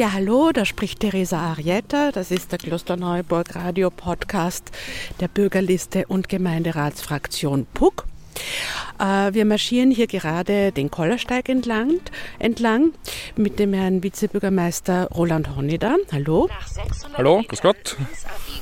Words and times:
Ja, 0.00 0.14
hallo, 0.14 0.50
da 0.50 0.64
spricht 0.64 1.00
Theresa 1.00 1.38
Arietta. 1.38 2.10
Das 2.10 2.30
ist 2.30 2.52
der 2.52 2.58
Klosterneuburg 2.58 3.54
Radio 3.54 3.90
Podcast 3.90 4.70
der 5.20 5.28
Bürgerliste 5.28 6.06
und 6.06 6.30
Gemeinderatsfraktion 6.30 7.66
PUC. 7.74 8.06
Äh, 8.98 9.34
wir 9.34 9.44
marschieren 9.44 9.90
hier 9.90 10.06
gerade 10.06 10.72
den 10.72 10.90
Kollersteig 10.90 11.50
entlang, 11.50 12.00
entlang 12.38 12.94
mit 13.36 13.58
dem 13.58 13.74
Herrn 13.74 14.02
Vizebürgermeister 14.02 15.08
Roland 15.08 15.54
Honeder. 15.54 15.98
Hallo. 16.10 16.48
Hallo, 17.18 17.42
grüß 17.46 17.60
Gott. 17.60 17.98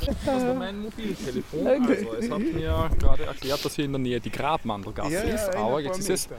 Das 0.05 0.45
war 0.45 0.53
mein 0.53 0.81
Mobiltelefon. 0.81 1.67
Also, 1.67 2.13
es 2.13 2.31
hat 2.31 2.39
mir 2.39 2.89
gerade 2.99 3.23
erklärt, 3.25 3.65
dass 3.65 3.75
hier 3.75 3.85
in 3.85 3.91
der 3.91 3.99
Nähe 3.99 4.19
die 4.19 4.31
Grabmandelgasse 4.31 5.13
ja, 5.13 5.21
ist, 5.21 5.55
aber 5.55 5.79
jetzt 5.81 5.99
ist, 5.99 6.09
es, 6.09 6.29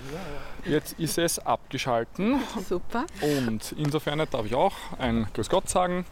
jetzt 0.65 0.99
ist 0.99 1.19
es 1.19 1.39
abgeschalten. 1.39 2.41
Super. 2.69 3.07
Und 3.21 3.75
insofern 3.79 4.19
darf 4.19 4.47
ich 4.47 4.55
auch 4.55 4.75
ein 4.99 5.27
Grüß 5.35 5.49
Gott 5.49 5.69
sagen. 5.69 6.05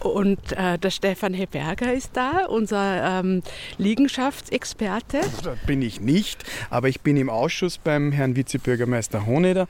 Und 0.00 0.52
äh, 0.52 0.78
der 0.78 0.90
Stefan 0.90 1.34
Heberger 1.34 1.92
ist 1.92 2.10
da, 2.14 2.46
unser 2.46 3.20
ähm, 3.20 3.42
Liegenschaftsexperte. 3.76 5.20
Das 5.42 5.58
bin 5.66 5.82
ich 5.82 6.00
nicht, 6.00 6.44
aber 6.70 6.88
ich 6.88 7.02
bin 7.02 7.16
im 7.16 7.28
Ausschuss 7.28 7.78
beim 7.78 8.10
Herrn 8.12 8.34
Vizebürgermeister 8.34 9.26
Honeder 9.26 9.68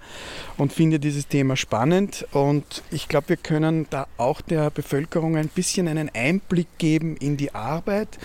und 0.57 0.73
finde 0.73 1.01
dieses 1.01 1.27
Thema 1.27 1.57
spannend. 1.57 2.27
Und 2.31 2.83
ich 2.91 3.09
glaube, 3.09 3.31
wir 3.31 3.37
können 3.37 3.87
da 3.91 4.07
auch 4.19 4.41
der 4.41 4.71
Bevölkerung 4.71 5.37
ein 5.37 5.49
bisschen 5.49 5.89
einen 5.89 6.11
Einblick 6.15 6.69
geben 6.79 6.90
in 6.97 7.37
die 7.37 7.55
Arbeit 7.55 8.19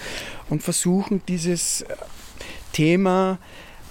und 0.49 0.63
versuchen, 0.63 1.21
dieses 1.27 1.81
äh, 1.81 1.95
Thema 2.73 3.39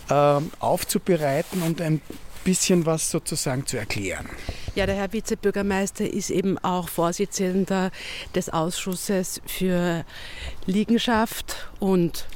äh, 0.08 0.40
aufzubereiten 0.58 1.62
und 1.62 1.80
ein 1.80 2.00
bisschen 2.44 2.86
was 2.86 3.10
sozusagen 3.10 3.66
zu 3.66 3.78
erklären. 3.78 4.28
Ja, 4.74 4.86
der 4.86 4.96
Herr 4.96 5.12
Vizebürgermeister 5.12 6.04
ist 6.04 6.30
eben 6.30 6.58
auch 6.58 6.88
Vorsitzender 6.88 7.90
des 8.34 8.50
Ausschusses 8.50 9.40
für 9.46 10.04
Liegenschaft 10.66 11.70
und 11.80 12.26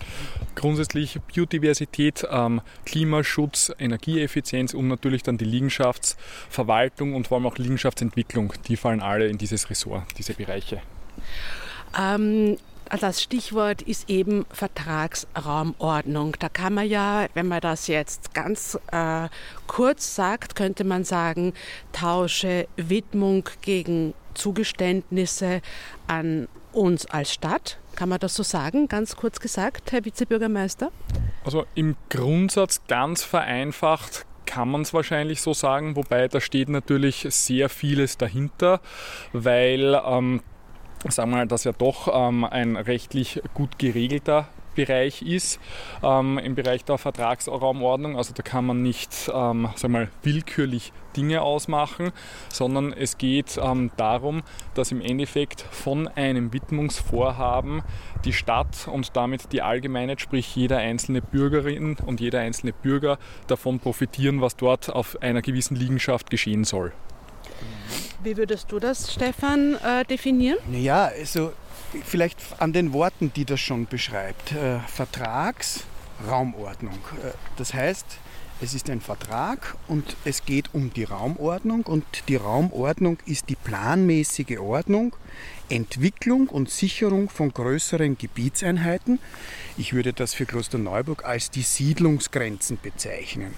grundsätzlich 0.54 1.20
Biodiversität, 1.32 2.26
ähm, 2.30 2.60
Klimaschutz, 2.86 3.72
Energieeffizienz 3.78 4.72
und 4.72 4.88
natürlich 4.88 5.22
dann 5.22 5.36
die 5.36 5.44
Liegenschaftsverwaltung 5.44 7.14
und 7.14 7.28
vor 7.28 7.36
allem 7.36 7.46
auch 7.46 7.58
Liegenschaftsentwicklung. 7.58 8.52
Die 8.66 8.76
fallen 8.76 9.00
alle 9.00 9.26
in 9.26 9.38
dieses 9.38 9.68
Ressort, 9.68 10.04
diese 10.16 10.34
Bereiche. 10.34 10.80
Ähm, 11.97 12.56
das 13.00 13.22
Stichwort 13.22 13.83
ist 13.83 14.08
eben 14.08 14.47
Vertragsraumordnung. 14.50 16.36
Da 16.39 16.48
kann 16.48 16.75
man 16.75 16.89
ja, 16.89 17.27
wenn 17.34 17.47
man 17.47 17.61
das 17.61 17.86
jetzt 17.86 18.33
ganz 18.33 18.78
äh, 18.91 19.28
kurz 19.67 20.14
sagt, 20.14 20.56
könnte 20.56 20.84
man 20.84 21.05
sagen, 21.05 21.53
tausche 21.92 22.66
Widmung 22.77 23.48
gegen 23.61 24.14
Zugeständnisse 24.34 25.61
an 26.06 26.48
uns 26.72 27.06
als 27.06 27.33
Stadt. 27.33 27.78
Kann 27.94 28.09
man 28.09 28.20
das 28.20 28.34
so 28.34 28.42
sagen, 28.42 28.89
ganz 28.89 29.16
kurz 29.16 29.41
gesagt, 29.41 29.92
Herr 29.92 30.05
Vizebürgermeister? 30.05 30.92
Also 31.44 31.66
im 31.75 31.97
Grundsatz 32.09 32.83
ganz 32.86 33.22
vereinfacht 33.22 34.25
kann 34.47 34.70
man 34.70 34.81
es 34.81 34.94
wahrscheinlich 34.94 35.42
so 35.42 35.53
sagen, 35.53 35.94
wobei 35.94 36.27
da 36.27 36.41
steht 36.41 36.70
natürlich 36.70 37.27
sehr 37.28 37.69
vieles 37.69 38.16
dahinter, 38.16 38.81
weil 39.34 40.00
ähm, 40.06 40.41
sagen 41.08 41.30
wir 41.30 41.36
mal, 41.38 41.46
das 41.46 41.64
ja 41.64 41.72
doch 41.72 42.08
ähm, 42.12 42.44
ein 42.44 42.77
rechtlich 42.77 43.41
gut 43.54 43.78
geregelter 43.78 44.48
Bereich 44.78 45.22
ist 45.22 45.58
ähm, 46.04 46.38
im 46.38 46.54
Bereich 46.54 46.84
der 46.84 46.98
Vertragsraumordnung. 46.98 48.16
Also 48.16 48.32
da 48.32 48.44
kann 48.44 48.64
man 48.64 48.80
nicht 48.80 49.28
ähm, 49.34 49.69
sagen 49.74 49.92
mal, 49.92 50.08
willkürlich 50.22 50.92
Dinge 51.16 51.42
ausmachen, 51.42 52.12
sondern 52.48 52.92
es 52.92 53.19
geht 53.19 53.59
ähm, 53.60 53.91
darum, 53.97 54.44
dass 54.75 54.92
im 54.92 55.00
Endeffekt 55.00 55.62
von 55.62 56.06
einem 56.06 56.53
Widmungsvorhaben 56.53 57.82
die 58.25 58.32
Stadt 58.32 58.86
und 58.86 59.16
damit 59.16 59.53
die 59.53 59.62
Allgemeinheit, 59.62 60.20
sprich 60.20 60.54
jeder 60.54 60.78
einzelne 60.78 61.22
Bürgerin 61.22 61.97
und 62.06 62.20
jeder 62.20 62.38
einzelne 62.38 62.72
Bürger 62.72 63.19
davon 63.48 63.80
profitieren, 63.80 64.41
was 64.41 64.54
dort 64.54 64.91
auf 64.91 65.20
einer 65.20 65.42
gewissen 65.42 65.75
Liegenschaft 65.75 66.30
geschehen 66.30 66.62
soll. 66.62 66.92
Wie 68.22 68.36
würdest 68.36 68.70
du 68.72 68.78
das, 68.78 69.12
Stefan, 69.12 69.74
äh, 69.76 70.04
definieren? 70.04 70.58
Ja, 70.72 71.06
also 71.06 71.52
vielleicht 72.04 72.38
an 72.58 72.72
den 72.72 72.92
Worten, 72.92 73.32
die 73.34 73.44
das 73.44 73.60
schon 73.60 73.86
beschreibt. 73.86 74.52
Äh, 74.52 74.80
Vertragsraumordnung. 74.88 76.94
Äh, 76.94 77.32
das 77.56 77.74
heißt, 77.74 78.06
es 78.60 78.74
ist 78.74 78.91
ein 78.91 79.00
Vertrag 79.00 79.76
und 79.86 80.16
es 80.24 80.44
geht 80.44 80.74
um 80.74 80.92
die 80.92 81.04
Raumordnung 81.04 81.84
und 81.84 82.04
die 82.26 82.34
Raumordnung 82.34 83.18
ist 83.24 83.50
die 83.50 83.54
planmäßige 83.54 84.58
Ordnung, 84.58 85.14
Entwicklung 85.68 86.48
und 86.48 86.68
Sicherung 86.68 87.28
von 87.28 87.54
größeren 87.54 88.18
Gebietseinheiten. 88.18 89.20
Ich 89.76 89.92
würde 89.92 90.12
das 90.12 90.34
für 90.34 90.44
Klosterneuburg 90.44 91.24
als 91.24 91.52
die 91.52 91.62
Siedlungsgrenzen 91.62 92.80
bezeichnen. 92.82 93.54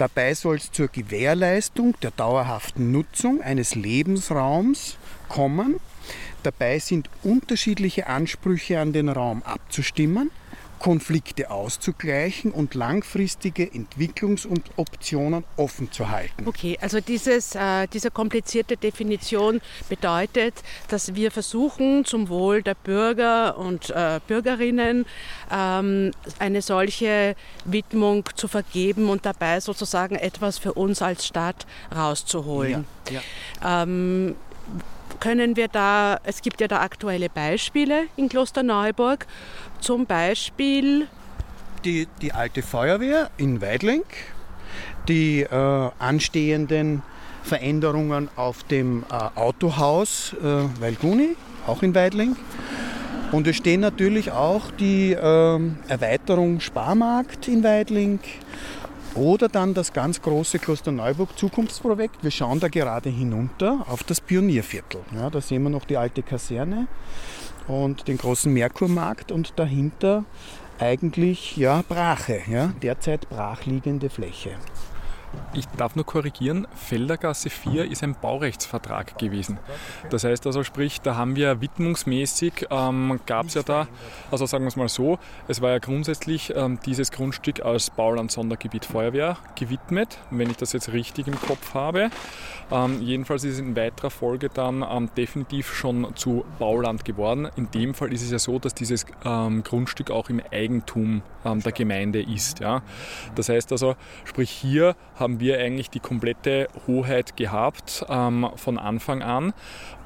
Dabei 0.00 0.32
soll 0.32 0.56
es 0.56 0.72
zur 0.72 0.88
Gewährleistung 0.88 1.94
der 2.00 2.10
dauerhaften 2.10 2.90
Nutzung 2.90 3.42
eines 3.42 3.74
Lebensraums 3.74 4.96
kommen. 5.28 5.78
Dabei 6.42 6.78
sind 6.78 7.10
unterschiedliche 7.22 8.06
Ansprüche 8.06 8.80
an 8.80 8.94
den 8.94 9.10
Raum 9.10 9.42
abzustimmen. 9.42 10.30
Konflikte 10.80 11.50
auszugleichen 11.50 12.50
und 12.50 12.74
langfristige 12.74 13.72
Entwicklungsoptionen 13.72 15.44
offen 15.56 15.92
zu 15.92 16.08
halten. 16.08 16.48
Okay, 16.48 16.76
also 16.80 17.00
dieses, 17.00 17.54
äh, 17.54 17.86
diese 17.86 18.10
komplizierte 18.10 18.76
Definition 18.76 19.60
bedeutet, 19.88 20.54
dass 20.88 21.14
wir 21.14 21.30
versuchen, 21.30 22.04
zum 22.04 22.28
Wohl 22.28 22.62
der 22.62 22.74
Bürger 22.74 23.58
und 23.58 23.90
äh, 23.90 24.20
Bürgerinnen 24.26 25.04
ähm, 25.52 26.10
eine 26.38 26.62
solche 26.62 27.36
Widmung 27.64 28.24
zu 28.34 28.48
vergeben 28.48 29.10
und 29.10 29.26
dabei 29.26 29.60
sozusagen 29.60 30.16
etwas 30.16 30.58
für 30.58 30.72
uns 30.72 31.02
als 31.02 31.26
Stadt 31.26 31.66
rauszuholen. 31.94 32.86
Ja, 33.10 33.20
ja. 33.62 33.82
Ähm, 33.82 34.34
können 35.20 35.56
wir 35.56 35.68
da, 35.68 36.18
es 36.24 36.42
gibt 36.42 36.60
ja 36.60 36.68
da 36.68 36.80
aktuelle 36.80 37.28
Beispiele 37.28 38.04
in 38.16 38.28
Klosterneuburg, 38.28 39.26
zum 39.80 40.06
Beispiel 40.06 41.06
die, 41.84 42.08
die 42.20 42.32
alte 42.32 42.62
Feuerwehr 42.62 43.30
in 43.36 43.60
Weidling, 43.60 44.02
die 45.08 45.42
äh, 45.42 45.90
anstehenden 45.98 47.02
Veränderungen 47.42 48.28
auf 48.36 48.62
dem 48.64 49.04
äh, 49.10 49.38
Autohaus 49.38 50.34
äh, 50.42 50.80
Weilguni, 50.80 51.36
auch 51.66 51.82
in 51.82 51.94
Weidling. 51.94 52.36
Und 53.32 53.46
es 53.46 53.56
stehen 53.56 53.80
natürlich 53.80 54.32
auch 54.32 54.70
die 54.72 55.12
äh, 55.12 55.60
Erweiterung 55.88 56.60
Sparmarkt 56.60 57.46
in 57.48 57.62
Weidling, 57.62 58.18
oder 59.14 59.48
dann 59.48 59.74
das 59.74 59.92
ganz 59.92 60.22
große 60.22 60.58
Klosterneuburg 60.58 61.36
Zukunftsprojekt. 61.36 62.22
Wir 62.22 62.30
schauen 62.30 62.60
da 62.60 62.68
gerade 62.68 63.10
hinunter 63.10 63.84
auf 63.88 64.04
das 64.04 64.20
Pionierviertel. 64.20 65.00
Ja, 65.14 65.30
da 65.30 65.40
sehen 65.40 65.62
wir 65.62 65.70
noch 65.70 65.84
die 65.84 65.96
alte 65.96 66.22
Kaserne 66.22 66.86
und 67.68 68.08
den 68.08 68.18
großen 68.18 68.52
Merkurmarkt 68.52 69.32
und 69.32 69.52
dahinter 69.56 70.24
eigentlich 70.78 71.56
ja, 71.56 71.82
Brache, 71.86 72.40
ja, 72.50 72.72
derzeit 72.82 73.28
brachliegende 73.28 74.08
Fläche. 74.10 74.50
Ich 75.52 75.66
darf 75.76 75.96
nur 75.96 76.06
korrigieren, 76.06 76.66
Feldergasse 76.74 77.50
4 77.50 77.90
ist 77.90 78.02
ein 78.04 78.14
Baurechtsvertrag 78.14 79.18
gewesen. 79.18 79.58
Das 80.08 80.24
heißt 80.24 80.46
also, 80.46 80.62
sprich, 80.62 81.00
da 81.00 81.16
haben 81.16 81.34
wir 81.36 81.60
widmungsmäßig, 81.60 82.66
ähm, 82.70 83.20
gab 83.26 83.46
es 83.46 83.54
ja 83.54 83.62
da, 83.62 83.88
also 84.30 84.46
sagen 84.46 84.64
wir 84.64 84.68
es 84.68 84.76
mal 84.76 84.88
so, 84.88 85.18
es 85.48 85.60
war 85.60 85.70
ja 85.70 85.78
grundsätzlich 85.78 86.52
ähm, 86.54 86.78
dieses 86.86 87.10
Grundstück 87.10 87.64
als 87.64 87.90
Bauland-Sondergebiet 87.90 88.84
Feuerwehr 88.84 89.38
gewidmet, 89.56 90.18
wenn 90.30 90.50
ich 90.50 90.56
das 90.56 90.72
jetzt 90.72 90.92
richtig 90.92 91.26
im 91.26 91.40
Kopf 91.40 91.74
habe. 91.74 92.10
Ähm, 92.70 93.02
jedenfalls 93.02 93.42
ist 93.44 93.54
es 93.54 93.58
in 93.58 93.74
weiterer 93.74 94.10
Folge 94.10 94.48
dann 94.48 94.84
ähm, 94.88 95.10
definitiv 95.16 95.74
schon 95.74 96.14
zu 96.14 96.44
Bauland 96.58 97.04
geworden. 97.04 97.48
In 97.56 97.70
dem 97.70 97.94
Fall 97.94 98.12
ist 98.12 98.22
es 98.22 98.30
ja 98.30 98.38
so, 98.38 98.58
dass 98.58 98.74
dieses 98.74 99.06
ähm, 99.24 99.64
Grundstück 99.64 100.10
auch 100.10 100.28
im 100.28 100.40
Eigentum 100.52 101.22
ähm, 101.44 101.60
der 101.60 101.72
Gemeinde 101.72 102.22
ist. 102.22 102.60
Ja. 102.60 102.82
Das 103.34 103.48
heißt 103.48 103.72
also, 103.72 103.96
sprich 104.24 104.50
hier 104.50 104.94
haben 105.20 105.40
wir 105.40 105.58
eigentlich 105.58 105.90
die 105.90 106.00
komplette 106.00 106.68
Hoheit 106.86 107.36
gehabt 107.36 108.04
ähm, 108.08 108.48
von 108.56 108.78
Anfang 108.78 109.22
an 109.22 109.52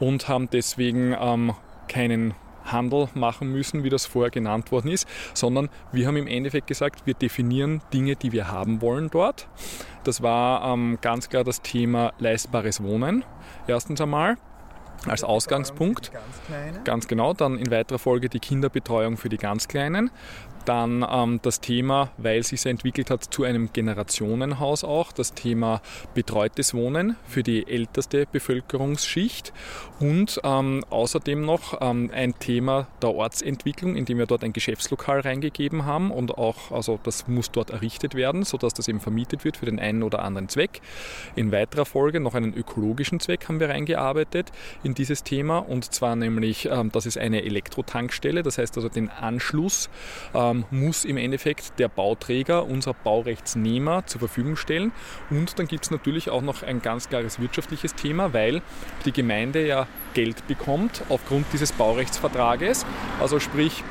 und 0.01 0.29
haben 0.29 0.51
deswegen 0.51 1.17
ähm, 1.19 1.53
keinen 1.89 2.35
Handel 2.65 3.09
machen 3.15 3.53
müssen, 3.53 3.85
wie 3.85 3.91
das 3.91 4.07
vorher 4.07 4.31
genannt 4.31 4.73
worden 4.73 4.91
ist, 4.91 5.07
sondern 5.35 5.69
wir 5.93 6.07
haben 6.07 6.17
im 6.17 6.27
Endeffekt 6.27 6.67
gesagt, 6.67 7.07
wir 7.07 7.15
definieren 7.15 7.83
Dinge, 7.93 8.17
die 8.17 8.33
wir 8.33 8.51
haben 8.51 8.81
wollen 8.81 9.11
dort. 9.11 9.49
Das 10.05 10.23
war 10.23 10.73
ähm, 10.73 10.99
ganz 11.01 11.29
klar 11.29 11.45
das 11.45 11.63
Thema 11.63 12.13
leistbares 12.19 12.83
Wohnen. 12.83 13.25
Erstens 13.67 14.01
einmal 14.01 14.37
als 15.07 15.25
Ausgangspunkt. 15.25 16.11
Ganz 16.85 17.09
genau, 17.09 17.35
dann 17.35 17.59
in 17.59 17.71
weiterer 17.71 17.99
Folge 17.99 18.29
die 18.29 18.41
Kinderbetreuung 18.41 19.17
für 19.17 19.29
die 19.29 19.37
ganz 19.37 19.69
Kleinen. 19.69 20.11
Dann 20.65 21.05
ähm, 21.09 21.41
das 21.43 21.61
Thema, 21.61 22.11
weil 22.17 22.41
es 22.41 22.49
sich 22.49 22.65
entwickelt 22.67 23.11
hat 23.11 23.25
zu 23.25 23.45
einem 23.45 23.73
Generationenhaus 23.73 24.85
auch, 24.85 25.13
das 25.13 25.35
Thema 25.35 25.83
betreutes 26.15 26.75
Wohnen 26.75 27.17
für 27.27 27.43
die 27.43 27.67
älteste 27.69 28.27
Bevölkerungsschicht. 28.31 29.53
Und 30.01 30.41
ähm, 30.43 30.85
außerdem 30.91 31.45
noch 31.45 31.81
ähm, 31.81 32.11
ein 32.13 32.39
Thema 32.39 32.89
der 33.03 33.15
Ortsentwicklung, 33.15 33.97
indem 33.97 34.19
wir 34.19 34.27
dort 34.27 34.45
ein 34.45 34.53
Geschäftslokal 34.53 35.21
reingegeben 35.21 35.85
haben 35.85 36.11
und 36.11 36.37
auch, 36.37 36.73
also 36.73 36.99
das 37.03 37.29
muss 37.29 37.51
dort 37.51 37.71
errichtet 37.71 38.15
werden, 38.15 38.45
sodass 38.45 38.75
das 38.75 38.89
eben 38.89 39.01
vermietet 39.01 39.45
wird 39.45 39.57
für 39.57 39.67
den 39.67 39.79
einen 39.79 40.03
oder 40.03 40.23
anderen 40.23 40.49
Zweck. 40.49 40.81
In 41.37 41.53
weiterer 41.53 41.85
Folge 41.85 42.21
noch 42.21 42.35
einen 42.35 42.55
ökologischen 42.55 43.21
Zweck 43.21 43.49
haben 43.49 43.61
wir 43.61 43.69
reingearbeitet 43.69 44.51
in 44.83 44.95
dieses 44.95 45.23
Thema. 45.23 45.59
Und 45.59 45.93
zwar 45.93 46.17
nämlich, 46.17 46.69
ähm, 46.71 46.91
das 46.93 47.07
ist 47.07 47.19
eine 47.19 47.45
Elektrotankstelle, 47.45 48.43
das 48.43 48.59
heißt 48.59 48.77
also 48.77 48.89
den 48.89 49.11
Anschluss 49.11 49.89
ähm, 50.35 50.54
muss 50.71 51.05
im 51.05 51.17
Endeffekt 51.17 51.79
der 51.79 51.89
Bauträger, 51.89 52.67
unser 52.67 52.95
Baurechtsnehmer 52.95 54.07
zur 54.07 54.21
Verfügung 54.21 54.57
stellen 54.57 54.93
und 55.31 55.59
dann 55.59 55.67
gibt 55.67 55.85
es 55.85 55.91
natürlich 55.91 56.31
auch 56.31 56.43
noch 56.43 56.63
ein 56.63 56.83
ganz 56.83 57.09
klares 57.09 57.41
wirtschaftliches 57.41 57.95
Thema, 57.95 58.33
weil 58.33 58.63
die 59.05 59.13
Gemeinde 59.13 59.67
ja 59.67 59.87
Geld 60.15 60.47
bekommt 60.47 61.03
aufgrund 61.09 61.47
dieses 61.53 61.73
Baurechtsvertrages, 61.73 62.87
also 63.21 63.41
sprich 63.41 63.83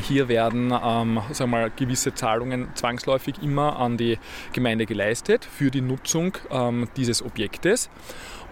hier 0.00 0.28
werden 0.28 0.72
ähm, 0.72 1.20
sagen 1.32 1.50
wir 1.50 1.70
gewisse 1.70 2.14
Zahlungen 2.14 2.68
zwangsläufig 2.74 3.42
immer 3.42 3.78
an 3.78 3.96
die 3.96 4.18
Gemeinde 4.52 4.86
geleistet 4.86 5.44
für 5.44 5.70
die 5.70 5.80
Nutzung 5.82 6.36
ähm, 6.50 6.88
dieses 6.96 7.22
Objektes. 7.22 7.90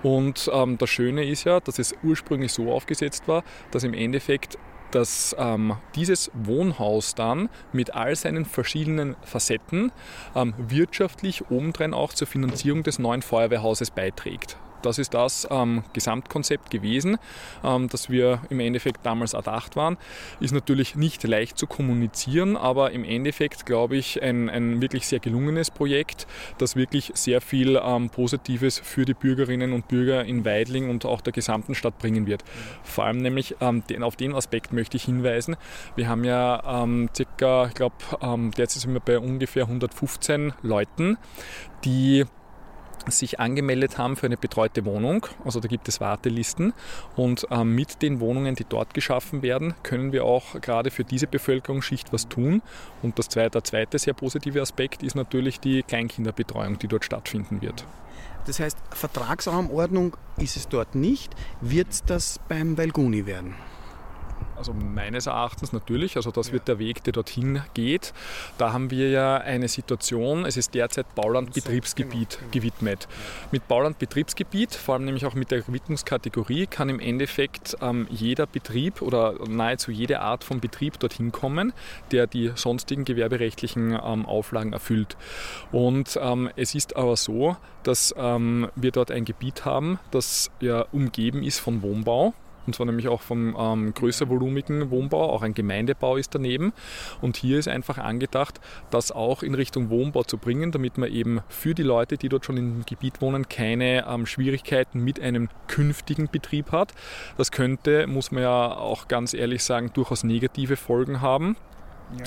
Und 0.02 0.50
ähm, 0.52 0.78
das 0.78 0.90
Schöne 0.90 1.24
ist 1.26 1.44
ja, 1.44 1.60
dass 1.60 1.78
es 1.78 1.94
ursprünglich 2.02 2.52
so 2.52 2.72
aufgesetzt 2.72 3.28
war, 3.28 3.44
dass 3.70 3.84
im 3.84 3.94
Endeffekt 3.94 4.58
dass 4.90 5.34
ähm, 5.38 5.76
dieses 5.94 6.30
Wohnhaus 6.34 7.14
dann 7.14 7.48
mit 7.72 7.94
all 7.94 8.14
seinen 8.16 8.44
verschiedenen 8.44 9.16
Facetten 9.22 9.92
ähm, 10.34 10.54
wirtschaftlich 10.56 11.50
obendrein 11.50 11.94
auch 11.94 12.12
zur 12.12 12.26
Finanzierung 12.26 12.82
des 12.82 12.98
neuen 12.98 13.22
Feuerwehrhauses 13.22 13.90
beiträgt. 13.90 14.56
Das 14.82 14.98
ist 14.98 15.14
das 15.14 15.46
ähm, 15.50 15.84
Gesamtkonzept 15.92 16.70
gewesen, 16.70 17.18
ähm, 17.64 17.88
das 17.88 18.10
wir 18.10 18.40
im 18.50 18.60
Endeffekt 18.60 19.04
damals 19.04 19.34
erdacht 19.34 19.76
waren. 19.76 19.96
Ist 20.40 20.52
natürlich 20.52 20.96
nicht 20.96 21.22
leicht 21.24 21.58
zu 21.58 21.66
kommunizieren, 21.66 22.56
aber 22.56 22.92
im 22.92 23.04
Endeffekt 23.04 23.66
glaube 23.66 23.96
ich 23.96 24.22
ein, 24.22 24.48
ein 24.48 24.80
wirklich 24.80 25.06
sehr 25.06 25.18
gelungenes 25.18 25.70
Projekt, 25.70 26.26
das 26.58 26.76
wirklich 26.76 27.12
sehr 27.14 27.40
viel 27.40 27.80
ähm, 27.82 28.10
Positives 28.10 28.78
für 28.78 29.04
die 29.04 29.14
Bürgerinnen 29.14 29.72
und 29.72 29.88
Bürger 29.88 30.24
in 30.24 30.44
Weidling 30.44 30.90
und 30.90 31.04
auch 31.04 31.20
der 31.20 31.32
gesamten 31.32 31.74
Stadt 31.74 31.98
bringen 31.98 32.26
wird. 32.26 32.44
Vor 32.82 33.04
allem 33.04 33.18
nämlich 33.18 33.56
ähm, 33.60 33.82
den, 33.88 34.02
auf 34.02 34.16
den 34.16 34.34
Aspekt 34.34 34.72
möchte 34.72 34.96
ich 34.96 35.04
hinweisen. 35.04 35.56
Wir 35.96 36.08
haben 36.08 36.24
ja 36.24 36.82
ähm, 36.82 37.08
circa, 37.14 37.66
ich 37.66 37.74
glaube, 37.74 37.96
ähm, 38.20 38.50
derzeit 38.56 38.82
sind 38.82 38.92
wir 38.92 39.00
bei 39.00 39.18
ungefähr 39.18 39.64
115 39.64 40.52
Leuten, 40.62 41.18
die 41.84 42.24
sich 43.08 43.40
angemeldet 43.40 43.98
haben 43.98 44.16
für 44.16 44.26
eine 44.26 44.36
betreute 44.36 44.84
Wohnung. 44.84 45.26
Also 45.44 45.60
da 45.60 45.68
gibt 45.68 45.88
es 45.88 46.00
Wartelisten 46.00 46.72
und 47.16 47.46
ähm, 47.50 47.74
mit 47.74 48.02
den 48.02 48.20
Wohnungen, 48.20 48.54
die 48.54 48.64
dort 48.68 48.94
geschaffen 48.94 49.42
werden, 49.42 49.74
können 49.82 50.12
wir 50.12 50.24
auch 50.24 50.60
gerade 50.60 50.90
für 50.90 51.04
diese 51.04 51.26
Bevölkerungsschicht 51.26 52.12
was 52.12 52.28
tun. 52.28 52.62
Und 53.02 53.18
das 53.18 53.28
zweite, 53.28 53.50
der 53.50 53.64
zweite 53.64 53.98
sehr 53.98 54.14
positive 54.14 54.60
Aspekt 54.60 55.02
ist 55.02 55.14
natürlich 55.14 55.60
die 55.60 55.82
Kleinkinderbetreuung, 55.82 56.78
die 56.78 56.88
dort 56.88 57.04
stattfinden 57.04 57.62
wird. 57.62 57.84
Das 58.46 58.58
heißt, 58.58 58.78
Vertragsraumordnung 58.90 60.16
ist 60.38 60.56
es 60.56 60.68
dort 60.68 60.94
nicht. 60.94 61.34
Wird 61.60 62.10
das 62.10 62.40
beim 62.48 62.76
Valguni 62.78 63.26
werden? 63.26 63.54
Also 64.60 64.74
meines 64.74 65.24
Erachtens 65.24 65.72
natürlich, 65.72 66.16
also 66.16 66.30
das 66.30 66.52
wird 66.52 66.68
der 66.68 66.78
Weg, 66.78 67.02
der 67.04 67.14
dorthin 67.14 67.62
geht. 67.72 68.12
Da 68.58 68.74
haben 68.74 68.90
wir 68.90 69.08
ja 69.08 69.38
eine 69.38 69.68
Situation, 69.68 70.44
es 70.44 70.58
ist 70.58 70.74
derzeit 70.74 71.14
Baulandbetriebsgebiet 71.14 72.28
genau, 72.28 72.40
genau. 72.40 72.50
gewidmet. 72.52 73.08
Mit 73.52 73.66
Baulandbetriebsgebiet, 73.68 74.74
vor 74.74 74.96
allem 74.96 75.06
nämlich 75.06 75.24
auch 75.24 75.32
mit 75.32 75.50
der 75.50 75.66
Widmungskategorie, 75.66 76.66
kann 76.66 76.90
im 76.90 77.00
Endeffekt 77.00 77.78
ähm, 77.80 78.06
jeder 78.10 78.46
Betrieb 78.46 79.00
oder 79.00 79.32
nahezu 79.48 79.92
jede 79.92 80.20
Art 80.20 80.44
von 80.44 80.60
Betrieb 80.60 80.98
dorthin 80.98 81.32
kommen, 81.32 81.72
der 82.12 82.26
die 82.26 82.52
sonstigen 82.54 83.06
gewerberechtlichen 83.06 83.92
ähm, 83.92 84.26
Auflagen 84.26 84.74
erfüllt. 84.74 85.16
Und 85.72 86.18
ähm, 86.20 86.50
es 86.56 86.74
ist 86.74 86.96
aber 86.96 87.16
so, 87.16 87.56
dass 87.82 88.14
ähm, 88.18 88.68
wir 88.76 88.92
dort 88.92 89.10
ein 89.10 89.24
Gebiet 89.24 89.64
haben, 89.64 89.98
das 90.10 90.50
ja 90.60 90.82
umgeben 90.92 91.42
ist 91.42 91.60
von 91.60 91.80
Wohnbau 91.80 92.34
und 92.66 92.74
zwar 92.74 92.86
nämlich 92.86 93.08
auch 93.08 93.20
vom 93.20 93.56
ähm, 93.58 93.94
größer 93.94 94.28
volumigen 94.28 94.90
Wohnbau, 94.90 95.30
auch 95.30 95.42
ein 95.42 95.54
Gemeindebau 95.54 96.16
ist 96.16 96.34
daneben. 96.34 96.72
Und 97.20 97.36
hier 97.36 97.58
ist 97.58 97.68
einfach 97.68 97.98
angedacht, 97.98 98.60
das 98.90 99.12
auch 99.12 99.42
in 99.42 99.54
Richtung 99.54 99.90
Wohnbau 99.90 100.22
zu 100.22 100.38
bringen, 100.38 100.72
damit 100.72 100.98
man 100.98 101.10
eben 101.10 101.40
für 101.48 101.74
die 101.74 101.82
Leute, 101.82 102.16
die 102.16 102.28
dort 102.28 102.44
schon 102.44 102.56
im 102.56 102.84
Gebiet 102.86 103.20
wohnen, 103.20 103.48
keine 103.48 104.06
ähm, 104.08 104.26
Schwierigkeiten 104.26 105.00
mit 105.00 105.20
einem 105.20 105.48
künftigen 105.68 106.28
Betrieb 106.28 106.72
hat. 106.72 106.92
Das 107.36 107.50
könnte, 107.50 108.06
muss 108.06 108.30
man 108.30 108.42
ja 108.42 108.76
auch 108.76 109.08
ganz 109.08 109.34
ehrlich 109.34 109.64
sagen, 109.64 109.90
durchaus 109.92 110.24
negative 110.24 110.76
Folgen 110.76 111.20
haben. 111.20 111.56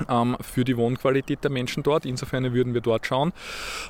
Ja. 0.08 0.22
Ähm, 0.22 0.38
für 0.40 0.64
die 0.64 0.78
Wohnqualität 0.78 1.44
der 1.44 1.52
Menschen 1.52 1.84
dort. 1.84 2.06
Insofern 2.06 2.54
würden 2.54 2.74
wir 2.74 2.80
dort 2.80 3.06
schauen, 3.06 3.34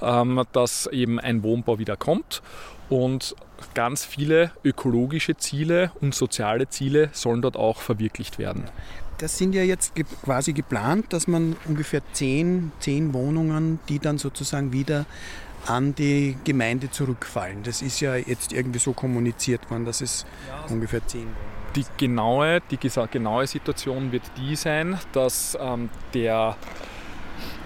ähm, 0.02 0.42
dass 0.52 0.88
eben 0.88 1.20
ein 1.20 1.44
Wohnbau 1.44 1.78
wieder 1.78 1.96
kommt 1.98 2.42
und 2.90 3.36
ganz 3.74 4.06
viele 4.06 4.52
ökologische 4.64 5.38
Ziele 5.38 5.92
und 6.02 6.14
soziale 6.14 6.70
Ziele 6.70 7.10
sollen 7.14 7.42
dort 7.42 7.58
auch 7.58 7.82
verwirklicht 7.82 8.40
werden. 8.40 8.66
Das 9.20 9.38
sind 9.38 9.54
ja 9.54 9.64
jetzt 9.64 9.94
quasi 10.24 10.54
geplant, 10.54 11.14
dass 11.14 11.28
man 11.28 11.56
ungefähr 11.66 12.02
zehn, 12.14 12.72
zehn 12.80 13.14
Wohnungen, 13.14 13.80
die 13.88 14.00
dann 14.00 14.18
sozusagen 14.18 14.74
wieder 14.74 15.06
an 15.66 15.96
die 15.96 16.36
Gemeinde 16.44 16.92
zurückfallen. 16.92 17.64
Das 17.64 17.82
ist 17.82 18.00
ja 18.02 18.16
jetzt 18.16 18.52
irgendwie 18.52 18.80
so 18.80 18.94
kommuniziert 18.94 19.70
worden, 19.70 19.86
dass 19.86 20.02
es 20.02 20.26
ja, 20.48 20.74
ungefähr 20.74 21.06
zehn 21.08 21.22
Wohnungen 21.22 21.54
die 21.76 21.86
genaue, 21.98 22.62
die 22.72 22.78
genaue 22.78 23.48
Situation 23.48 24.12
wird 24.12 24.24
die 24.38 24.56
sein, 24.56 24.98
dass 25.12 25.58
ähm, 25.60 25.90
der 26.14 26.56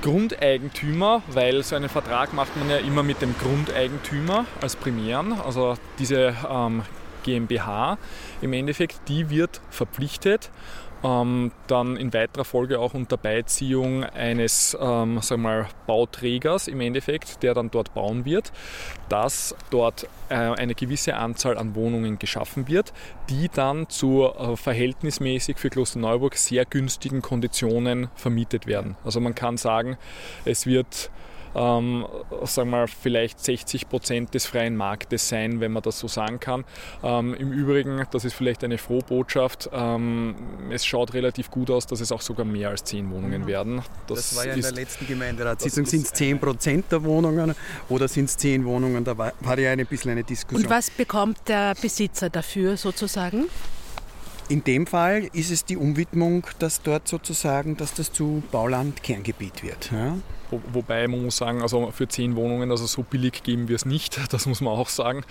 Grundeigentümer, 0.02 1.22
weil 1.28 1.64
so 1.64 1.76
einen 1.76 1.90
Vertrag 1.90 2.34
macht 2.34 2.56
man 2.58 2.70
ja 2.70 2.78
immer 2.78 3.04
mit 3.04 3.22
dem 3.22 3.36
Grundeigentümer 3.38 4.46
als 4.62 4.76
Primären, 4.76 5.34
also 5.34 5.76
diese 6.00 6.36
ähm, 6.50 6.84
GmbH. 7.24 7.98
Im 8.42 8.54
Endeffekt, 8.54 9.00
die 9.08 9.30
wird 9.30 9.62
verpflichtet 9.70 10.50
ähm, 11.08 11.52
dann 11.68 11.96
in 11.98 12.14
weiterer 12.14 12.46
Folge 12.46 12.80
auch 12.80 12.94
unter 12.94 13.18
Beiziehung 13.18 14.04
eines 14.04 14.78
ähm, 14.80 15.22
sagen 15.22 15.42
wir 15.42 15.50
mal, 15.50 15.68
Bauträgers 15.86 16.68
im 16.68 16.82
Endeffekt, 16.82 17.44
der 17.44 17.54
dann 17.54 17.72
dort 17.72 17.94
bauen 17.94 18.26
wird, 18.26 18.52
dass 19.10 19.56
dort 19.70 20.08
äh, 20.30 20.36
eine 20.36 20.76
gewisse 20.76 21.16
Anzahl 21.16 21.58
an 21.58 21.76
Wohnungen 21.76 22.20
geschaffen 22.20 22.68
wird, 22.68 22.94
die 23.30 23.50
dann 23.50 23.90
zu 23.90 24.24
äh, 24.24 24.56
verhältnismäßig 24.56 25.58
für 25.58 25.70
Klosterneuburg 25.70 26.36
sehr 26.36 26.66
günstigen 26.66 27.22
Konditionen 27.22 28.10
vermietet 28.16 28.68
werden. 28.68 28.98
Also 29.06 29.20
man 29.20 29.36
kann 29.36 29.58
sagen, 29.58 29.98
es 30.46 30.66
wird 30.66 31.10
ähm, 31.58 32.06
sagen 32.44 32.70
wir 32.70 32.78
mal, 32.78 32.88
vielleicht 32.88 33.40
60 33.40 33.90
Prozent 33.90 34.34
des 34.34 34.46
freien 34.46 34.78
Marktes 34.78 35.28
sein, 35.28 35.60
wenn 35.60 35.72
man 35.72 35.82
das 35.82 36.00
so 36.00 36.08
sagen 36.08 36.40
kann. 36.40 36.64
Ähm, 37.04 37.34
Im 37.34 37.52
Übrigen, 37.52 38.06
das 38.12 38.26
ist 38.26 38.34
vielleicht 38.34 38.64
eine 38.64 38.78
Frohbotschaft, 38.78 39.70
ähm, 39.74 40.36
es 40.70 40.86
schaut 40.86 41.14
relativ 41.14 41.50
gut 41.50 41.72
aus, 41.72 41.88
dass 41.88 42.00
es 42.00 42.12
auch 42.12 42.22
sogar 42.22 42.46
mehr 42.46 42.70
als 42.70 42.84
10 42.84 43.10
Wohnungen 43.10 43.42
mhm. 43.42 43.48
werden. 43.48 43.82
Das, 44.08 44.30
das 44.30 44.36
war 44.36 44.46
ja 44.46 44.54
in 44.54 44.62
der 44.62 44.72
letzten 44.72 45.08
Gemeinderatssitzung. 45.08 45.86
Sind 45.86 46.06
es 46.06 46.14
10 46.14 46.40
Prozent 46.40 46.92
der 46.92 47.04
Wohnungen 47.04 47.56
oder 47.90 48.08
sind 48.08 48.26
es 48.26 48.38
10 48.38 48.64
Wohnungen? 48.66 49.04
Da 49.04 49.18
war, 49.18 49.34
war 49.40 49.58
ja 49.58 49.72
ein 49.72 49.86
bisschen 49.86 50.12
eine 50.12 50.24
Diskussion. 50.24 50.64
Und 50.64 50.70
was 50.70 50.92
bekommt 50.92 51.38
der 51.48 51.74
Besitzer 51.82 52.30
dafür 52.30 52.78
sozusagen? 52.78 53.46
In 54.50 54.64
dem 54.64 54.88
Fall 54.88 55.28
ist 55.34 55.52
es 55.52 55.66
die 55.66 55.76
Umwidmung, 55.76 56.48
dass 56.60 56.82
dort 56.82 57.08
sozusagen, 57.08 57.76
dass 57.76 57.94
das 57.94 58.14
zu 58.14 58.44
Bauland 58.52 59.04
Kerngebiet 59.04 59.62
wird. 59.62 59.92
Ja? 59.92 60.16
Wo, 60.50 60.62
wobei 60.74 61.08
man 61.08 61.26
muss 61.26 61.38
sagen, 61.38 61.62
also 61.62 61.92
für 61.92 62.08
zehn 62.08 62.36
Wohnungen, 62.36 62.72
also 62.72 62.86
so 62.86 63.04
billig 63.04 63.44
geben 63.44 63.68
wir 63.68 63.76
es 63.76 63.86
nicht, 63.86 64.20
das 64.34 64.46
muss 64.46 64.62
man 64.62 64.74
auch 64.74 64.90
sagen. 64.90 65.24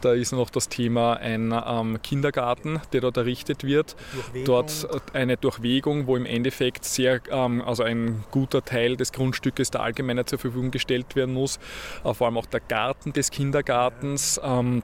Da 0.00 0.12
ist 0.12 0.32
noch 0.32 0.50
das 0.50 0.68
Thema 0.68 1.14
ein 1.14 1.54
ähm, 1.66 2.00
Kindergarten, 2.02 2.80
der 2.92 3.00
dort 3.00 3.16
errichtet 3.16 3.64
wird. 3.64 3.96
Dort 4.44 4.88
äh, 4.90 5.18
eine 5.18 5.36
Durchwegung, 5.36 6.06
wo 6.06 6.16
im 6.16 6.26
Endeffekt 6.26 6.84
sehr, 6.84 7.20
ähm, 7.30 7.62
also 7.62 7.82
ein 7.82 8.24
guter 8.30 8.64
Teil 8.64 8.96
des 8.96 9.12
Grundstückes 9.12 9.70
der 9.70 9.82
Allgemeiner 9.82 10.26
zur 10.26 10.38
Verfügung 10.38 10.70
gestellt 10.70 11.16
werden 11.16 11.34
muss. 11.34 11.58
Äh, 12.04 12.14
vor 12.14 12.26
allem 12.26 12.38
auch 12.38 12.46
der 12.46 12.60
Garten 12.60 13.12
des 13.12 13.30
Kindergartens. 13.30 14.40
Ähm, 14.42 14.82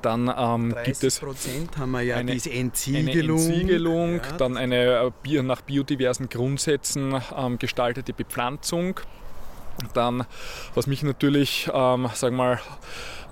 dann 0.00 0.32
ähm, 0.36 0.74
gibt 0.84 1.02
es 1.02 1.22
haben 1.22 1.90
wir 1.90 2.02
ja 2.02 2.16
eine, 2.16 2.32
Entsiegelung, 2.32 3.38
eine 3.38 3.48
Entsiegelung 3.48 4.14
ja. 4.16 4.32
dann 4.38 4.56
eine 4.56 5.12
äh, 5.24 5.42
nach 5.42 5.62
biodiversen 5.62 6.28
Grundsätzen 6.28 7.20
ähm, 7.36 7.58
gestaltete 7.58 8.12
Bepflanzung. 8.12 9.00
Dann, 9.94 10.24
was 10.74 10.86
mich 10.86 11.02
natürlich, 11.02 11.68
ähm, 11.72 12.08
sagen 12.14 12.36
wir 12.36 12.44
mal, 12.44 12.60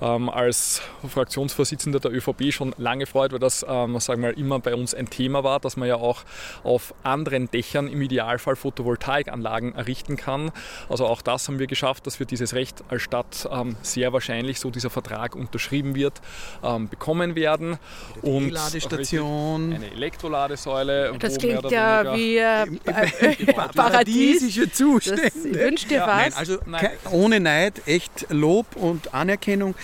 ähm, 0.01 0.29
als 0.29 0.83
Fraktionsvorsitzender 1.07 2.01
der 2.01 2.13
ÖVP 2.13 2.53
schon 2.53 2.75
lange 2.79 3.07
freut, 3.07 3.33
weil 3.33 3.39
das 3.39 3.65
ähm, 3.69 3.99
sagen 4.01 4.23
wir, 4.23 4.37
immer 4.37 4.59
bei 4.59 4.75
uns 4.75 4.95
ein 4.95 5.11
Thema 5.11 5.45
war, 5.45 5.61
dass 5.61 5.77
man 5.77 5.89
ja 5.89 5.97
auch 5.97 6.23
auf 6.63 6.95
anderen 7.03 7.51
Dächern 7.51 7.89
im 7.89 8.01
Idealfall 8.03 8.57
Photovoltaikanlagen 8.57 9.75
errichten 9.75 10.17
kann. 10.17 10.53
Also 10.89 11.07
auch 11.07 11.23
das 11.23 11.49
haben 11.49 11.59
wir 11.59 11.67
geschafft, 11.67 12.07
dass 12.07 12.19
wir 12.19 12.27
dieses 12.27 12.55
Recht 12.55 12.83
als 12.89 13.03
Stadt 13.03 13.49
ähm, 13.51 13.77
sehr 13.83 14.13
wahrscheinlich, 14.13 14.61
so 14.61 14.71
dieser 14.71 14.91
Vertrag 14.91 15.35
unterschrieben 15.35 15.95
wird, 15.95 16.21
ähm, 16.63 16.89
bekommen 16.89 17.35
werden. 17.35 17.79
Und 18.23 18.45
eine 18.45 18.51
Ladestation. 18.51 19.73
Eine 19.73 19.91
Elektroladesäule. 19.93 21.15
Das 21.19 21.39
klingt 21.39 21.71
ja 21.71 22.15
wie 22.15 22.37
äh, 22.37 22.63
äh, 22.63 23.53
paradiesische 23.75 24.71
Zustände. 24.71 25.23
Das 25.23 25.35
wünscht 25.45 25.91
dir 25.91 25.99
ja, 25.99 26.07
was? 26.07 26.17
Nein, 26.17 26.33
also 26.35 26.59
nein. 26.67 26.89
ohne 27.11 27.41
Neid, 27.41 27.87
echt 27.87 28.27
Lob 28.31 28.77
und 28.77 29.15
Anerkennung. 29.15 29.75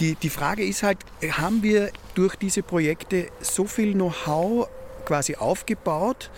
Die, 0.00 0.14
die 0.16 0.30
Frage 0.30 0.64
ist 0.64 0.82
halt, 0.82 0.98
haben 1.32 1.62
wir 1.62 1.90
durch 2.14 2.36
diese 2.36 2.62
Projekte 2.62 3.28
so 3.40 3.64
viel 3.64 3.92
Know-how 3.92 4.68
quasi 5.04 5.36
aufgebaut, 5.36 6.30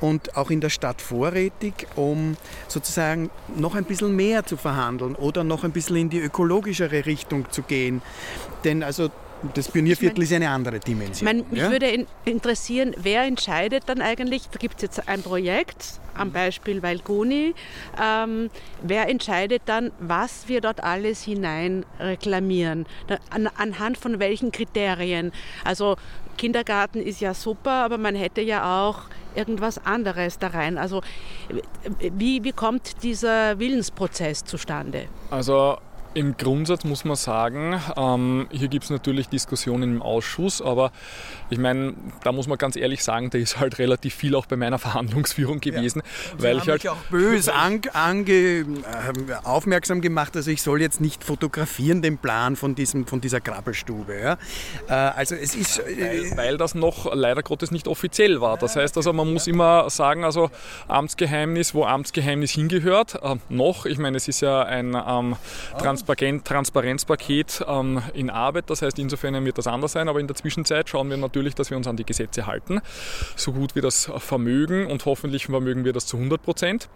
und 0.00 0.36
auch 0.36 0.50
in 0.50 0.60
der 0.60 0.70
Stadt 0.70 1.00
vorrätig, 1.00 1.86
um 1.96 2.36
sozusagen 2.68 3.30
noch 3.56 3.74
ein 3.74 3.84
bisschen 3.84 4.14
mehr 4.14 4.44
zu 4.44 4.56
verhandeln 4.56 5.14
oder 5.14 5.44
noch 5.44 5.64
ein 5.64 5.72
bisschen 5.72 5.96
in 5.96 6.10
die 6.10 6.20
ökologischere 6.20 7.06
Richtung 7.06 7.50
zu 7.50 7.62
gehen. 7.62 8.02
Denn 8.64 8.82
also 8.82 9.10
das 9.54 9.68
Pionierviertel 9.68 10.22
ist 10.22 10.32
eine 10.32 10.48
andere 10.50 10.80
Dimension. 10.80 11.24
Mein, 11.24 11.44
mich 11.50 11.60
ja? 11.60 11.70
würde 11.70 12.06
interessieren, 12.24 12.94
wer 12.98 13.24
entscheidet 13.24 13.84
dann 13.86 14.00
eigentlich, 14.00 14.48
da 14.50 14.58
gibt 14.58 14.76
es 14.76 14.82
jetzt 14.82 15.08
ein 15.08 15.22
Projekt, 15.22 16.00
am 16.14 16.32
Beispiel 16.32 16.82
Walguni, 16.82 17.54
ähm, 18.02 18.50
wer 18.82 19.08
entscheidet 19.08 19.62
dann, 19.66 19.92
was 19.98 20.48
wir 20.48 20.60
dort 20.60 20.82
alles 20.82 21.22
hinein 21.22 21.84
reklamieren? 22.00 22.86
An, 23.30 23.48
anhand 23.56 23.98
von 23.98 24.18
welchen 24.18 24.52
Kriterien? 24.52 25.32
Also 25.64 25.96
Kindergarten 26.36 27.00
ist 27.00 27.20
ja 27.20 27.34
super, 27.34 27.84
aber 27.84 27.98
man 27.98 28.14
hätte 28.14 28.40
ja 28.40 28.86
auch 28.86 29.02
irgendwas 29.34 29.84
anderes 29.84 30.38
da 30.38 30.48
rein. 30.48 30.78
Also 30.78 31.02
wie, 31.98 32.42
wie 32.44 32.52
kommt 32.52 33.02
dieser 33.02 33.58
Willensprozess 33.58 34.44
zustande? 34.44 35.06
Also 35.30 35.78
im 36.16 36.38
Grundsatz 36.38 36.82
muss 36.84 37.04
man 37.04 37.14
sagen, 37.14 37.78
ähm, 37.94 38.48
hier 38.50 38.68
gibt 38.68 38.84
es 38.84 38.90
natürlich 38.90 39.28
Diskussionen 39.28 39.96
im 39.96 40.02
Ausschuss, 40.02 40.62
aber 40.62 40.90
ich 41.50 41.58
meine, 41.58 41.92
da 42.24 42.32
muss 42.32 42.46
man 42.46 42.56
ganz 42.56 42.74
ehrlich 42.74 43.04
sagen, 43.04 43.28
da 43.28 43.36
ist 43.36 43.60
halt 43.60 43.78
relativ 43.78 44.14
viel 44.14 44.34
auch 44.34 44.46
bei 44.46 44.56
meiner 44.56 44.78
Verhandlungsführung 44.86 45.60
gewesen. 45.60 46.02
Ja. 46.38 46.42
weil 46.42 46.56
ich 46.56 46.68
halt 46.68 46.88
auch 46.88 46.96
böse 47.10 47.54
an, 47.54 47.82
ange, 47.92 48.32
äh, 48.32 48.64
aufmerksam 49.44 50.00
gemacht, 50.00 50.34
also 50.36 50.50
ich 50.50 50.62
soll 50.62 50.80
jetzt 50.80 51.02
nicht 51.02 51.22
fotografieren 51.22 52.00
den 52.00 52.16
Plan 52.16 52.56
von, 52.56 52.74
diesem, 52.74 53.06
von 53.06 53.20
dieser 53.20 53.42
Krabbelstube. 53.42 54.18
Ja? 54.18 54.38
Äh, 54.88 54.92
also 55.18 55.34
es 55.34 55.54
ist... 55.54 55.80
Äh, 55.80 56.30
weil, 56.30 56.36
weil, 56.36 56.56
das 56.56 56.74
noch 56.74 57.14
leider 57.14 57.42
Gottes 57.42 57.70
nicht 57.70 57.88
offiziell 57.88 58.40
war. 58.40 58.56
Das 58.56 58.76
heißt 58.76 58.96
also, 58.96 59.12
man 59.12 59.30
muss 59.30 59.46
immer 59.46 59.90
sagen, 59.90 60.24
also 60.24 60.50
Amtsgeheimnis, 60.88 61.74
wo 61.74 61.84
Amtsgeheimnis 61.84 62.52
hingehört, 62.52 63.16
äh, 63.22 63.36
noch, 63.50 63.84
ich 63.84 63.98
meine, 63.98 64.16
es 64.16 64.28
ist 64.28 64.40
ja 64.40 64.62
ein 64.62 64.94
ähm, 64.94 65.36
Trans 65.78 66.05
Transparenzpaket 66.06 67.64
ähm, 67.66 68.02
in 68.14 68.30
Arbeit. 68.30 68.70
Das 68.70 68.82
heißt, 68.82 68.98
insofern 68.98 69.44
wird 69.44 69.58
das 69.58 69.66
anders 69.66 69.92
sein. 69.92 70.08
Aber 70.08 70.20
in 70.20 70.26
der 70.26 70.36
Zwischenzeit 70.36 70.88
schauen 70.88 71.10
wir 71.10 71.16
natürlich, 71.16 71.54
dass 71.54 71.70
wir 71.70 71.76
uns 71.76 71.86
an 71.86 71.96
die 71.96 72.04
Gesetze 72.04 72.46
halten, 72.46 72.80
so 73.34 73.52
gut 73.52 73.74
wir 73.74 73.82
das 73.82 74.10
vermögen. 74.18 74.86
Und 74.86 75.04
hoffentlich 75.04 75.46
vermögen 75.46 75.84
wir 75.84 75.92
das 75.92 76.06
zu 76.06 76.16
100 76.16 76.42
Prozent. 76.42 76.88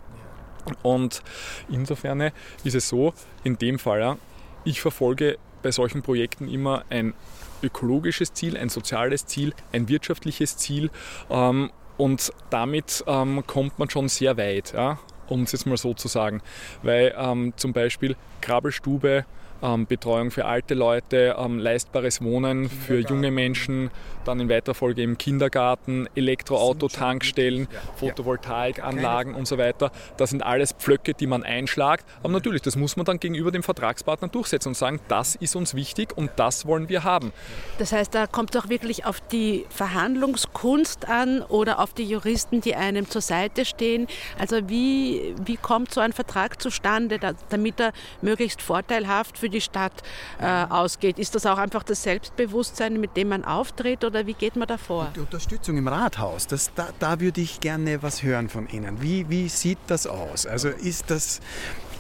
Und 0.83 1.23
insofern 1.69 2.31
ist 2.65 2.75
es 2.75 2.89
so, 2.89 3.15
in 3.45 3.59
dem 3.59 3.79
Fall, 3.79 4.01
ja, 4.01 4.17
ich 4.65 4.81
verfolge 4.81 5.39
bei 5.63 5.71
solchen 5.71 6.03
Projekten 6.03 6.49
immer 6.49 6.85
ein 6.91 7.15
ökologisches 7.63 8.33
Ziel, 8.33 8.57
ein 8.57 8.69
soziales 8.69 9.27
Ziel, 9.27 9.55
ein 9.73 9.89
wirtschaftliches 9.89 10.57
Ziel. 10.57 10.91
Ähm, 11.31 11.71
und 11.97 12.33
damit 12.49 13.05
ähm, 13.07 13.45
kommt 13.47 13.79
man 13.79 13.91
schon 13.91 14.09
sehr 14.09 14.37
weit. 14.37 14.73
Ja? 14.73 14.99
Um 15.31 15.43
es 15.45 15.53
jetzt 15.53 15.67
mal 15.67 15.77
so 15.77 15.95
zu 15.95 16.09
sagen. 16.09 16.43
Weil 16.83 17.15
ähm, 17.17 17.53
zum 17.57 17.73
Beispiel 17.73 18.17
Krabbelstube, 18.41 19.25
ähm, 19.63 19.87
Betreuung 19.87 20.31
für 20.31 20.47
alte 20.47 20.75
Leute, 20.75 21.37
ähm, 21.39 21.59
leistbares 21.59 22.23
Wohnen 22.23 22.69
für 22.69 23.01
junge 23.01 23.31
Menschen, 23.31 23.91
dann 24.25 24.41
in 24.41 24.49
weiterer 24.49 24.75
Folge 24.75 25.03
im 25.03 25.19
Kindergarten, 25.19 26.09
Elektroauto-Tankstellen, 26.15 27.69
Photovoltaikanlagen 27.97 29.35
und 29.35 29.47
so 29.47 29.59
weiter. 29.59 29.91
Das 30.17 30.31
sind 30.31 30.43
alles 30.43 30.73
Pflöcke, 30.73 31.15
die 31.15 31.27
man 31.27 31.43
einschlagt. 31.43 32.05
Aber 32.23 32.33
natürlich, 32.33 32.63
das 32.63 32.77
muss 32.77 32.97
man 32.97 33.07
dann 33.07 33.21
gegenüber 33.21 33.51
dem 33.51 33.63
Vertragspartner 33.63 34.29
durchsetzen 34.29 34.69
und 34.69 34.75
sagen, 34.75 35.01
das 35.09 35.35
ist 35.35 35.57
uns 35.57 35.75
wichtig 35.75 36.17
und 36.17 36.31
das 36.37 36.67
wollen 36.67 36.89
wir 36.89 37.05
haben. 37.05 37.33
Das 37.79 37.93
heißt, 37.93 38.15
da 38.15 38.27
kommt 38.27 38.55
es 38.55 38.63
auch 38.63 38.69
wirklich 38.69 39.05
auf 39.05 39.21
die 39.21 39.67
Verhandlungskunst 39.71 41.09
an 41.09 41.43
oder 41.43 41.81
auf 41.81 41.95
die 41.95 42.05
Juristen, 42.05 42.61
die 42.61 42.75
einem 42.75 43.09
zur 43.09 43.21
Seite 43.21 43.65
stehen. 43.65 44.07
Also 44.39 44.69
wie, 44.69 45.35
wie 45.45 45.57
kommt 45.57 45.93
so 45.93 46.01
ein 46.01 46.13
Vertrag 46.13 46.61
zustande, 46.61 47.19
damit 47.49 47.81
er 47.81 47.93
möglichst 48.23 48.63
vorteilhaft 48.63 49.39
für 49.39 49.50
die 49.51 49.61
Stadt 49.61 49.93
äh, 50.41 50.47
ausgeht? 50.47 51.19
Ist 51.19 51.35
das 51.35 51.47
auch 51.47 51.59
einfach 51.59 51.83
das 51.83 52.03
Selbstbewusstsein, 52.03 53.01
mit 53.01 53.17
dem 53.17 53.29
man 53.29 53.45
auftritt 53.45 54.05
oder 54.05 54.27
wie 54.27 54.35
geht 54.35 54.57
man 54.57 54.69
da 54.69 54.79
vor? 54.79 55.11
Die 55.15 55.21
Unterstützung 55.21 55.77
im 55.77 55.89
Rathaus, 55.89 56.47
das, 56.47 56.73
da, 56.75 56.89
da 56.99 57.21
würde 57.21 57.41
ich 57.41 57.61
gerne 57.61 58.03
was 58.03 58.23
hören 58.23 58.49
von 58.49 58.69
Ihnen. 58.69 59.03
Wie, 59.03 59.29
wie 59.29 59.49
sieht 59.49 59.79
das 59.87 60.07
aus? 60.07 60.47
Also 60.47 60.69
ist 60.69 61.11
das 61.11 61.41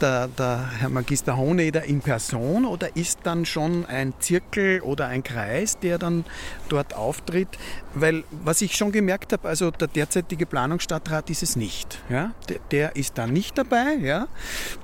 der, 0.00 0.28
der 0.28 0.70
Herr 0.78 0.88
Magister 0.88 1.36
Hohneder 1.36 1.84
in 1.84 2.00
Person 2.00 2.64
oder 2.64 2.96
ist 2.96 3.20
dann 3.24 3.44
schon 3.44 3.86
ein 3.86 4.14
Zirkel 4.20 4.80
oder 4.80 5.06
ein 5.06 5.22
Kreis, 5.22 5.78
der 5.78 5.98
dann 5.98 6.24
dort 6.68 6.94
auftritt? 6.94 7.48
Weil 7.94 8.24
was 8.30 8.62
ich 8.62 8.76
schon 8.76 8.92
gemerkt 8.92 9.32
habe, 9.32 9.48
also 9.48 9.70
der 9.70 9.88
derzeitige 9.88 10.46
Planungsstadtrat 10.46 11.30
ist 11.30 11.42
es 11.42 11.56
nicht. 11.56 12.00
Ja? 12.08 12.32
Der, 12.48 12.58
der 12.70 12.96
ist 12.96 13.18
da 13.18 13.26
nicht 13.26 13.58
dabei. 13.58 13.94
Ja? 14.00 14.24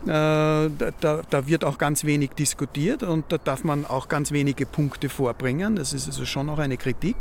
Äh, 0.04 0.70
da, 1.00 1.22
da, 1.28 1.46
wird 1.46 1.64
auch 1.64 1.78
ganz 1.78 2.04
wenig 2.04 2.30
diskutiert 2.30 3.02
und 3.02 3.30
da 3.30 3.38
darf 3.38 3.62
man 3.64 3.86
auch 3.86 4.08
ganz 4.08 4.32
wenige 4.32 4.66
Punkte 4.66 5.08
vorbringen. 5.08 5.76
Das 5.76 5.92
ist 5.92 6.06
also 6.06 6.24
schon 6.24 6.48
auch 6.48 6.58
eine 6.58 6.76
Kritik. 6.76 7.16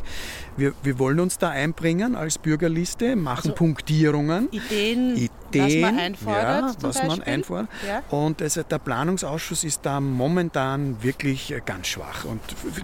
Wir, 0.58 0.74
wir 0.84 1.00
wollen 1.00 1.20
uns 1.20 1.38
da 1.38 1.50
einbringen 1.50 2.16
als 2.16 2.38
Bürgerliste, 2.38 3.16
machen 3.16 3.50
also 3.50 3.56
Punktierungen. 3.56 4.48
Ideen, 4.52 5.16
Ideen, 5.16 5.32
was 5.54 5.76
man 5.92 6.00
einfordert. 6.00 6.46
Ja, 6.46 6.76
was 6.80 7.04
man 7.04 7.22
einfordert. 7.24 7.70
Ja. 7.86 8.04
Und 8.10 8.42
also 8.42 8.64
der 8.64 8.80
Planungsausschuss 8.80 9.64
ist 9.64 9.82
da 9.86 10.00
momentan 10.00 11.02
wirklich 11.04 11.54
ganz 11.66 11.88
schwach. 11.88 12.24
Und 12.26 12.40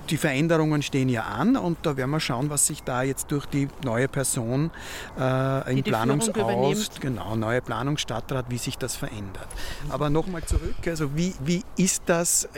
die 0.10 0.18
Veränderungen 0.18 0.82
stehen 0.82 1.08
ja 1.08 1.24
an 1.24 1.56
und 1.56 1.78
da 1.84 1.96
werden 1.96 2.12
wir 2.12 2.20
schauen, 2.20 2.50
was 2.50 2.68
sich 2.68 2.84
da 2.84 3.04
jetzt 3.04 3.32
durch 3.32 3.46
die 3.46 3.70
neue 3.86 4.08
Person 4.08 4.72
äh, 5.18 5.72
im 5.72 5.84
Planungsausschuss, 5.84 6.92
genau, 7.00 7.36
neue 7.36 7.62
Planungsstadtrat, 7.62 8.46
wie 8.50 8.58
sich 8.58 8.78
das 8.78 8.96
verändert. 8.98 9.48
Aber 9.90 10.10
nochmal 10.10 10.44
zurück, 10.44 10.76
also 10.88 11.16
wie, 11.16 11.34
wie 11.40 11.64
ist 11.78 12.04
das 12.06 12.50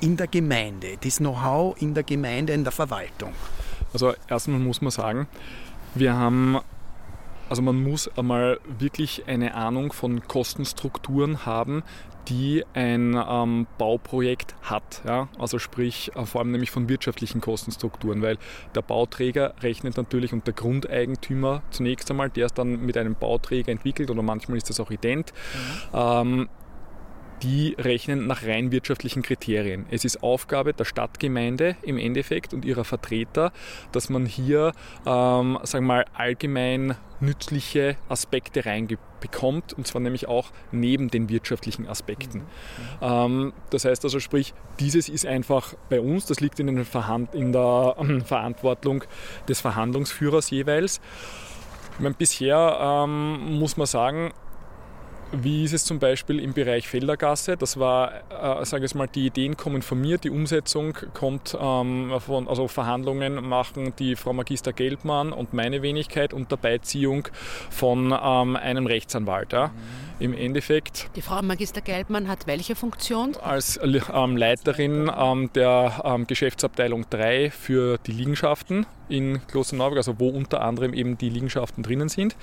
in 0.00 0.16
der 0.16 0.28
Gemeinde, 0.28 0.96
das 1.02 1.16
Know-how 1.16 1.80
in 1.80 1.94
der 1.94 2.04
Gemeinde, 2.04 2.52
in 2.52 2.62
der 2.62 2.72
Verwaltung? 2.72 3.32
Also 3.92 4.14
erstmal 4.28 4.60
muss 4.60 4.80
man 4.80 4.90
sagen, 4.90 5.26
wir 5.94 6.14
haben 6.14 6.60
also 7.50 7.62
man 7.62 7.82
muss 7.82 8.06
einmal 8.16 8.60
wirklich 8.78 9.24
eine 9.26 9.54
Ahnung 9.54 9.92
von 9.92 10.22
Kostenstrukturen 10.28 11.44
haben, 11.46 11.82
die 12.28 12.64
ein 12.74 13.20
ähm, 13.28 13.66
Bauprojekt 13.76 14.54
hat. 14.62 15.02
Ja? 15.04 15.28
Also 15.36 15.58
sprich 15.58 16.12
äh, 16.14 16.26
vor 16.26 16.40
allem 16.40 16.52
nämlich 16.52 16.70
von 16.70 16.88
wirtschaftlichen 16.88 17.40
Kostenstrukturen, 17.40 18.22
weil 18.22 18.38
der 18.76 18.82
Bauträger 18.82 19.54
rechnet 19.62 19.96
natürlich 19.96 20.32
und 20.32 20.46
der 20.46 20.54
Grundeigentümer 20.54 21.62
zunächst 21.70 22.08
einmal, 22.10 22.30
der 22.30 22.46
ist 22.46 22.56
dann 22.56 22.86
mit 22.86 22.96
einem 22.96 23.16
Bauträger 23.16 23.72
entwickelt 23.72 24.10
oder 24.10 24.22
manchmal 24.22 24.58
ist 24.58 24.70
das 24.70 24.78
auch 24.78 24.92
ident. 24.92 25.32
Mhm. 25.92 25.98
Ähm, 25.98 26.48
die 27.42 27.74
rechnen 27.78 28.26
nach 28.26 28.42
rein 28.42 28.72
wirtschaftlichen 28.72 29.22
Kriterien. 29.22 29.86
Es 29.90 30.04
ist 30.04 30.22
Aufgabe 30.22 30.74
der 30.74 30.84
Stadtgemeinde 30.84 31.76
im 31.82 31.98
Endeffekt 31.98 32.52
und 32.54 32.64
ihrer 32.64 32.84
Vertreter, 32.84 33.52
dass 33.92 34.10
man 34.10 34.26
hier, 34.26 34.72
ähm, 35.06 35.58
sagen 35.62 35.84
wir 35.84 35.94
mal, 35.94 36.04
allgemein 36.14 36.96
nützliche 37.20 37.96
Aspekte 38.08 38.64
reinbekommt 38.64 39.72
und 39.74 39.86
zwar 39.86 40.00
nämlich 40.00 40.26
auch 40.26 40.50
neben 40.72 41.08
den 41.08 41.28
wirtschaftlichen 41.28 41.86
Aspekten. 41.86 42.38
Mhm. 42.38 42.44
Ähm, 43.02 43.52
das 43.70 43.84
heißt 43.84 44.04
also, 44.04 44.20
sprich, 44.20 44.54
dieses 44.78 45.08
ist 45.08 45.26
einfach 45.26 45.74
bei 45.88 46.00
uns, 46.00 46.26
das 46.26 46.40
liegt 46.40 46.60
in, 46.60 46.84
Verhand 46.84 47.34
in 47.34 47.52
der 47.52 47.96
äh, 47.98 48.20
Verantwortung 48.20 49.04
des 49.48 49.60
Verhandlungsführers 49.60 50.50
jeweils. 50.50 51.00
Meine, 51.98 52.14
bisher 52.14 52.78
ähm, 52.80 53.58
muss 53.58 53.76
man 53.76 53.86
sagen, 53.86 54.32
wie 55.32 55.64
ist 55.64 55.72
es 55.72 55.84
zum 55.84 55.98
Beispiel 55.98 56.40
im 56.40 56.52
Bereich 56.52 56.88
Feldergasse? 56.88 57.56
Das 57.56 57.78
war, 57.78 58.12
äh, 58.30 58.64
sage 58.64 58.86
ich 58.86 58.94
mal, 58.94 59.06
die 59.06 59.26
Ideen 59.26 59.56
kommen 59.56 59.82
von 59.82 60.00
mir, 60.00 60.18
die 60.18 60.30
Umsetzung 60.30 60.96
kommt 61.14 61.56
ähm, 61.60 62.12
von, 62.18 62.48
also 62.48 62.68
Verhandlungen 62.68 63.48
machen 63.48 63.92
die 63.98 64.16
Frau 64.16 64.32
Magister 64.32 64.72
Geldmann 64.72 65.32
und 65.32 65.52
meine 65.52 65.82
Wenigkeit 65.82 66.32
unter 66.32 66.56
Beiziehung 66.56 67.28
von 67.70 68.12
ähm, 68.12 68.56
einem 68.56 68.86
Rechtsanwalt. 68.86 69.52
Ja. 69.52 69.68
Mhm 69.68 70.10
Im 70.20 70.34
Endeffekt. 70.34 71.08
Die 71.16 71.22
Frau 71.22 71.40
Magister 71.40 71.80
Gelbmann 71.80 72.28
hat 72.28 72.46
welche 72.46 72.76
Funktion? 72.76 73.34
Als 73.42 73.80
ähm, 73.82 74.36
Leiterin 74.36 75.10
ähm, 75.16 75.50
der 75.54 76.02
ähm, 76.04 76.26
Geschäftsabteilung 76.26 77.06
3 77.08 77.50
für 77.50 77.96
die 77.96 78.12
Liegenschaften 78.12 78.84
in 79.08 79.40
Klosterneuburg, 79.46 79.96
also 79.96 80.20
wo 80.20 80.28
unter 80.28 80.60
anderem 80.60 80.92
eben 80.92 81.16
die 81.16 81.30
Liegenschaften 81.30 81.82
drinnen 81.82 82.10
sind. 82.10 82.36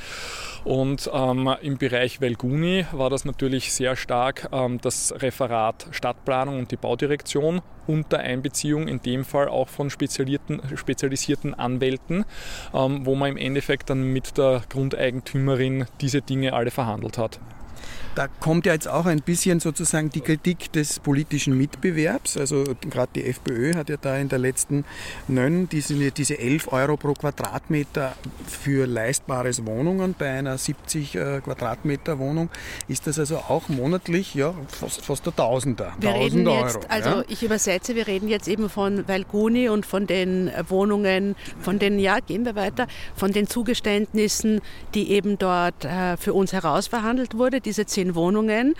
Und 0.64 1.10
ähm, 1.14 1.56
im 1.62 1.78
Bereich 1.78 2.20
Velguni 2.20 2.77
war 2.92 3.10
das 3.10 3.26
natürlich 3.26 3.74
sehr 3.74 3.96
stark 3.96 4.50
ähm, 4.52 4.80
das 4.82 5.14
Referat 5.18 5.88
Stadtplanung 5.92 6.60
und 6.60 6.72
die 6.72 6.78
Baudirektion 6.78 7.62
unter 7.88 8.20
Einbeziehung 8.20 8.88
in 8.88 9.02
dem 9.02 9.24
Fall 9.26 9.48
auch 9.48 9.70
von 9.70 9.90
spezialisierten 9.90 11.54
Anwälten, 11.54 12.26
ähm, 12.74 13.06
wo 13.06 13.16
man 13.16 13.32
im 13.32 13.38
Endeffekt 13.38 13.90
dann 13.90 14.04
mit 14.04 14.38
der 14.38 14.62
Grundeigentümerin 14.70 15.86
diese 16.02 16.22
Dinge 16.22 16.54
alle 16.54 16.72
verhandelt 16.72 17.18
hat. 17.18 17.40
Da 18.16 18.28
kommt 18.28 18.66
ja 18.66 18.74
jetzt 18.74 18.88
auch 18.88 19.06
ein 19.06 19.22
bisschen 19.22 19.60
sozusagen 19.60 20.10
die 20.10 20.22
Kritik 20.22 20.72
des 20.72 21.00
politischen 21.00 21.56
Mitbewerbs. 21.58 22.38
Also 22.38 22.64
gerade 22.82 23.10
die 23.16 23.26
FPÖ 23.26 23.76
hat 23.76 23.90
ja 23.90 23.98
da 23.98 24.18
in 24.18 24.30
der 24.30 24.40
letzten 24.40 24.86
Nönn 25.28 25.70
diese, 25.70 26.12
diese 26.12 26.40
11 26.40 26.72
Euro 26.74 26.98
pro 26.98 27.14
Quadratmeter 27.14 28.16
für 28.48 28.88
leistbares 28.88 29.66
Wohnungen 29.66 30.16
bei 30.18 30.32
einer 30.32 30.58
70 30.58 31.16
äh, 31.16 31.42
Quadratmeter 31.42 32.18
Wohnung. 32.18 32.50
Ist 32.88 33.06
das 33.06 33.20
also 33.20 33.38
auch 33.38 33.70
monatlich 33.70 34.34
ja, 34.34 34.54
fast, 34.68 35.06
fast 35.06 35.28
ein 35.28 35.36
Tausender. 35.36 35.94
Wir 36.00 36.16
reden 36.16 36.48
Euro, 36.48 36.66
jetzt, 36.66 36.90
also 36.90 37.10
ja? 37.10 37.24
ich 37.28 37.44
übersetze, 37.44 37.96
wir 37.96 38.08
reden 38.08 38.28
jetzt 38.28 38.48
eben 38.48 38.70
von 38.70 39.08
Valguni 39.08 39.70
und 39.70 39.86
von 39.86 40.08
den 40.08 40.52
Wohnungen, 40.70 41.36
von 41.60 41.80
den, 41.80 42.00
ja, 42.00 42.20
gehen 42.20 42.46
wir 42.46 42.56
weiter, 42.56 42.88
von 43.16 43.32
den 43.32 43.48
Zugeständnissen, 43.48 44.62
die 44.94 45.12
eben 45.12 45.38
dort 45.38 45.86
äh, 45.86 46.18
für 46.18 46.34
uns 46.34 46.54
herausverhandelt 46.54 47.38
wurde, 47.38 47.62
diese 47.62 47.77
10 47.86 48.08
zehn 48.08 48.16
Wohnungen. 48.16 48.76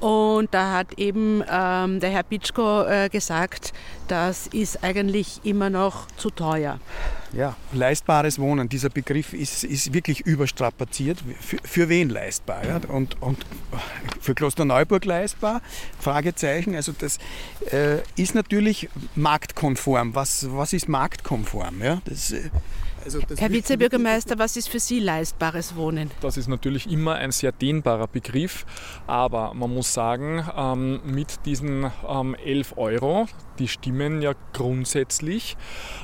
Genau. 0.00 0.36
Und 0.36 0.54
da 0.54 0.72
hat 0.72 0.98
eben 0.98 1.42
ähm, 1.50 2.00
der 2.00 2.10
Herr 2.10 2.22
Pitschko 2.22 2.84
äh, 2.84 3.08
gesagt, 3.08 3.72
das 4.08 4.46
ist 4.48 4.82
eigentlich 4.82 5.40
immer 5.44 5.70
noch 5.70 6.06
zu 6.16 6.30
teuer. 6.30 6.78
Ja, 7.32 7.56
leistbares 7.72 8.38
Wohnen, 8.38 8.68
dieser 8.68 8.90
Begriff 8.90 9.32
ist, 9.32 9.64
ist 9.64 9.92
wirklich 9.92 10.20
überstrapaziert. 10.20 11.18
Für, 11.40 11.56
für 11.64 11.88
wen 11.88 12.08
leistbar? 12.08 12.64
Ja? 12.64 12.80
Und, 12.88 13.20
und 13.20 13.44
für 14.20 14.34
Klosterneuburg 14.34 15.04
leistbar? 15.04 15.60
Fragezeichen. 15.98 16.76
Also 16.76 16.92
das 16.96 17.18
äh, 17.72 17.98
ist 18.16 18.34
natürlich 18.34 18.88
marktkonform. 19.16 20.14
Was, 20.14 20.46
was 20.50 20.72
ist 20.72 20.88
marktkonform? 20.88 21.82
Ja? 21.82 22.00
Das, 22.04 22.30
äh, 22.30 22.50
also 23.04 23.20
Herr 23.36 23.50
Vizebürgermeister, 23.50 24.38
was 24.38 24.56
ist 24.56 24.68
für 24.68 24.80
Sie 24.80 25.00
leistbares 25.00 25.76
Wohnen? 25.76 26.10
Das 26.20 26.36
ist 26.36 26.48
natürlich 26.48 26.90
immer 26.90 27.14
ein 27.14 27.32
sehr 27.32 27.52
dehnbarer 27.52 28.06
Begriff, 28.06 28.64
aber 29.06 29.54
man 29.54 29.72
muss 29.72 29.92
sagen, 29.92 30.44
ähm, 30.56 31.00
mit 31.04 31.44
diesen 31.46 31.84
11 31.84 32.72
ähm, 32.72 32.78
Euro, 32.78 33.26
die 33.58 33.68
stimmen 33.68 34.22
ja 34.22 34.34
grundsätzlich, 34.52 35.56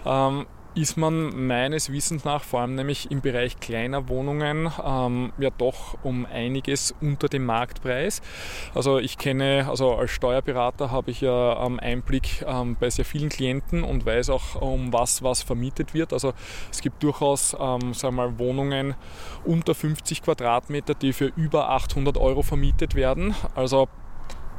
ähm, 0.05 0.47
ist 0.75 0.97
man 0.97 1.47
meines 1.47 1.91
Wissens 1.91 2.25
nach, 2.25 2.45
vor 2.45 2.61
allem 2.61 2.75
nämlich 2.75 3.11
im 3.11 3.21
Bereich 3.21 3.59
kleiner 3.61 4.09
Wohnungen, 4.09 4.71
ähm, 4.85 5.33
ja 5.39 5.51
doch 5.51 5.99
um 6.03 6.27
einiges 6.27 6.95
unter 7.01 7.29
dem 7.29 7.45
Marktpreis. 7.45 8.23
Also 8.75 8.99
ich 8.99 9.19
kenne, 9.19 9.67
also 9.69 9.95
als 9.95 10.11
Steuerberater 10.11 10.91
habe 10.91 11.11
ich 11.11 11.21
ja 11.21 11.65
ähm, 11.65 11.81
Einblick 11.81 12.45
ähm, 12.47 12.77
bei 12.79 12.91
sehr 12.91 13.05
vielen 13.05 13.29
Klienten 13.29 13.83
und 13.83 14.07
weiß 14.07 14.31
auch, 14.31 14.61
um 14.61 14.93
was 14.93 15.23
was 15.23 15.43
vermietet 15.43 15.95
wird. 15.95 16.13
Also 16.13 16.33
es 16.71 16.81
gibt 16.81 17.03
durchaus, 17.03 17.55
ähm, 17.55 17.95
sagen 17.95 18.17
wir 18.17 18.29
mal, 18.29 18.39
Wohnungen 18.39 18.95
unter 19.45 19.75
50 19.75 20.23
Quadratmeter, 20.23 20.95
die 20.95 21.13
für 21.13 21.33
über 21.37 21.71
800 21.71 22.17
Euro 22.17 22.43
vermietet 22.43 22.95
werden. 22.95 23.35
Also 23.55 23.89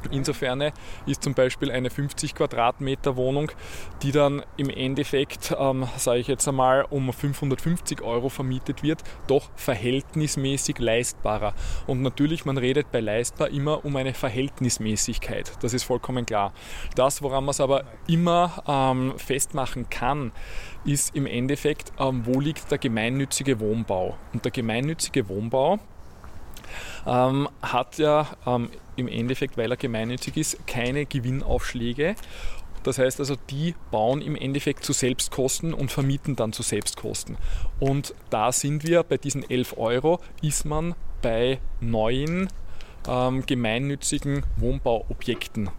Insofern 0.10 0.72
ist 1.06 1.24
zum 1.24 1.34
Beispiel 1.34 1.72
eine 1.72 1.90
50 1.90 2.36
Quadratmeter 2.36 3.16
Wohnung, 3.16 3.52
die 4.02 4.12
dann 4.12 4.44
im 4.58 4.70
Endeffekt, 4.70 5.56
ähm, 5.58 5.88
sage 5.98 6.20
ich 6.20 6.28
jetzt 6.28 6.48
einmal, 6.48 6.86
um 6.90 7.12
550 7.12 8.02
Euro 8.02 8.30
vermietet 8.30 8.84
wird, 8.84 9.04
doch 9.28 9.50
verhältnismäßig 9.56 10.80
leistbarer. 10.80 11.54
Und 11.88 12.02
natürlich, 12.02 12.46
man 12.46 12.58
redet 12.58 12.92
bei 12.92 13.00
leistbar 13.00 13.50
immer 13.50 13.86
um 13.86 13.96
eine 13.96 14.14
Verhältnismäßigkeit. 14.14 15.52
Das 15.62 15.74
ist 15.74 15.84
vollkommen 15.84 16.26
klar. 16.26 16.54
Das, 16.96 17.22
woran 17.22 17.46
man 17.46 17.52
es 17.52 17.62
aber 17.62 17.84
immer 18.08 18.64
ähm, 18.68 19.14
festmachen 19.18 19.90
kann, 19.90 20.32
ist 20.86 21.16
im 21.16 21.26
Endeffekt, 21.26 21.92
ähm, 22.00 22.26
wo 22.26 22.40
liegt 22.40 22.72
der 22.72 22.78
gemeinnützige 22.78 23.60
Wohnbau. 23.60 24.18
Und 24.34 24.46
der 24.46 24.52
gemeinnützige 24.52 25.28
Wohnbau 25.30 25.80
ähm, 27.06 27.48
hat 27.62 27.98
ja 27.98 28.28
ähm, 28.46 28.70
im 28.96 29.08
Endeffekt, 29.08 29.58
weil 29.58 29.72
er 29.72 29.78
gemeinnützig 29.78 30.38
ist, 30.38 30.68
keine 30.68 31.06
Gewinnaufschläge. 31.06 32.16
Das 32.84 32.98
heißt 32.98 33.20
also, 33.20 33.36
die 33.50 33.76
bauen 33.92 34.22
im 34.22 34.36
Endeffekt 34.36 34.84
zu 34.84 34.94
Selbstkosten 34.94 35.74
und 35.74 35.92
vermieten 35.92 36.36
dann 36.36 36.52
zu 36.52 36.64
Selbstkosten. 36.64 37.38
Und 37.80 38.16
da 38.30 38.52
sind 38.52 38.86
wir 38.86 39.04
bei 39.04 39.18
diesen 39.18 39.48
11 39.48 39.78
Euro, 39.78 40.20
ist 40.42 40.66
man 40.66 40.96
bei 41.22 41.60
neuen 41.80 42.50
ähm, 43.08 43.46
gemeinnützigen 43.46 44.44
Wohnbauobjekten 44.58 45.70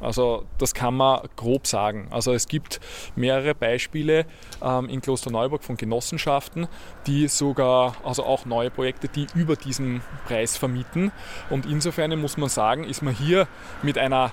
also 0.00 0.44
das 0.58 0.74
kann 0.74 0.94
man 0.96 1.20
grob 1.36 1.66
sagen. 1.66 2.08
Also 2.10 2.32
es 2.32 2.48
gibt 2.48 2.80
mehrere 3.14 3.54
Beispiele 3.54 4.26
ähm, 4.62 4.88
in 4.88 5.00
Klosterneuburg 5.00 5.64
von 5.64 5.76
Genossenschaften, 5.76 6.68
die 7.06 7.28
sogar, 7.28 7.96
also 8.04 8.24
auch 8.24 8.44
neue 8.44 8.70
Projekte, 8.70 9.08
die 9.08 9.26
über 9.34 9.56
diesen 9.56 10.02
Preis 10.26 10.56
vermieten. 10.56 11.12
Und 11.50 11.66
insofern 11.66 12.18
muss 12.20 12.36
man 12.36 12.48
sagen, 12.48 12.84
ist 12.84 13.02
man 13.02 13.14
hier 13.14 13.48
mit 13.82 13.98
einer 13.98 14.32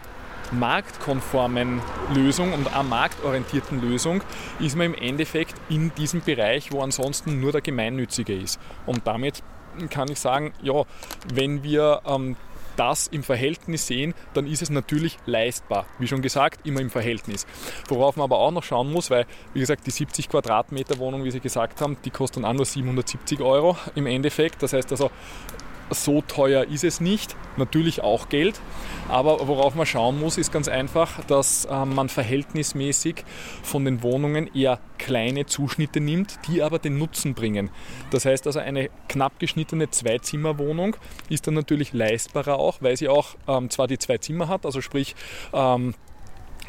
marktkonformen 0.52 1.82
Lösung 2.13 2.54
und 2.54 2.76
am 2.76 2.89
marktorientierten 2.89 3.82
Lösung 3.82 4.21
ist 4.60 4.76
man 4.76 4.88
im 4.88 4.95
Endeffekt 4.95 5.56
in 5.69 5.93
diesem 5.95 6.21
Bereich, 6.21 6.71
wo 6.71 6.82
ansonsten 6.82 7.39
nur 7.39 7.52
der 7.52 7.62
Gemeinnützige 7.62 8.36
ist. 8.36 8.60
Und 8.86 9.08
damit 9.08 9.41
kann 9.89 10.10
ich 10.12 10.19
sagen, 10.19 10.54
ja, 10.62 10.84
wenn 11.34 11.63
wir 11.63 12.02
ähm, 12.06 12.36
das 12.75 13.07
im 13.07 13.23
Verhältnis 13.23 13.88
sehen, 13.88 14.13
dann 14.33 14.47
ist 14.47 14.62
es 14.62 14.69
natürlich 14.69 15.17
leistbar. 15.25 15.86
Wie 15.99 16.07
schon 16.07 16.21
gesagt, 16.21 16.65
immer 16.65 16.81
im 16.81 16.89
Verhältnis. 16.89 17.45
Worauf 17.88 18.15
man 18.15 18.25
aber 18.25 18.39
auch 18.39 18.51
noch 18.51 18.63
schauen 18.63 18.91
muss, 18.91 19.09
weil, 19.09 19.25
wie 19.53 19.59
gesagt, 19.59 19.86
die 19.88 19.91
70 19.91 20.29
Quadratmeter 20.29 20.97
Wohnung, 20.99 21.23
wie 21.23 21.31
Sie 21.31 21.39
gesagt 21.39 21.81
haben, 21.81 21.97
die 22.05 22.09
kostet 22.09 22.43
dann 22.43 22.45
auch 22.45 22.53
nur 22.53 22.65
770 22.65 23.41
Euro 23.41 23.77
im 23.95 24.07
Endeffekt. 24.07 24.63
Das 24.63 24.73
heißt 24.73 24.91
also, 24.91 25.12
so 25.89 26.22
teuer 26.22 26.65
ist 26.65 26.84
es 26.84 27.02
nicht, 27.02 27.36
natürlich 27.58 28.02
auch 28.02 28.30
Geld, 28.30 28.60
aber 29.10 29.48
worauf 29.48 29.76
man 29.76 29.86
schauen 29.86 30.19
muss, 30.19 30.38
ist 30.38 30.52
ganz 30.52 30.67
einfach, 30.67 31.24
dass 31.26 31.65
äh, 31.65 31.86
man 31.86 32.10
verhältnismäßig 32.10 33.24
von 33.62 33.86
den 33.86 34.02
Wohnungen 34.02 34.50
eher 34.56 34.80
kleine 34.98 35.46
Zuschnitte 35.46 36.00
nimmt, 36.00 36.39
die 36.48 36.62
aber 36.62 36.80
den 36.80 36.98
Nutzen 36.98 37.34
bringen. 37.34 37.69
Das 38.12 38.26
heißt 38.26 38.48
also, 38.48 38.60
eine 38.60 38.89
knapp 39.10 39.39
geschnittene 39.39 39.89
Zweizimmerwohnung 39.89 40.96
ist 41.30 41.48
dann 41.48 41.54
natürlich 41.54 41.93
leistbarer 41.93 42.58
auch, 42.58 42.82
weil 42.82 42.98
sie 42.98 43.10
auch 43.10 43.36
ähm, 43.48 43.69
zwar 43.69 43.88
die 43.88 44.00
zwei 44.00 44.17
Zimmer 44.17 44.48
hat, 44.48 44.65
also 44.65 44.82
sprich 44.82 45.15
ähm, 45.54 45.93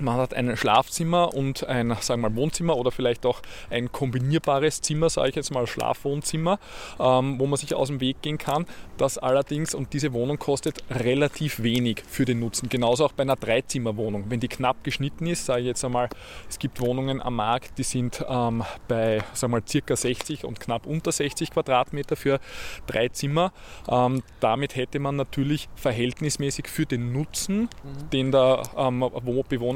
man 0.01 0.17
hat 0.17 0.35
ein 0.35 0.57
Schlafzimmer 0.57 1.35
und 1.35 1.67
ein 1.67 1.97
sagen 2.01 2.23
wir 2.23 2.31
mal, 2.31 2.37
Wohnzimmer 2.37 2.77
oder 2.77 2.91
vielleicht 2.91 3.27
auch 3.27 3.41
ein 3.71 3.93
kombinierbares 3.93 4.81
Zimmer, 4.81 5.11
sage 5.11 5.31
ich 5.31 5.37
jetzt 5.37 5.53
mal 5.53 5.67
Schlafwohnzimmer, 5.67 6.59
ähm, 6.99 7.39
wo 7.39 7.47
man 7.47 7.57
sich 7.57 7.75
aus 7.75 7.89
dem 7.89 8.01
Weg 8.01 8.23
gehen 8.23 8.39
kann. 8.39 8.67
Das 8.97 9.19
allerdings, 9.19 9.75
und 9.75 9.93
diese 9.93 10.13
Wohnung 10.13 10.39
kostet 10.39 10.85
relativ 10.91 11.63
wenig 11.63 12.03
für 12.07 12.25
den 12.25 12.41
Nutzen. 12.41 12.69
Genauso 12.69 13.07
auch 13.07 13.13
bei 13.13 13.23
einer 13.23 13.37
Dreizimmerwohnung. 13.37 14.25
Wenn 14.29 14.41
die 14.41 14.49
knapp 14.49 14.83
geschnitten 14.85 15.27
ist, 15.27 15.47
sage 15.47 15.61
ich 15.61 15.67
jetzt 15.67 15.85
einmal, 15.85 16.09
es 16.49 16.59
gibt 16.59 16.81
Wohnungen 16.81 17.21
am 17.21 17.37
Markt, 17.37 17.79
die 17.79 17.83
sind 17.83 18.25
ähm, 18.29 18.65
bei 18.89 19.23
sagen 19.33 19.53
wir 19.53 19.61
mal, 19.61 19.69
circa 19.69 19.97
60 19.97 20.45
und 20.45 20.61
knapp 20.61 20.87
unter 20.87 21.13
60 21.13 21.51
Quadratmeter 21.51 22.17
für 22.17 22.41
drei 22.87 23.09
Zimmer. 23.09 23.53
Ähm, 23.89 24.23
damit 24.41 24.77
hätte 24.77 24.99
man 24.99 25.17
natürlich 25.17 25.69
verhältnismäßig 25.77 26.69
für 26.69 26.87
den 26.87 27.13
Nutzen, 27.13 27.63
mhm. 27.63 28.11
den 28.11 28.33
der 28.33 28.63
ähm, 28.77 29.03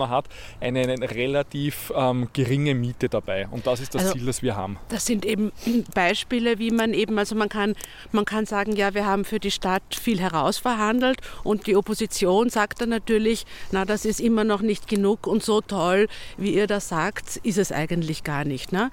Bewohner 0.08 0.10
hat, 0.10 0.26
eine, 0.60 0.80
eine 0.80 1.10
relativ 1.10 1.92
ähm, 1.94 2.28
geringe 2.32 2.74
Miete 2.74 3.08
dabei. 3.08 3.46
Und 3.50 3.66
das 3.66 3.80
ist 3.80 3.94
das 3.94 4.02
also, 4.02 4.14
Ziel, 4.14 4.26
das 4.26 4.42
wir 4.42 4.56
haben. 4.56 4.78
Das 4.88 5.06
sind 5.06 5.24
eben 5.24 5.52
Beispiele, 5.94 6.58
wie 6.58 6.70
man 6.70 6.94
eben, 6.94 7.18
also 7.18 7.34
man 7.34 7.48
kann, 7.48 7.74
man 8.12 8.24
kann 8.24 8.46
sagen, 8.46 8.74
ja, 8.74 8.94
wir 8.94 9.06
haben 9.06 9.24
für 9.24 9.38
die 9.38 9.50
Stadt 9.50 9.82
viel 10.00 10.20
herausverhandelt 10.20 11.20
und 11.44 11.66
die 11.66 11.76
Opposition 11.76 12.50
sagt 12.50 12.80
dann 12.80 12.88
natürlich, 12.88 13.46
na, 13.70 13.84
das 13.84 14.04
ist 14.04 14.20
immer 14.20 14.44
noch 14.44 14.62
nicht 14.62 14.88
genug 14.88 15.26
und 15.26 15.42
so 15.42 15.60
toll, 15.60 16.08
wie 16.36 16.54
ihr 16.54 16.66
das 16.66 16.88
sagt, 16.88 17.36
ist 17.42 17.58
es 17.58 17.72
eigentlich 17.72 18.24
gar 18.24 18.44
nicht. 18.44 18.72
Ne? 18.72 18.90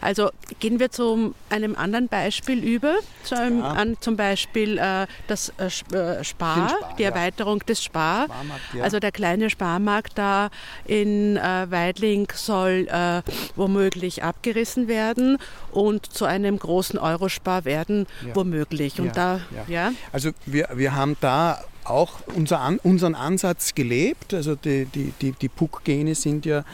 Also 0.00 0.30
gehen 0.60 0.80
wir 0.80 0.90
zu 0.90 1.34
einem 1.50 1.76
anderen 1.76 2.08
Beispiel 2.08 2.62
über, 2.62 2.96
zu 3.24 3.36
einem, 3.36 3.60
ja. 3.60 3.68
an, 3.68 3.96
zum 4.00 4.16
Beispiel 4.16 4.78
äh, 4.78 5.06
das 5.26 5.52
äh, 5.58 5.70
Spar, 5.70 6.20
äh, 6.20 6.24
Spar, 6.24 6.94
die 6.98 7.02
Erweiterung 7.04 7.60
des 7.60 7.82
Spar, 7.82 8.28
ja. 8.74 8.82
also 8.82 8.98
der 8.98 9.12
kleine 9.12 9.50
Sparmarkt 9.50 10.18
da 10.18 10.50
in 10.86 11.36
äh, 11.36 11.66
Weidling 11.70 12.28
soll 12.34 12.88
äh, 12.90 13.22
womöglich 13.56 14.22
abgerissen 14.22 14.88
werden 14.88 15.38
und 15.72 16.06
zu 16.06 16.24
einem 16.24 16.58
großen 16.58 16.98
Eurospar 16.98 17.64
werden, 17.64 18.06
ja. 18.26 18.34
womöglich. 18.34 19.00
Und 19.00 19.16
ja, 19.16 19.40
da, 19.50 19.64
ja. 19.68 19.92
Also 20.12 20.30
wir, 20.46 20.68
wir 20.74 20.94
haben 20.94 21.16
da 21.20 21.62
auch 21.84 22.20
unser 22.34 22.60
An 22.60 22.78
unseren 22.78 23.14
Ansatz 23.14 23.74
gelebt. 23.74 24.34
Also 24.34 24.54
die, 24.54 24.84
die, 24.86 25.12
die, 25.20 25.32
die 25.32 25.48
PUC-Gene 25.48 26.14
sind 26.14 26.46
ja 26.46 26.64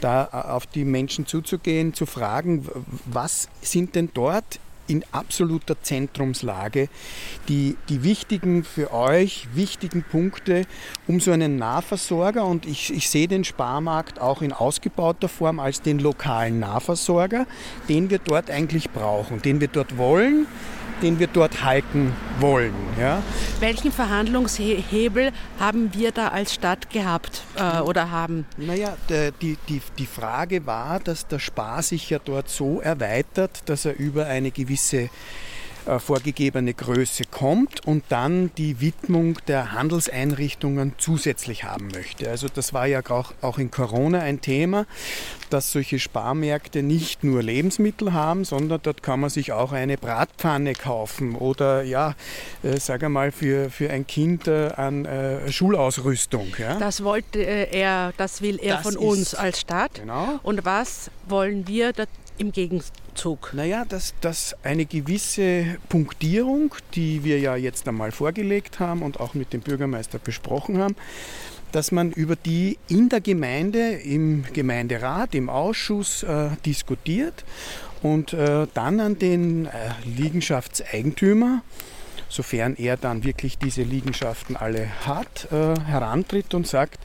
da 0.00 0.24
auf 0.24 0.66
die 0.66 0.84
Menschen 0.84 1.26
zuzugehen, 1.26 1.94
zu 1.94 2.06
fragen, 2.06 2.66
was 3.06 3.48
sind 3.62 3.94
denn 3.94 4.10
dort 4.14 4.60
in 4.88 5.04
absoluter 5.12 5.80
Zentrumslage 5.80 6.88
die, 7.48 7.76
die 7.88 8.02
wichtigen 8.02 8.64
für 8.64 8.92
euch, 8.92 9.46
wichtigen 9.54 10.02
Punkte, 10.02 10.64
um 11.06 11.20
so 11.20 11.30
einen 11.30 11.56
Nahversorger, 11.56 12.44
und 12.44 12.66
ich, 12.66 12.92
ich 12.92 13.08
sehe 13.08 13.28
den 13.28 13.44
Sparmarkt 13.44 14.20
auch 14.20 14.42
in 14.42 14.52
ausgebauter 14.52 15.28
Form 15.28 15.60
als 15.60 15.82
den 15.82 15.98
lokalen 15.98 16.58
Nahversorger, 16.58 17.46
den 17.88 18.10
wir 18.10 18.18
dort 18.18 18.50
eigentlich 18.50 18.90
brauchen, 18.90 19.40
den 19.42 19.60
wir 19.60 19.68
dort 19.68 19.96
wollen, 19.96 20.46
den 21.02 21.18
wir 21.18 21.26
dort 21.26 21.64
halten 21.64 22.12
wollen. 22.40 22.74
Ja. 22.98 23.22
Welchen 23.60 23.92
Verhandlungshebel 23.92 25.32
haben 25.58 25.90
wir 25.94 26.12
da 26.12 26.28
als 26.28 26.54
Stadt 26.54 26.90
gehabt 26.90 27.42
äh, 27.56 27.80
oder 27.80 28.10
haben? 28.10 28.46
Naja, 28.56 28.96
der, 29.08 29.32
die, 29.32 29.56
die, 29.68 29.80
die 29.98 30.06
Frage 30.06 30.66
war, 30.66 31.00
dass 31.00 31.26
der 31.26 31.38
Spar 31.38 31.82
sich 31.82 32.10
ja 32.10 32.18
dort 32.24 32.48
so 32.48 32.80
erweitert, 32.80 33.62
dass 33.66 33.84
er 33.84 33.96
über 33.98 34.26
eine 34.26 34.50
gewisse 34.50 35.10
vorgegebene 35.98 36.74
Größe 36.74 37.24
kommt 37.30 37.86
und 37.86 38.04
dann 38.08 38.50
die 38.56 38.80
Widmung 38.80 39.38
der 39.46 39.72
Handelseinrichtungen 39.72 40.92
zusätzlich 40.98 41.64
haben 41.64 41.88
möchte. 41.88 42.28
Also 42.30 42.48
das 42.52 42.72
war 42.72 42.86
ja 42.86 43.00
auch, 43.08 43.32
auch 43.40 43.58
in 43.58 43.70
Corona 43.70 44.20
ein 44.20 44.40
Thema, 44.40 44.86
dass 45.50 45.72
solche 45.72 45.98
Sparmärkte 45.98 46.82
nicht 46.82 47.24
nur 47.24 47.42
Lebensmittel 47.42 48.12
haben, 48.12 48.44
sondern 48.44 48.80
dort 48.82 49.02
kann 49.02 49.20
man 49.20 49.30
sich 49.30 49.52
auch 49.52 49.72
eine 49.72 49.96
Bratpfanne 49.96 50.74
kaufen 50.74 51.34
oder 51.34 51.82
ja, 51.82 52.14
äh, 52.62 52.78
sage 52.78 53.08
mal 53.08 53.32
für, 53.32 53.70
für 53.70 53.90
ein 53.90 54.06
Kind 54.06 54.46
äh, 54.46 54.68
an 54.76 55.04
äh, 55.04 55.50
Schulausrüstung. 55.50 56.48
Ja? 56.58 56.78
Das 56.78 57.02
wollte 57.02 57.40
äh, 57.40 57.70
er, 57.70 58.12
das 58.16 58.42
will 58.42 58.58
er 58.60 58.76
das 58.76 58.82
von 58.82 58.96
uns 58.96 59.34
als 59.34 59.60
Stadt. 59.60 59.94
Genau. 59.94 60.38
Und 60.42 60.64
was 60.64 61.10
wollen 61.28 61.66
wir 61.66 61.92
im 62.38 62.52
Gegenzug? 62.52 63.52
Naja, 63.52 63.84
dass, 63.84 64.14
dass 64.20 64.56
eine 64.62 64.86
gewisse 64.86 65.76
Punktierung, 65.88 66.74
die 66.94 67.24
wir 67.24 67.38
ja 67.38 67.56
jetzt 67.56 67.86
einmal 67.88 68.12
vorgelegt 68.12 68.80
haben 68.80 69.02
und 69.02 69.20
auch 69.20 69.34
mit 69.34 69.52
dem 69.52 69.60
Bürgermeister 69.60 70.18
besprochen 70.18 70.78
haben, 70.78 70.96
dass 71.72 71.92
man 71.92 72.12
über 72.12 72.36
die 72.36 72.78
in 72.88 73.08
der 73.08 73.20
Gemeinde, 73.20 73.90
im 73.90 74.44
Gemeinderat, 74.52 75.34
im 75.34 75.50
Ausschuss 75.50 76.22
äh, 76.22 76.50
diskutiert 76.64 77.44
und 78.02 78.32
äh, 78.32 78.66
dann 78.74 79.00
an 79.00 79.18
den 79.18 79.66
äh, 79.66 79.70
Liegenschaftseigentümer, 80.04 81.62
sofern 82.28 82.76
er 82.76 82.96
dann 82.96 83.24
wirklich 83.24 83.58
diese 83.58 83.82
Liegenschaften 83.82 84.56
alle 84.56 84.88
hat, 85.06 85.48
äh, 85.50 85.78
herantritt 85.80 86.54
und 86.54 86.66
sagt, 86.66 86.98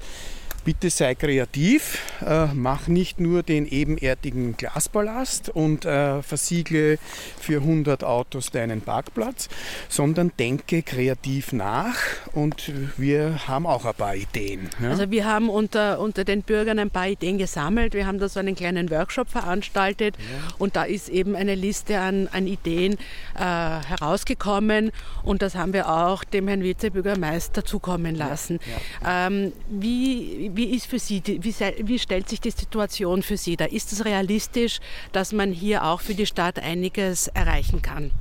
bitte 0.64 0.90
sei 0.90 1.16
kreativ, 1.16 2.00
äh, 2.26 2.48
mach 2.54 2.88
nicht 2.88 3.20
nur 3.20 3.44
den 3.44 3.68
ebenerdigen 3.68 4.56
Glasballast 4.56 5.50
und 5.50 5.86
äh, 5.86 6.22
versiegle 6.22 6.98
für 7.40 7.58
100 7.58 8.04
Autos 8.04 8.52
deinen 8.52 8.82
Parkplatz, 8.82 9.50
sondern 9.90 10.32
denke 10.40 10.82
kreativ 10.82 11.52
nach 11.52 11.98
und 12.34 12.72
wir 12.98 13.48
haben 13.48 13.66
auch 13.66 13.86
ein 13.86 13.94
paar 13.94 14.16
Ideen. 14.16 14.70
Ja? 14.82 14.92
Also 14.92 15.12
wir 15.12 15.26
haben 15.26 15.50
unter, 15.50 16.00
unter 16.00 16.24
den 16.24 16.44
Bürgern 16.44 16.80
ein 16.80 16.90
paar 16.90 17.08
Ideen 17.08 17.38
gesammelt. 17.38 17.94
Wir 17.94 18.08
haben 18.08 18.20
da 18.20 18.30
so 18.30 18.40
einen 18.40 18.56
kleinen 18.56 18.90
Workshop 18.90 19.30
veranstaltet 19.30 20.16
ja. 20.18 20.56
und 20.58 20.76
da 20.76 20.84
ist 20.84 21.10
eben 21.10 21.36
eine 21.36 21.56
Liste 21.56 22.00
an, 22.00 22.30
an 22.32 22.48
Ideen 22.48 22.94
äh, 23.36 23.40
herausgekommen 23.40 24.92
und 25.24 25.42
das 25.42 25.56
haben 25.56 25.74
wir 25.74 25.90
auch 25.90 26.24
dem 26.24 26.48
Herrn 26.48 26.64
Vizebürgermeister 26.64 27.66
zukommen 27.66 28.16
lassen. 28.16 28.60
Ja. 29.04 29.28
Ähm, 29.28 29.52
wie, 29.70 30.52
wie 30.56 30.76
ist 30.76 30.88
für 30.88 31.00
Sie, 31.00 31.22
wie, 31.26 31.54
wie 31.88 32.00
stellt 32.00 32.30
sich 32.30 32.42
die 32.42 32.52
Situation 32.52 33.24
für 33.24 33.38
Sie 33.38 33.56
da? 33.56 33.66
Ist 33.66 33.92
es 33.92 34.06
realistisch, 34.06 34.80
dass 35.12 35.34
man 35.34 35.52
hier 35.52 35.84
auch 35.86 36.02
für 36.02 36.16
die 36.16 36.26
Stadt 36.26 36.60
einiges 36.60 37.28
erreichen 37.28 37.82
kann? 37.82 38.12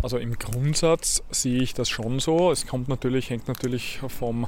Also 0.00 0.18
im 0.18 0.38
Grundsatz 0.38 1.24
sehe 1.30 1.60
ich 1.60 1.74
das 1.74 1.88
schon 1.88 2.20
so. 2.20 2.52
Es 2.52 2.66
kommt 2.66 2.88
natürlich, 2.88 3.30
hängt 3.30 3.48
natürlich 3.48 3.98
vom 4.06 4.46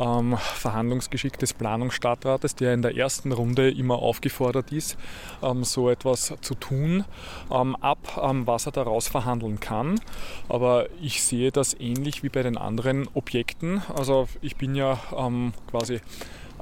ähm, 0.00 0.36
Verhandlungsgeschick 0.36 1.38
des 1.38 1.52
Planungsstadtrates, 1.52 2.56
der 2.56 2.74
in 2.74 2.82
der 2.82 2.96
ersten 2.96 3.30
Runde 3.30 3.70
immer 3.70 4.00
aufgefordert 4.00 4.72
ist, 4.72 4.96
ähm, 5.42 5.62
so 5.62 5.90
etwas 5.90 6.34
zu 6.40 6.54
tun, 6.56 7.04
ähm, 7.52 7.76
ab, 7.76 8.20
ähm, 8.20 8.48
was 8.48 8.66
er 8.66 8.72
daraus 8.72 9.06
verhandeln 9.06 9.60
kann. 9.60 10.00
Aber 10.48 10.88
ich 11.00 11.22
sehe 11.22 11.52
das 11.52 11.78
ähnlich 11.78 12.24
wie 12.24 12.28
bei 12.28 12.42
den 12.42 12.58
anderen 12.58 13.08
Objekten. 13.14 13.82
Also 13.94 14.28
ich 14.40 14.56
bin 14.56 14.74
ja 14.74 14.98
ähm, 15.16 15.52
quasi 15.70 16.00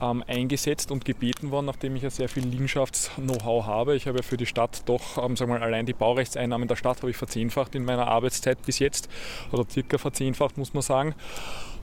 ähm, 0.01 0.25
eingesetzt 0.27 0.91
und 0.91 1.05
gebeten 1.05 1.51
worden, 1.51 1.67
nachdem 1.67 1.97
ich 1.97 2.03
ja 2.03 2.11
sehr 2.11 2.29
viel 2.29 2.45
Liegenschafts-Know-how 2.45 3.67
habe. 3.67 3.97
Ich 3.97 4.07
habe 4.07 4.19
ja 4.19 4.23
für 4.23 4.37
die 4.37 4.47
Stadt 4.47 4.83
doch, 4.87 5.19
ähm, 5.19 5.37
sagen 5.37 5.51
wir 5.51 5.59
mal, 5.59 5.63
allein 5.63 5.87
die 5.87 5.93
Baurechtseinnahmen 5.93 6.69
der 6.69 6.77
Stadt 6.77 6.99
habe 6.99 7.11
ich 7.11 7.17
verzehnfacht 7.17 7.75
in 7.75 7.85
meiner 7.85 8.09
Arbeitszeit 8.09 8.65
bis 8.65 8.79
jetzt 8.79 9.09
oder 9.53 9.65
circa 9.69 9.99
verzehnfacht, 9.99 10.59
muss 10.59 10.75
man 10.75 10.83
sagen. 10.83 11.15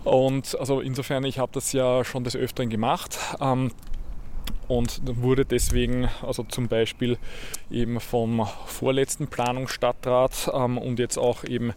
Und 0.04 0.58
also 0.60 0.82
insofern, 0.82 1.24
ich 1.26 1.40
habe 1.40 1.52
das 1.54 1.74
ja 1.74 2.04
schon 2.04 2.24
des 2.24 2.36
Öfteren 2.36 2.70
gemacht. 2.70 3.18
Ähm, 3.42 3.72
und 4.68 5.02
wurde 5.04 5.46
deswegen 5.46 6.10
also 6.22 6.44
zum 6.44 6.68
Beispiel 6.68 7.18
eben 7.72 8.00
vom 8.00 8.48
vorletzten 8.66 9.28
Planungsstadtrat 9.28 10.52
ähm, 10.54 10.78
und 10.78 11.00
jetzt 11.00 11.18
auch 11.18 11.44
eben 11.44 11.74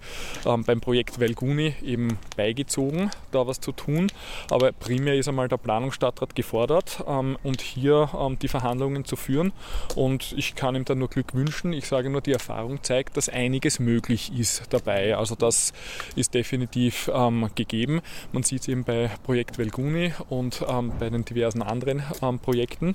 ähm, 0.46 0.64
beim 0.64 0.80
Projekt 0.80 1.20
Velguni 1.20 1.74
eben 1.82 2.18
beigezogen, 2.36 3.10
da 3.32 3.46
was 3.46 3.60
zu 3.60 3.72
tun. 3.72 4.08
Aber 4.50 4.72
primär 4.72 5.16
ist 5.16 5.28
einmal 5.28 5.48
der 5.48 5.56
Planungsstadtrat 5.56 6.34
gefordert 6.34 7.04
ähm, 7.06 7.36
und 7.42 7.60
hier 7.60 8.10
ähm, 8.18 8.38
die 8.38 8.48
Verhandlungen 8.48 9.04
zu 9.04 9.16
führen 9.16 9.52
und 9.96 10.34
ich 10.36 10.54
kann 10.54 10.74
ihm 10.74 10.84
da 10.84 10.94
nur 10.94 11.08
Glück 11.08 11.34
wünschen. 11.34 11.72
Ich 11.72 11.86
sage 11.86 12.10
nur, 12.10 12.20
die 12.20 12.32
Erfahrung 12.32 12.82
zeigt, 12.82 13.16
dass 13.16 13.28
einiges 13.28 13.78
möglich 13.78 14.32
ist 14.38 14.64
dabei. 14.70 15.16
Also 15.16 15.34
das 15.34 15.72
ist 16.16 16.34
definitiv 16.34 17.10
ähm, 17.12 17.50
gegeben. 17.54 18.00
Man 18.32 18.42
sieht 18.42 18.62
es 18.62 18.68
eben 18.68 18.84
bei 18.84 19.10
Projekt 19.24 19.58
Velguni 19.58 20.12
und 20.28 20.64
ähm, 20.68 20.92
bei 20.98 21.10
den 21.10 21.24
diversen 21.24 21.62
anderen 21.62 22.02
Projekten 22.42 22.77
Projekten 22.78 22.94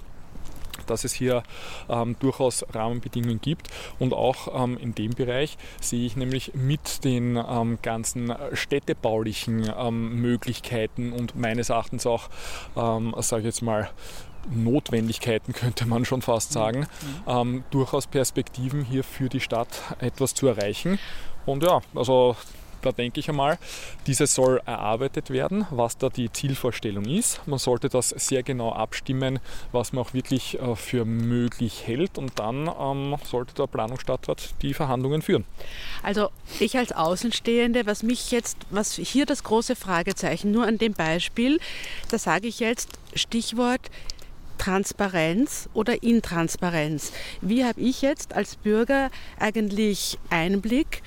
dass 0.88 1.06
es 1.06 1.13
hier 1.13 1.43
ähm, 1.88 2.17
durchaus 2.19 2.65
Rahmenbedingungen 2.74 3.39
gibt. 3.39 3.69
Und 4.00 4.12
auch 4.12 4.63
ähm, 4.63 4.78
in 4.78 4.93
dem 4.96 5.12
Bereich 5.12 5.58
sehe 5.80 6.06
ich 6.06 6.17
nämlich 6.17 6.56
mit 6.56 7.06
den 7.06 7.38
ähm, 7.38 7.78
ganzen 7.82 8.34
städtebaulichen 8.52 9.72
ähm, 9.78 10.19
Möglichkeiten 10.19 11.13
und 11.13 11.38
meines 11.38 11.69
Erachtens 11.69 12.06
auch, 12.06 12.28
ähm, 12.76 13.13
sage 13.19 13.41
ich 13.41 13.46
jetzt 13.46 13.62
mal, 13.62 13.91
Notwendigkeiten 14.50 15.54
könnte 15.54 15.86
man 15.86 16.04
schon 16.06 16.22
fast 16.22 16.50
mhm. 16.50 16.54
sagen, 16.54 16.88
mhm. 17.28 17.63
durchaus 17.69 18.08
Perspektiven 18.08 18.84
hier 18.84 19.06
für 19.06 19.30
die 19.30 19.39
Stadt 19.39 19.69
etwas 20.00 20.34
zu 20.34 20.48
erreichen. 20.48 21.00
Und 21.46 21.63
ja, 21.63 21.82
also 21.96 22.36
da 22.84 22.91
denke 22.91 23.19
ich 23.19 23.30
einmal, 23.30 23.58
dieses 24.08 24.36
soll 24.36 24.62
erarbeitet 24.65 25.30
werden, 25.30 25.65
was 25.72 25.98
da 25.98 26.10
die 26.10 26.32
Zielvorstellung 26.32 27.06
ist. 27.06 27.41
Man 27.48 27.60
sollte 27.60 27.89
das 27.89 28.10
sehr 28.10 28.43
genau 28.43 28.72
abstimmen, 28.72 29.39
was 29.72 29.93
man 29.93 30.04
auch 30.04 30.13
wirklich 30.13 30.60
äh, 30.60 30.76
für 30.76 31.06
möglich 31.06 31.88
hält 31.88 32.17
und 32.17 32.39
dann 32.39 32.69
ähm, 32.80 33.15
sollte 33.24 33.54
der 33.56 33.67
Planungsstadtrat 33.67 34.54
die 34.62 34.74
Verhandlungen 34.74 35.22
führen. 35.22 35.46
Also 36.02 36.30
ich 36.60 36.78
als 36.78 36.91
Außenstehende, 36.91 37.86
was 37.86 38.04
mich 38.04 38.32
jetzt, 38.32 38.58
was 38.69 38.93
hier 38.93 39.26
das 39.26 39.43
große 39.43 39.76
Fragezeichen, 39.76 40.52
nur 40.52 40.65
an 40.65 40.78
dem 40.78 40.93
Beispiel, 40.93 41.60
da 42.10 42.17
sage 42.17 42.48
ich 42.48 42.60
jetzt 42.60 42.89
Stichwort 43.15 43.89
Transparenz 44.58 45.67
oder 45.74 46.04
Intransparenz. 46.04 47.12
Wie 47.41 47.65
habe 47.65 47.82
ich 47.82 48.02
jetzt 48.02 48.34
als 48.34 48.56
Bürger 48.56 49.10
eigentlich 49.38 50.17
Einblick 50.30 51.02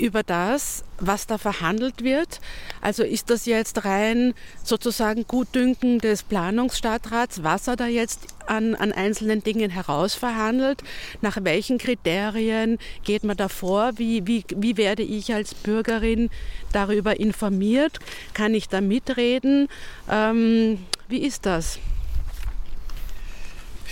über 0.00 0.22
das, 0.22 0.82
was 0.98 1.26
da 1.26 1.38
verhandelt 1.38 2.02
wird. 2.02 2.40
Also 2.80 3.02
ist 3.02 3.30
das 3.30 3.46
jetzt 3.46 3.84
rein 3.84 4.34
sozusagen 4.64 5.26
Gutdünken 5.26 5.98
des 5.98 6.22
Planungsstadtrats, 6.22 7.42
was 7.42 7.68
er 7.68 7.76
da 7.76 7.86
jetzt 7.86 8.26
an, 8.46 8.74
an 8.74 8.92
einzelnen 8.92 9.42
Dingen 9.42 9.70
herausverhandelt? 9.70 10.82
Nach 11.20 11.38
welchen 11.42 11.78
Kriterien 11.78 12.78
geht 13.04 13.24
man 13.24 13.36
da 13.36 13.48
vor? 13.48 13.92
Wie, 13.96 14.26
wie, 14.26 14.44
wie 14.56 14.76
werde 14.76 15.02
ich 15.02 15.32
als 15.32 15.54
Bürgerin 15.54 16.30
darüber 16.72 17.20
informiert? 17.20 17.98
Kann 18.34 18.54
ich 18.54 18.68
da 18.68 18.80
mitreden? 18.80 19.68
Ähm, 20.10 20.78
wie 21.08 21.18
ist 21.18 21.46
das? 21.46 21.78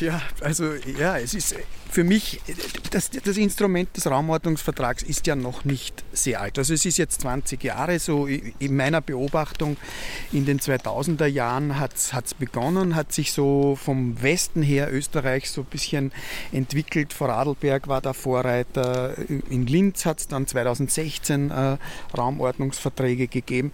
Ja, 0.00 0.22
also 0.40 0.74
ja, 0.98 1.18
es 1.18 1.34
ist 1.34 1.56
für 1.90 2.04
mich, 2.04 2.40
das, 2.90 3.10
das 3.10 3.36
Instrument 3.36 3.96
des 3.96 4.06
Raumordnungsvertrags 4.06 5.02
ist 5.02 5.26
ja 5.26 5.36
noch 5.36 5.64
nicht 5.64 6.04
sehr 6.12 6.40
alt. 6.40 6.58
Also 6.58 6.74
es 6.74 6.84
ist 6.84 6.98
jetzt 6.98 7.22
20 7.22 7.62
Jahre 7.64 7.98
so. 7.98 8.26
In 8.26 8.76
meiner 8.76 9.00
Beobachtung 9.00 9.76
in 10.32 10.44
den 10.44 10.60
2000er 10.60 11.26
Jahren 11.26 11.78
hat 11.78 11.94
es 11.96 12.34
begonnen, 12.34 12.94
hat 12.94 13.12
sich 13.12 13.32
so 13.32 13.76
vom 13.76 14.22
Westen 14.22 14.62
her 14.62 14.92
Österreich 14.92 15.50
so 15.50 15.62
ein 15.62 15.66
bisschen 15.66 16.12
entwickelt. 16.52 17.12
Vorarlberg 17.12 17.88
war 17.88 18.00
der 18.00 18.14
Vorreiter. 18.14 19.16
In 19.28 19.66
Linz 19.66 20.04
hat 20.04 20.20
es 20.20 20.28
dann 20.28 20.46
2016 20.46 21.50
äh, 21.50 21.78
Raumordnungsverträge 22.16 23.28
gegeben. 23.28 23.72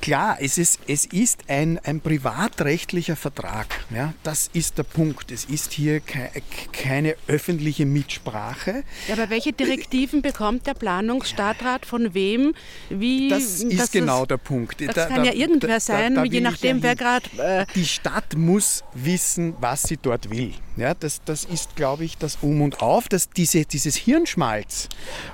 Klar, 0.00 0.38
es 0.40 0.58
ist, 0.58 0.80
es 0.86 1.04
ist 1.06 1.48
ein, 1.48 1.78
ein 1.80 2.00
privatrechtlicher 2.00 3.16
Vertrag. 3.16 3.66
Ja? 3.90 4.14
Das 4.22 4.50
ist 4.52 4.78
der 4.78 4.84
Punkt. 4.84 5.30
Es 5.30 5.44
ist 5.44 5.72
hier 5.72 6.00
ke 6.00 6.30
keine 6.72 7.16
öffentliche 7.26 7.86
Mitsprache. 7.86 8.84
Ja, 9.08 9.14
aber 9.14 9.30
welche 9.30 9.52
Direktiven 9.52 10.22
bekommt 10.22 10.66
der 10.66 10.74
Planungsstadtrat 10.74 11.86
von 11.86 12.14
wem? 12.14 12.54
Wie, 12.88 13.28
das 13.28 13.62
ist 13.62 13.92
genau 13.92 14.26
der 14.26 14.36
Punkt. 14.36 14.80
Das 14.80 14.94
da, 14.94 15.06
kann 15.06 15.24
ja 15.24 15.32
irgendwer 15.32 15.74
da, 15.74 15.80
sein, 15.80 16.14
da, 16.14 16.24
je 16.24 16.40
nachdem, 16.40 16.78
ja 16.78 16.82
wer 16.82 16.96
gerade. 16.96 17.26
Äh 17.38 17.66
die 17.74 17.86
Stadt 17.86 18.36
muss 18.36 18.84
wissen, 18.94 19.54
was 19.60 19.82
sie 19.82 19.96
dort 19.96 20.30
will. 20.30 20.52
Ja, 20.76 20.94
das, 20.94 21.22
das 21.24 21.44
ist, 21.44 21.74
glaube 21.76 22.04
ich, 22.04 22.18
das 22.18 22.38
Um 22.40 22.62
und 22.62 22.80
Auf, 22.80 23.08
dass 23.08 23.30
diese, 23.30 23.64
dieses 23.64 23.96
Hirnschmalz 23.96 24.88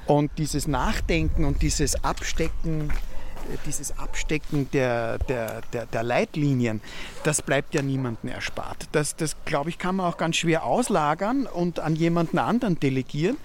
und 0.07 0.31
dieses 0.39 0.67
Nachdenken 0.67 1.45
und 1.45 1.63
dieses 1.63 2.03
Abstecken 2.03 2.91
dieses 3.67 3.99
Abstecken 3.99 4.71
der, 4.73 5.19
der, 5.19 5.63
der, 5.73 5.87
der, 5.87 6.03
Leitlinien, 6.03 6.81
das 7.23 7.43
bleibt 7.43 7.75
ja 7.75 7.83
niemandem 7.83 8.31
erspart. 8.31 8.89
Das, 8.93 9.17
das, 9.17 9.37
glaube 9.45 9.71
ich, 9.71 9.79
kann 9.79 9.97
man 9.97 10.07
auch 10.07 10.17
ganz 10.17 10.37
schwer 10.37 10.65
auslagern 10.65 11.47
und 11.47 11.81
an 11.81 11.97
jemanden 11.97 12.39
anderen 12.39 12.79
delegieren. 12.81 13.37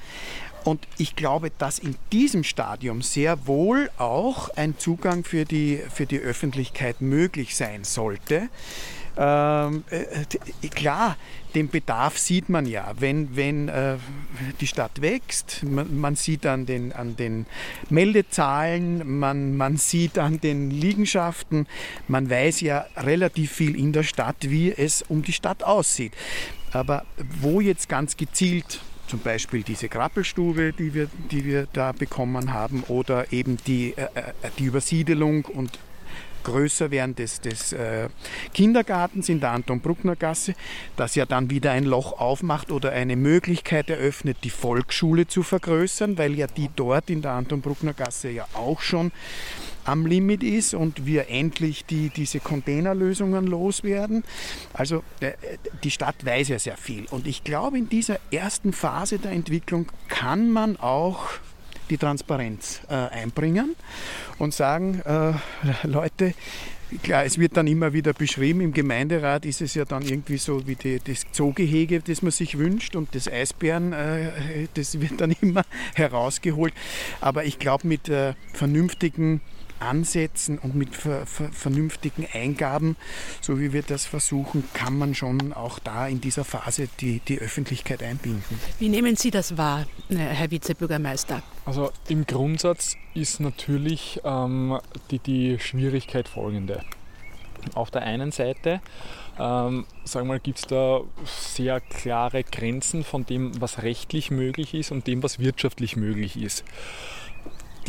Und 0.65 0.87
ich 0.97 1.15
glaube, 1.15 1.51
dass 1.57 1.79
in 1.79 1.95
diesem 2.11 2.43
Stadium 2.43 3.01
sehr 3.01 3.47
wohl 3.47 3.89
auch 3.97 4.49
ein 4.55 4.77
Zugang 4.77 5.23
für 5.23 5.45
die, 5.45 5.81
für 5.93 6.05
die 6.05 6.19
Öffentlichkeit 6.19 7.01
möglich 7.01 7.55
sein 7.55 7.83
sollte. 7.83 8.49
Ähm, 9.21 9.83
äh, 9.89 10.67
klar, 10.69 11.17
den 11.53 11.67
Bedarf 11.67 12.17
sieht 12.17 12.47
man 12.47 12.65
ja, 12.65 12.93
wenn, 12.99 13.35
wenn 13.35 13.67
äh, 13.67 13.97
die 14.61 14.67
Stadt 14.67 15.01
wächst, 15.01 15.61
man, 15.63 15.99
man, 15.99 16.15
sieht 16.15 16.45
an 16.45 16.65
den, 16.65 16.93
an 16.93 17.17
den 17.17 17.45
Meldezahlen, 17.89 19.19
man, 19.19 19.57
man 19.57 19.75
sieht 19.75 20.17
an 20.17 20.39
den 20.39 20.71
Liegenschaften, 20.71 21.67
man 22.07 22.29
weiß 22.29 22.61
ja 22.61 22.85
relativ 22.95 23.51
viel 23.51 23.77
in 23.77 23.91
der 23.91 24.03
Stadt, 24.03 24.37
wie 24.49 24.71
es 24.71 25.01
um 25.01 25.21
die 25.21 25.33
Stadt 25.33 25.63
aussieht. 25.63 26.13
Aber 26.71 27.03
wo 27.41 27.59
jetzt 27.59 27.89
ganz 27.89 28.15
gezielt 28.15 28.79
zum 29.07 29.19
Beispiel 29.19 29.63
diese 29.63 29.89
Krabbelstube, 29.89 30.71
die 30.71 30.93
wir, 30.93 31.09
die 31.29 31.43
wir 31.43 31.67
da 31.73 31.91
bekommen 31.91 32.53
haben, 32.53 32.83
oder 32.87 33.33
eben 33.33 33.57
die, 33.67 33.95
äh, 33.97 34.03
äh 34.03 34.49
die 34.59 34.65
Übersiedelung 34.65 35.43
und 35.43 35.77
größer 36.43 36.91
werden 36.91 37.15
des, 37.15 37.41
des 37.41 37.73
äh, 37.73 38.09
Kindergartens 38.53 39.29
in 39.29 39.39
der 39.39 39.51
Anton-Bruckner-Gasse, 39.51 40.55
das 40.95 41.15
ja 41.15 41.25
dann 41.25 41.49
wieder 41.49 41.71
ein 41.71 41.83
Loch 41.83 42.19
aufmacht 42.19 42.71
oder 42.71 42.91
eine 42.91 43.15
Möglichkeit 43.15 43.89
eröffnet, 43.89 44.37
die 44.43 44.49
Volksschule 44.49 45.27
zu 45.27 45.43
vergrößern, 45.43 46.17
weil 46.17 46.33
ja 46.35 46.47
die 46.47 46.69
dort 46.75 47.09
in 47.09 47.21
der 47.21 47.31
Anton-Bruckner-Gasse 47.31 48.29
ja 48.29 48.47
auch 48.53 48.81
schon 48.81 49.11
am 49.85 50.05
Limit 50.05 50.43
ist 50.43 50.73
und 50.73 51.05
wir 51.05 51.29
endlich 51.29 51.85
die, 51.85 52.09
diese 52.09 52.39
Containerlösungen 52.39 53.47
loswerden. 53.47 54.23
Also 54.73 55.03
äh, 55.19 55.31
die 55.83 55.91
Stadt 55.91 56.25
weiß 56.25 56.49
ja 56.49 56.59
sehr 56.59 56.77
viel. 56.77 57.05
Und 57.09 57.27
ich 57.27 57.43
glaube, 57.43 57.77
in 57.77 57.89
dieser 57.89 58.19
ersten 58.31 58.73
Phase 58.73 59.19
der 59.19 59.31
Entwicklung 59.31 59.87
kann 60.07 60.51
man 60.51 60.77
auch 60.77 61.29
die 61.89 61.97
Transparenz 61.97 62.81
äh, 62.89 62.93
einbringen 62.93 63.75
und 64.37 64.53
sagen, 64.53 65.01
äh, 65.05 65.33
Leute, 65.87 66.33
Klar, 67.03 67.23
es 67.23 67.37
wird 67.37 67.55
dann 67.55 67.67
immer 67.67 67.93
wieder 67.93 68.13
beschrieben, 68.13 68.61
im 68.61 68.73
Gemeinderat 68.73 69.45
ist 69.45 69.61
es 69.61 69.75
ja 69.75 69.85
dann 69.85 70.01
irgendwie 70.01 70.37
so 70.37 70.65
wie 70.65 70.73
die, 70.73 70.99
das 70.99 71.23
Zoogehege, 71.31 71.99
das 71.99 72.23
man 72.23 72.31
sich 72.31 72.57
wünscht 72.57 72.95
und 72.95 73.13
das 73.13 73.27
Eisbären, 73.27 73.93
äh, 73.93 74.67
das 74.73 74.99
wird 74.99 75.21
dann 75.21 75.35
immer 75.41 75.65
herausgeholt. 75.93 76.73
Aber 77.21 77.45
ich 77.45 77.59
glaube, 77.59 77.87
mit 77.87 78.09
äh, 78.09 78.33
vernünftigen 78.53 79.41
Ansätzen 79.79 80.57
und 80.57 80.75
mit 80.75 80.95
ver 80.95 81.25
ver 81.25 81.49
vernünftigen 81.51 82.27
Eingaben, 82.33 82.95
so 83.41 83.59
wie 83.59 83.73
wir 83.73 83.83
das 83.83 84.05
versuchen, 84.05 84.63
kann 84.73 84.97
man 84.97 85.15
schon 85.15 85.53
auch 85.53 85.79
da 85.79 86.07
in 86.07 86.21
dieser 86.21 86.43
Phase 86.43 86.89
die, 86.99 87.19
die 87.19 87.39
Öffentlichkeit 87.39 88.03
einbinden. 88.03 88.59
Wie 88.79 88.89
nehmen 88.89 89.15
Sie 89.15 89.31
das 89.31 89.57
wahr, 89.57 89.85
äh, 90.09 90.15
Herr 90.15 90.51
Vizebürgermeister? 90.51 91.41
Also 91.65 91.91
im 92.07 92.25
Grundsatz 92.25 92.95
ist 93.13 93.39
natürlich 93.39 94.21
ähm, 94.23 94.79
die, 95.11 95.19
die 95.19 95.59
Schwierigkeit 95.59 96.27
folgende. 96.27 96.83
Auf 97.73 97.91
der 97.91 98.03
einen 98.03 98.31
Seite 98.31 98.81
ähm, 99.39 99.85
sagen 100.03 100.27
wir 100.27 100.33
mal, 100.33 100.39
gibt 100.39 100.59
es 100.59 100.67
da 100.67 101.01
sehr 101.25 101.79
klare 101.79 102.43
Grenzen 102.43 103.05
von 103.05 103.25
dem, 103.25 103.59
was 103.61 103.83
rechtlich 103.83 104.31
möglich 104.31 104.73
ist 104.73 104.91
und 104.91 105.07
dem, 105.07 105.23
was 105.23 105.39
wirtschaftlich 105.39 105.95
möglich 105.95 106.35
ist 106.35 106.65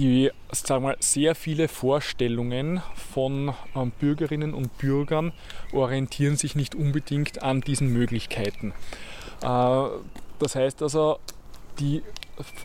die 0.01 0.31
sagen 0.51 0.85
wir, 0.85 0.97
sehr 1.01 1.35
viele 1.35 1.69
Vorstellungen 1.69 2.83
von 2.95 3.55
ähm, 3.77 3.93
Bürgerinnen 4.01 4.55
und 4.55 4.79
Bürgern 4.79 5.33
orientieren 5.73 6.37
sich 6.37 6.57
nicht 6.57 6.75
unbedingt 6.75 7.43
an 7.43 7.61
diesen 7.61 7.93
Möglichkeiten. 7.93 8.73
Äh, 9.43 9.83
das 10.39 10.55
heißt 10.55 10.83
also, 10.83 11.19
die 11.79 12.03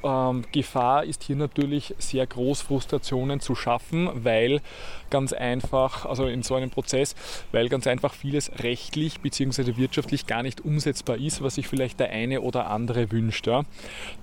ähm, 0.03 0.43
Gefahr 0.51 1.03
ist 1.03 1.23
hier 1.23 1.35
natürlich 1.35 1.93
sehr 1.97 2.25
groß, 2.25 2.61
Frustrationen 2.61 3.39
zu 3.39 3.55
schaffen, 3.55 4.09
weil 4.13 4.61
ganz 5.09 5.33
einfach, 5.33 6.05
also 6.05 6.25
in 6.25 6.43
so 6.43 6.55
einem 6.55 6.69
Prozess, 6.69 7.15
weil 7.51 7.69
ganz 7.69 7.88
einfach 7.88 8.13
vieles 8.13 8.51
rechtlich 8.59 9.19
bzw. 9.19 9.77
wirtschaftlich 9.77 10.27
gar 10.27 10.43
nicht 10.43 10.63
umsetzbar 10.63 11.17
ist, 11.17 11.41
was 11.41 11.55
sich 11.55 11.67
vielleicht 11.67 11.99
der 11.99 12.09
eine 12.09 12.41
oder 12.41 12.67
andere 12.67 13.11
wünscht. 13.11 13.47
Ja. 13.47 13.63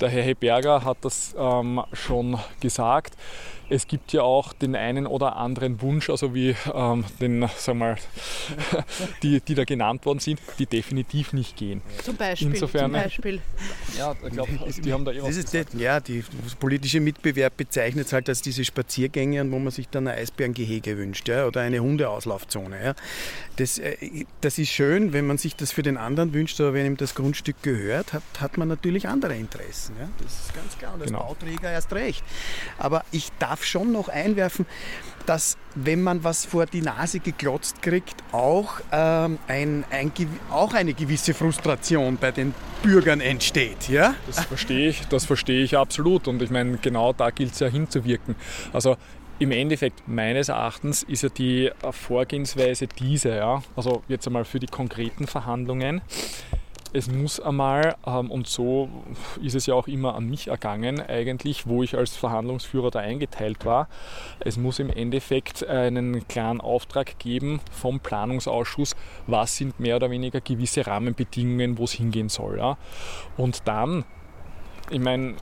Der 0.00 0.08
Herr 0.08 0.22
Heberger 0.22 0.84
hat 0.84 0.98
das 1.02 1.34
ähm, 1.38 1.82
schon 1.92 2.38
gesagt 2.60 3.16
es 3.72 3.88
gibt 3.88 4.12
ja 4.12 4.22
auch 4.22 4.52
den 4.52 4.76
einen 4.76 5.06
oder 5.06 5.36
anderen 5.36 5.80
Wunsch, 5.80 6.10
also 6.10 6.34
wie 6.34 6.54
ähm, 6.74 7.04
den, 7.20 7.48
sag 7.56 7.74
mal, 7.74 7.96
die, 9.22 9.40
die 9.40 9.54
da 9.54 9.64
genannt 9.64 10.04
worden 10.04 10.18
sind, 10.18 10.40
die 10.58 10.66
definitiv 10.66 11.32
nicht 11.32 11.56
gehen. 11.56 11.80
Zum 12.02 12.16
Beispiel. 12.16 12.48
Insofern, 12.48 12.92
zum 12.92 13.02
Beispiel. 13.02 13.40
Ja, 13.96 14.14
ich 14.22 14.32
glaube, 14.32 14.50
die 14.84 14.92
haben 14.92 15.04
da 15.06 15.12
eh 15.12 15.20
ist 15.44 15.54
das, 15.54 15.66
Ja, 15.80 16.00
die 16.00 16.24
politische 16.60 17.00
Mitbewerb 17.00 17.56
bezeichnet 17.56 18.06
es 18.06 18.12
halt 18.12 18.28
als 18.28 18.42
diese 18.42 18.64
Spaziergänge, 18.64 19.50
wo 19.50 19.58
man 19.58 19.70
sich 19.70 19.88
dann 19.88 20.08
ein 20.08 20.18
Eisbärengehege 20.18 20.96
wünscht 20.96 21.28
ja, 21.28 21.46
oder 21.46 21.60
eine 21.60 21.80
Hundeauslaufzone. 21.80 22.82
Ja. 22.82 22.94
Das, 23.56 23.78
äh, 23.78 24.24
das 24.40 24.58
ist 24.58 24.70
schön, 24.70 25.12
wenn 25.12 25.26
man 25.26 25.38
sich 25.38 25.56
das 25.56 25.72
für 25.72 25.82
den 25.82 25.96
anderen 25.96 26.32
wünscht, 26.32 26.60
aber 26.60 26.74
wenn 26.74 26.86
ihm 26.86 26.96
das 26.96 27.14
Grundstück 27.14 27.62
gehört, 27.62 28.12
hat, 28.12 28.22
hat 28.38 28.58
man 28.58 28.68
natürlich 28.68 29.08
andere 29.08 29.36
Interessen. 29.36 29.94
Ja. 29.98 30.08
Das 30.22 30.32
ist 30.32 30.54
ganz 30.54 30.78
klar. 30.78 30.94
Und 30.94 31.02
als 31.02 31.10
genau. 31.10 31.24
Bauträger 31.24 31.70
erst 31.70 31.92
recht. 31.92 32.22
Aber 32.78 33.04
ich 33.12 33.30
darf 33.38 33.64
schon 33.64 33.92
noch 33.92 34.08
einwerfen, 34.08 34.66
dass 35.26 35.56
wenn 35.74 36.02
man 36.02 36.22
was 36.24 36.44
vor 36.44 36.66
die 36.66 36.82
Nase 36.82 37.20
geklotzt 37.20 37.82
kriegt, 37.82 38.14
auch, 38.32 38.80
ähm, 38.92 39.38
ein, 39.48 39.84
ein, 39.90 40.12
auch 40.50 40.74
eine 40.74 40.94
gewisse 40.94 41.34
Frustration 41.34 42.18
bei 42.20 42.30
den 42.30 42.54
Bürgern 42.82 43.20
entsteht. 43.20 43.88
Ja? 43.88 44.14
Das 44.26 44.44
verstehe 44.44 44.88
ich, 44.88 45.06
das 45.08 45.24
verstehe 45.24 45.62
ich 45.62 45.76
absolut. 45.76 46.28
Und 46.28 46.42
ich 46.42 46.50
meine, 46.50 46.76
genau 46.78 47.12
da 47.12 47.30
gilt 47.30 47.52
es 47.52 47.60
ja 47.60 47.68
hinzuwirken. 47.68 48.34
Also 48.72 48.96
im 49.38 49.50
Endeffekt 49.50 50.06
meines 50.06 50.48
Erachtens 50.50 51.02
ist 51.02 51.22
ja 51.22 51.28
die 51.28 51.70
Vorgehensweise 51.90 52.86
diese, 52.86 53.30
ja, 53.30 53.62
also 53.74 54.02
jetzt 54.08 54.26
einmal 54.26 54.44
für 54.44 54.60
die 54.60 54.66
konkreten 54.66 55.26
Verhandlungen 55.26 56.00
es 56.92 57.10
muss 57.10 57.40
einmal, 57.40 57.96
ähm, 58.06 58.30
und 58.30 58.46
so 58.46 58.88
ist 59.42 59.54
es 59.54 59.66
ja 59.66 59.74
auch 59.74 59.88
immer 59.88 60.14
an 60.14 60.28
mich 60.28 60.48
ergangen, 60.48 61.00
eigentlich, 61.00 61.66
wo 61.66 61.82
ich 61.82 61.96
als 61.96 62.16
Verhandlungsführer 62.16 62.90
da 62.90 63.00
eingeteilt 63.00 63.64
war, 63.64 63.88
es 64.40 64.56
muss 64.56 64.78
im 64.78 64.90
Endeffekt 64.90 65.66
einen 65.66 66.26
klaren 66.28 66.60
Auftrag 66.60 67.18
geben 67.18 67.60
vom 67.70 68.00
Planungsausschuss, 68.00 68.94
was 69.26 69.56
sind 69.56 69.80
mehr 69.80 69.96
oder 69.96 70.10
weniger 70.10 70.40
gewisse 70.40 70.86
Rahmenbedingungen, 70.86 71.78
wo 71.78 71.84
es 71.84 71.92
hingehen 71.92 72.28
soll. 72.28 72.58
Ja? 72.58 72.76
Und 73.36 73.66
dann, 73.66 74.04
ich 74.90 75.00
meine, 75.00 75.36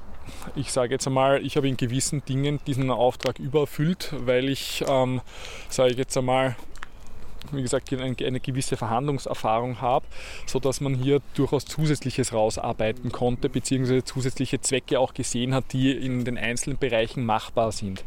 ich 0.55 0.71
sage 0.71 0.93
jetzt 0.93 1.07
einmal, 1.07 1.45
ich 1.45 1.57
habe 1.57 1.69
in 1.69 1.77
gewissen 1.77 2.25
Dingen 2.25 2.61
diesen 2.67 2.91
Auftrag 2.91 3.39
übererfüllt, 3.39 4.15
weil 4.25 4.49
ich, 4.49 4.85
ähm, 4.89 5.21
sage 5.69 5.93
ich 5.93 5.99
jetzt 5.99 6.17
einmal, 6.17 6.57
wie 7.53 7.63
gesagt, 7.63 7.93
eine, 7.93 8.41
gewisse 8.41 8.77
Verhandlungserfahrung 8.77 9.81
habe, 9.81 10.07
sodass 10.47 10.81
man 10.81 10.95
hier 10.95 11.21
durchaus 11.35 11.65
Zusätzliches 11.65 12.33
rausarbeiten 12.33 13.13
konnte, 13.13 13.49
beziehungsweise 13.49 14.05
zusätzliche 14.05 14.61
Zwecke 14.61 14.99
auch 14.99 15.15
gesehen 15.15 15.55
hat, 15.55 15.73
die 15.73 15.93
in 15.93 16.25
den 16.25 16.39
einzelnen 16.39 16.79
Bereichen 16.79 17.25
machbar 17.25 17.73
sind. 17.73 18.05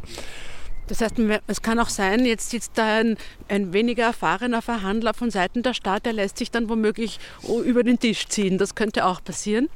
Das 0.87 0.99
heißt, 0.99 1.15
es 1.47 1.61
kann 1.61 1.79
auch 1.79 1.89
sein, 1.89 2.25
jetzt 2.25 2.49
sitzt 2.49 2.77
da 2.77 2.99
ein, 2.99 3.17
ein, 3.47 3.71
weniger 3.71 4.03
erfahrener 4.03 4.61
Verhandler 4.61 5.13
von 5.13 5.31
Seiten 5.31 5.63
der 5.63 5.73
Stadt, 5.73 6.05
der 6.05 6.13
lässt 6.13 6.37
sich 6.37 6.51
dann 6.51 6.67
womöglich 6.67 7.19
über 7.65 7.83
den 7.83 7.99
Tisch 7.99 8.27
ziehen. 8.27 8.57
Das 8.57 8.75
könnte 8.75 9.05
auch 9.05 9.23
passieren. 9.23 9.69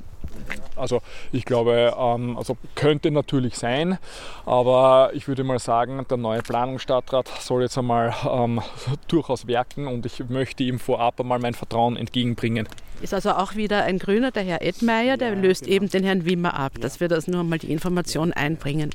Also 0.76 1.02
ich 1.32 1.46
glaube, 1.46 1.94
ähm, 1.98 2.38
also 2.38 2.58
könnte 2.76 3.12
natürlich 3.12 3.56
sein, 3.56 3.98
aber 4.46 5.12
ich 5.14 5.28
würde 5.28 5.44
mal 5.44 5.60
sagen, 5.60 6.06
der 6.10 6.18
neue 6.18 6.42
Planungsstadtrat 6.42 7.28
soll 7.40 7.64
jetzt 7.64 7.78
einmal 7.78 8.14
ähm, 8.30 8.62
durchaus 9.08 9.48
werken 9.48 9.88
und 9.88 10.06
ich 10.06 10.28
möchte 10.30 10.64
ihm 10.64 10.80
vorab 10.80 11.20
einmal 11.20 11.40
mein 11.40 11.54
Vertrauen 11.54 11.98
entgegenbringen. 11.98 12.68
Ist 13.02 13.14
also 13.14 13.32
auch 13.32 13.56
wieder 13.56 13.84
ein 13.84 14.00
Grüner, 14.00 14.32
der 14.32 14.44
Herr 14.44 14.62
Edmeier, 14.62 15.18
der 15.18 15.30
ja, 15.30 15.36
löst 15.36 15.64
genau. 15.64 15.76
eben 15.76 15.90
den 15.90 16.04
Herrn 16.04 16.26
Wimmer 16.26 16.54
ab, 16.56 16.74
ja. 16.76 16.82
dass 16.82 17.00
wir 17.00 17.08
das 17.08 17.28
nur 17.28 17.44
mal 17.44 17.60
die 17.60 17.72
Information 17.72 18.34
einbringen. 18.34 18.92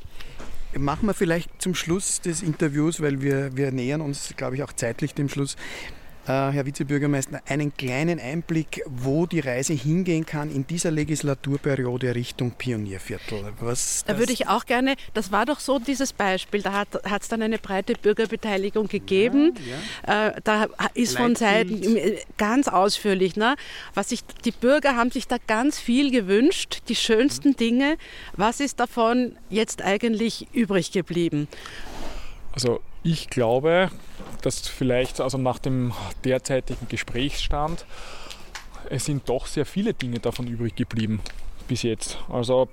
Machen 0.77 1.07
wir 1.07 1.13
vielleicht 1.13 1.61
zum 1.61 1.75
Schluss 1.75 2.19
des 2.19 2.41
Interviews, 2.41 2.99
weil 2.99 3.21
wir, 3.21 3.55
wir 3.55 3.71
nähern 3.71 4.01
uns, 4.01 4.33
glaube 4.35 4.55
ich, 4.55 4.63
auch 4.63 4.73
zeitlich 4.73 5.13
dem 5.13 5.29
Schluss, 5.29 5.55
Herr 6.25 6.65
Vizebürgermeister, 6.65 7.41
einen 7.47 7.75
kleinen 7.75 8.19
Einblick, 8.19 8.81
wo 8.85 9.25
die 9.25 9.41
Reise 9.41 9.73
hingehen 9.73 10.25
kann 10.25 10.49
in 10.49 10.65
dieser 10.65 10.89
Legislaturperiode 10.89 12.15
Richtung 12.15 12.51
Pionierviertel. 12.51 13.51
Was 13.59 14.05
da 14.07 14.17
würde 14.17 14.31
ich 14.31 14.47
auch 14.47 14.65
gerne, 14.65 14.95
das 15.13 15.33
war 15.33 15.45
doch 15.45 15.59
so 15.59 15.79
dieses 15.79 16.13
Beispiel, 16.13 16.61
da 16.61 16.71
hat 16.73 17.21
es 17.21 17.27
dann 17.27 17.41
eine 17.41 17.57
breite 17.57 17.95
Bürgerbeteiligung 17.95 18.87
gegeben. 18.87 19.53
Ja, 20.05 20.13
ja. 20.13 20.27
Äh, 20.27 20.41
da 20.43 20.67
ist 20.93 21.17
von 21.17 21.35
Seiten 21.35 21.81
ganz 22.37 22.69
ausführlich, 22.69 23.35
ne, 23.35 23.55
was 23.93 24.09
sich, 24.09 24.21
die 24.45 24.51
Bürger 24.51 24.95
haben 24.95 25.11
sich 25.11 25.27
da 25.27 25.37
ganz 25.45 25.77
viel 25.77 26.09
gewünscht, 26.09 26.83
die 26.87 26.95
schönsten 26.95 27.49
mhm. 27.49 27.57
Dinge. 27.57 27.97
Was 28.33 28.61
ist 28.61 28.79
davon 28.79 29.35
jetzt 29.49 29.81
eigentlich 29.81 30.47
übrig 30.53 30.91
geblieben? 30.91 31.49
Also 32.53 32.81
ich 33.03 33.29
glaube, 33.29 33.91
dass 34.41 34.67
vielleicht 34.67 35.21
also 35.21 35.37
nach 35.37 35.59
dem 35.59 35.93
derzeitigen 36.23 36.87
Gesprächsstand 36.87 37.85
es 38.89 39.05
sind 39.05 39.29
doch 39.29 39.47
sehr 39.47 39.65
viele 39.65 39.93
Dinge 39.93 40.19
davon 40.19 40.47
übrig 40.47 40.75
geblieben 40.75 41.21
bis 41.67 41.83
jetzt. 41.83 42.17
Also 42.29 42.67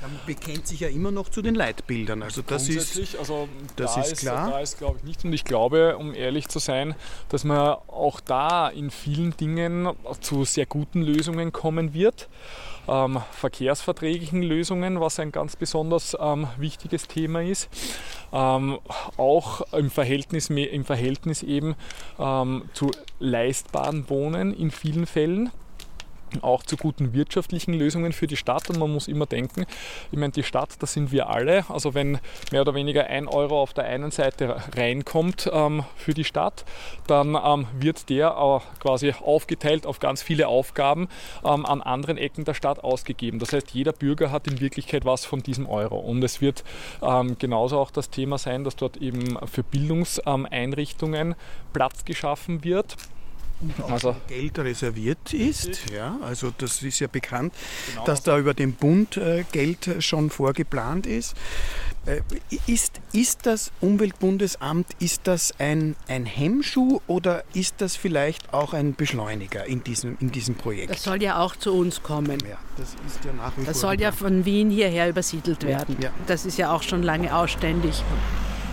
man 0.00 0.20
bekennt 0.26 0.66
sich 0.66 0.80
ja 0.80 0.88
immer 0.88 1.10
noch 1.10 1.30
zu 1.30 1.40
den 1.40 1.54
Leitbildern. 1.54 2.22
Also 2.22 2.42
das 2.42 2.68
ist, 2.68 3.16
also 3.16 3.48
das 3.76 3.94
da 3.94 4.02
ist 4.02 4.18
klar. 4.18 4.50
Da 4.50 4.60
ist, 4.60 4.76
glaube 4.76 4.98
ich, 4.98 5.04
nichts. 5.04 5.24
Und 5.24 5.32
ich 5.32 5.44
glaube, 5.44 5.96
um 5.96 6.12
ehrlich 6.12 6.48
zu 6.48 6.58
sein, 6.58 6.94
dass 7.30 7.44
man 7.44 7.76
auch 7.88 8.20
da 8.20 8.68
in 8.68 8.90
vielen 8.90 9.34
Dingen 9.36 9.88
zu 10.20 10.44
sehr 10.44 10.66
guten 10.66 11.00
Lösungen 11.00 11.52
kommen 11.52 11.94
wird 11.94 12.28
ähm, 12.88 13.20
verkehrsverträglichen 13.30 14.42
Lösungen, 14.42 15.00
was 15.00 15.18
ein 15.18 15.32
ganz 15.32 15.56
besonders 15.56 16.16
ähm, 16.20 16.46
wichtiges 16.58 17.08
Thema 17.08 17.42
ist. 17.42 17.68
Ähm, 18.32 18.78
auch 19.16 19.60
im 19.72 19.90
Verhältnis, 19.90 20.50
im 20.50 20.84
Verhältnis 20.84 21.42
eben 21.42 21.74
ähm, 22.18 22.68
zu 22.72 22.90
leistbaren 23.18 24.08
Wohnen 24.10 24.54
in 24.54 24.70
vielen 24.70 25.06
Fällen 25.06 25.50
auch 26.42 26.62
zu 26.62 26.76
guten 26.76 27.12
wirtschaftlichen 27.12 27.74
Lösungen 27.74 28.12
für 28.12 28.26
die 28.26 28.36
Stadt. 28.36 28.70
Und 28.70 28.78
man 28.78 28.92
muss 28.92 29.08
immer 29.08 29.26
denken, 29.26 29.66
ich 30.10 30.18
meine, 30.18 30.32
die 30.32 30.42
Stadt, 30.42 30.70
das 30.80 30.92
sind 30.92 31.12
wir 31.12 31.28
alle. 31.28 31.64
Also 31.68 31.94
wenn 31.94 32.18
mehr 32.50 32.62
oder 32.62 32.74
weniger 32.74 33.06
ein 33.06 33.28
Euro 33.28 33.60
auf 33.60 33.72
der 33.72 33.84
einen 33.84 34.10
Seite 34.10 34.56
reinkommt 34.76 35.50
ähm, 35.52 35.84
für 35.96 36.14
die 36.14 36.24
Stadt, 36.24 36.64
dann 37.06 37.36
ähm, 37.42 37.66
wird 37.78 38.08
der 38.10 38.28
äh, 38.28 38.80
quasi 38.80 39.14
aufgeteilt 39.20 39.86
auf 39.86 40.00
ganz 40.00 40.22
viele 40.22 40.48
Aufgaben 40.48 41.08
ähm, 41.44 41.66
an 41.66 41.80
anderen 41.82 42.18
Ecken 42.18 42.44
der 42.44 42.54
Stadt 42.54 42.82
ausgegeben. 42.82 43.38
Das 43.38 43.52
heißt, 43.52 43.70
jeder 43.72 43.92
Bürger 43.92 44.30
hat 44.30 44.46
in 44.46 44.60
Wirklichkeit 44.60 45.04
was 45.04 45.24
von 45.24 45.42
diesem 45.42 45.66
Euro. 45.66 45.98
Und 45.98 46.22
es 46.22 46.40
wird 46.40 46.64
ähm, 47.02 47.36
genauso 47.38 47.78
auch 47.78 47.90
das 47.90 48.10
Thema 48.10 48.38
sein, 48.38 48.64
dass 48.64 48.76
dort 48.76 48.96
eben 48.98 49.38
für 49.46 49.62
Bildungseinrichtungen 49.62 51.34
Platz 51.72 52.04
geschaffen 52.04 52.64
wird 52.64 52.96
also 53.88 54.16
Geld 54.28 54.58
reserviert 54.58 55.32
ist. 55.32 55.90
Ja, 55.90 56.18
also 56.22 56.52
das 56.56 56.82
ist 56.82 57.00
ja 57.00 57.06
bekannt, 57.06 57.54
genau. 57.90 58.04
dass 58.04 58.22
da 58.22 58.38
über 58.38 58.54
den 58.54 58.72
Bund 58.72 59.16
äh, 59.16 59.44
Geld 59.52 59.96
schon 60.00 60.30
vorgeplant 60.30 61.06
ist. 61.06 61.34
Äh, 62.06 62.20
ist. 62.66 63.00
Ist 63.12 63.46
das 63.46 63.72
Umweltbundesamt, 63.80 64.86
ist 64.98 65.22
das 65.24 65.54
ein, 65.58 65.96
ein 66.08 66.26
Hemmschuh 66.26 67.00
oder 67.06 67.44
ist 67.54 67.76
das 67.78 67.96
vielleicht 67.96 68.52
auch 68.52 68.74
ein 68.74 68.94
Beschleuniger 68.94 69.64
in 69.64 69.82
diesem, 69.84 70.18
in 70.20 70.30
diesem 70.30 70.54
Projekt? 70.54 70.90
Das 70.90 71.04
soll 71.04 71.22
ja 71.22 71.38
auch 71.38 71.56
zu 71.56 71.72
uns 71.72 72.02
kommen. 72.02 72.38
Ja, 72.40 72.58
das 72.76 72.90
ist 73.06 73.24
ja 73.24 73.32
nach 73.32 73.56
wie 73.56 73.64
Das 73.64 73.80
soll 73.80 74.00
ja 74.00 74.12
von 74.12 74.44
Wien 74.44 74.70
hierher 74.70 75.08
übersiedelt 75.08 75.64
werden. 75.64 75.96
Ja, 75.98 76.08
ja. 76.08 76.14
Das 76.26 76.44
ist 76.44 76.58
ja 76.58 76.72
auch 76.72 76.82
schon 76.82 77.02
lange 77.02 77.34
ausständig. 77.34 78.02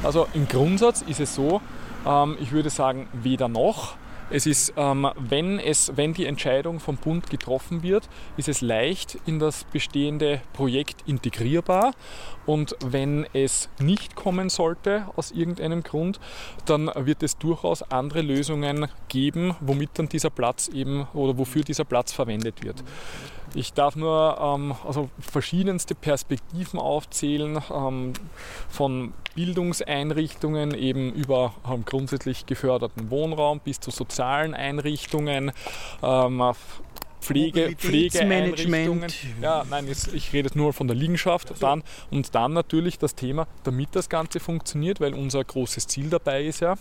Also 0.04 0.27
im 0.34 0.47
Grundsatz 0.47 1.04
ist 1.04 1.19
es 1.19 1.36
so, 1.36 1.62
ähm, 2.06 2.36
ich 2.41 2.51
würde 2.51 2.69
sagen, 2.69 3.08
weder 3.13 3.47
noch. 3.47 3.95
Es 4.34 4.46
ist, 4.46 4.74
ähm, 4.78 5.10
wenn, 5.17 5.60
es, 5.60 5.91
wenn 5.98 6.13
die 6.13 6.26
Entscheidung 6.26 6.80
vom 6.80 6.96
Bund 6.96 7.30
getroffen 7.30 7.84
wird, 7.84 8.08
ist 8.38 8.48
es 8.48 8.62
leicht 8.62 9.17
in 9.26 9.39
das 9.39 9.65
bestehende 9.65 10.41
Projekt 10.54 11.04
integrierbar. 11.06 11.94
Und 12.46 12.78
wenn 12.86 13.26
es 13.34 13.67
nicht 13.80 14.15
kommen 14.15 14.48
sollte 14.48 15.08
aus 15.17 15.32
irgendeinem 15.32 15.84
Grund, 15.84 16.22
dann 16.65 16.89
wird 16.96 17.24
es 17.24 17.38
durchaus 17.38 17.84
andere 17.84 18.22
Lösungen 18.22 18.88
geben, 19.10 19.54
womit 19.60 19.89
dann 19.96 20.08
dieser 20.08 20.30
Platz 20.30 20.70
eben 20.70 21.08
oder 21.13 21.38
wofür 21.38 21.63
dieser 21.63 21.84
Platz 21.84 22.13
verwendet 22.13 22.63
wird. 22.63 22.84
Ich 23.53 23.73
darf 23.73 23.95
nur 23.95 24.37
ähm, 24.39 24.75
also 24.85 25.09
verschiedenste 25.19 25.95
Perspektiven 25.95 26.79
aufzählen, 26.79 27.61
ähm, 27.73 28.13
von 28.69 29.13
Bildungseinrichtungen 29.35 30.73
eben 30.73 31.13
über 31.13 31.53
ähm, 31.69 31.83
grundsätzlich 31.85 32.45
geförderten 32.45 33.09
Wohnraum 33.11 33.59
bis 33.59 33.79
zu 33.79 33.91
sozialen 33.91 34.53
Einrichtungen, 34.53 35.51
ähm, 36.01 36.53
Pflege, 37.21 37.75
Pflegeeinrichtungen. 37.77 39.11
Ja, 39.41 39.63
nein, 39.69 39.87
jetzt, 39.87 40.13
ich 40.13 40.33
rede 40.33 40.49
nur 40.57 40.73
von 40.73 40.87
der 40.87 40.95
Liegenschaft. 40.95 41.53
Dann, 41.61 41.83
und 42.09 42.33
dann 42.33 42.53
natürlich 42.53 42.97
das 42.97 43.15
Thema, 43.15 43.47
damit 43.63 43.89
das 43.95 44.09
Ganze 44.09 44.39
funktioniert, 44.39 44.99
weil 44.99 45.13
unser 45.13 45.43
großes 45.43 45.87
Ziel 45.87 46.09
dabei 46.09 46.43
ist 46.43 46.61
ja, 46.61 46.75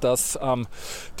dass 0.00 0.38
ähm, 0.40 0.66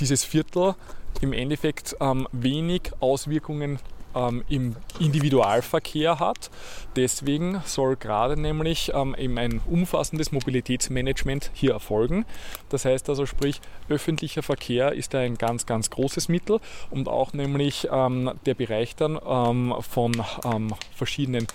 dieses 0.00 0.24
Viertel 0.24 0.74
im 1.20 1.32
Endeffekt 1.32 1.94
ähm, 2.00 2.26
wenig 2.32 2.90
Auswirkungen 3.00 3.78
ähm, 4.14 4.44
im 4.48 4.76
Individualverkehr 4.98 6.18
hat. 6.18 6.50
Deswegen 6.96 7.62
soll 7.64 7.96
gerade 7.96 8.40
nämlich 8.40 8.92
ähm, 8.94 9.14
eben 9.18 9.38
ein 9.38 9.60
umfassendes 9.66 10.32
Mobilitätsmanagement 10.32 11.50
hier 11.54 11.72
erfolgen. 11.72 12.24
Das 12.68 12.84
heißt 12.84 13.08
also 13.08 13.26
sprich, 13.26 13.60
öffentlicher 13.88 14.42
Verkehr 14.42 14.92
ist 14.92 15.14
ein 15.14 15.38
ganz, 15.38 15.66
ganz 15.66 15.90
großes 15.90 16.28
Mittel 16.28 16.60
und 16.90 17.08
auch 17.08 17.32
nämlich 17.32 17.88
ähm, 17.90 18.32
der 18.46 18.54
Bereich 18.54 18.96
dann 18.96 19.18
ähm, 19.26 19.74
von 19.80 20.12
ähm, 20.44 20.74
verschiedenen 20.94 21.46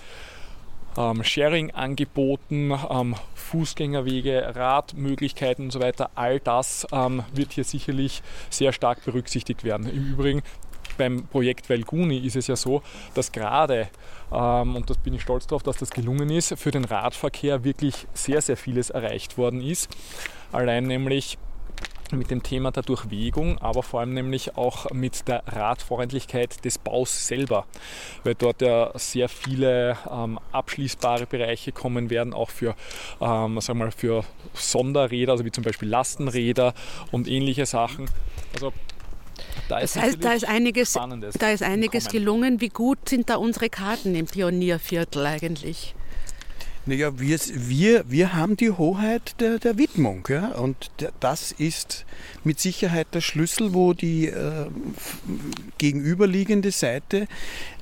ähm, 0.96 1.22
Sharing-Angeboten, 1.22 2.74
Fußgängerwege, 3.34 4.54
Radmöglichkeiten 4.56 5.66
und 5.66 5.70
so 5.70 5.80
weiter, 5.80 6.10
all 6.16 6.40
das 6.40 6.86
wird 6.90 7.52
hier 7.52 7.64
sicherlich 7.64 8.22
sehr 8.50 8.72
stark 8.72 9.04
berücksichtigt 9.04 9.64
werden. 9.64 9.88
Im 9.88 10.12
Übrigen 10.12 10.42
beim 10.98 11.26
Projekt 11.26 11.68
Velguni 11.68 12.18
ist 12.18 12.36
es 12.36 12.46
ja 12.46 12.56
so, 12.56 12.82
dass 13.14 13.32
gerade, 13.32 13.88
ähm, 14.32 14.76
und 14.76 14.90
das 14.90 14.98
bin 14.98 15.14
ich 15.14 15.22
stolz 15.22 15.46
darauf, 15.46 15.62
dass 15.62 15.78
das 15.78 15.90
gelungen 15.90 16.30
ist, 16.30 16.58
für 16.58 16.70
den 16.70 16.84
Radverkehr 16.84 17.64
wirklich 17.64 18.06
sehr, 18.12 18.42
sehr 18.42 18.56
vieles 18.56 18.90
erreicht 18.90 19.38
worden 19.38 19.62
ist. 19.62 19.88
Allein 20.52 20.84
nämlich 20.84 21.38
mit 22.12 22.30
dem 22.30 22.42
Thema 22.42 22.70
der 22.70 22.82
Durchwegung, 22.82 23.58
aber 23.58 23.82
vor 23.82 24.00
allem 24.00 24.14
nämlich 24.14 24.56
auch 24.56 24.90
mit 24.90 25.28
der 25.28 25.42
Radfreundlichkeit 25.46 26.64
des 26.64 26.78
Baus 26.78 27.26
selber, 27.26 27.66
weil 28.24 28.34
dort 28.34 28.62
ja 28.62 28.90
sehr 28.94 29.28
viele 29.28 29.96
ähm, 30.10 30.38
abschließbare 30.52 31.26
Bereiche 31.26 31.72
kommen 31.72 32.10
werden, 32.10 32.32
auch 32.32 32.50
für, 32.50 32.74
ähm, 33.20 33.60
sagen 33.60 33.78
mal, 33.78 33.90
für 33.90 34.24
Sonderräder, 34.54 35.32
also 35.32 35.44
wie 35.44 35.52
zum 35.52 35.64
Beispiel 35.64 35.88
Lastenräder 35.88 36.74
und 37.12 37.28
ähnliche 37.28 37.66
Sachen. 37.66 38.10
Also 38.54 38.72
da 39.68 39.80
das 39.80 39.96
heißt, 39.96 40.22
da 40.22 40.32
ist 40.32 40.46
einiges, 40.46 40.94
da 41.38 41.50
ist 41.50 41.62
einiges 41.62 42.08
gelungen. 42.08 42.60
Wie 42.60 42.68
gut 42.68 43.08
sind 43.08 43.30
da 43.30 43.36
unsere 43.36 43.68
Karten 43.68 44.14
im 44.14 44.26
Pionierviertel 44.26 45.26
eigentlich? 45.26 45.94
Naja, 46.88 47.20
wir, 47.20 47.38
wir, 47.52 48.04
wir 48.08 48.32
haben 48.32 48.56
die 48.56 48.70
Hoheit 48.70 49.38
der, 49.40 49.58
der 49.58 49.76
Widmung. 49.76 50.26
Ja? 50.30 50.52
Und 50.52 50.90
das 51.20 51.52
ist 51.52 52.06
mit 52.44 52.60
Sicherheit 52.60 53.08
der 53.12 53.20
Schlüssel, 53.20 53.74
wo 53.74 53.92
die 53.92 54.28
äh, 54.28 54.68
gegenüberliegende 55.76 56.70
Seite 56.70 57.28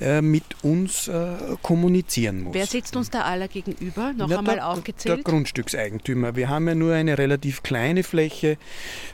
äh, 0.01 0.21
mit 0.23 0.43
uns 0.63 1.07
äh, 1.07 1.37
kommunizieren 1.63 2.41
muss. 2.41 2.55
Wer 2.55 2.67
sitzt 2.67 2.97
uns 2.97 3.09
da 3.09 3.23
aller 3.23 3.47
gegenüber? 3.47 4.13
Noch 4.13 4.27
Na, 4.27 4.39
einmal 4.39 4.57
der, 4.57 4.67
aufgezählt? 4.67 5.19
Der 5.19 5.23
Grundstückseigentümer. 5.23 6.35
Wir 6.35 6.49
haben 6.49 6.67
ja 6.67 6.75
nur 6.75 6.93
eine 6.95 7.17
relativ 7.17 7.63
kleine 7.63 8.03
Fläche 8.03 8.59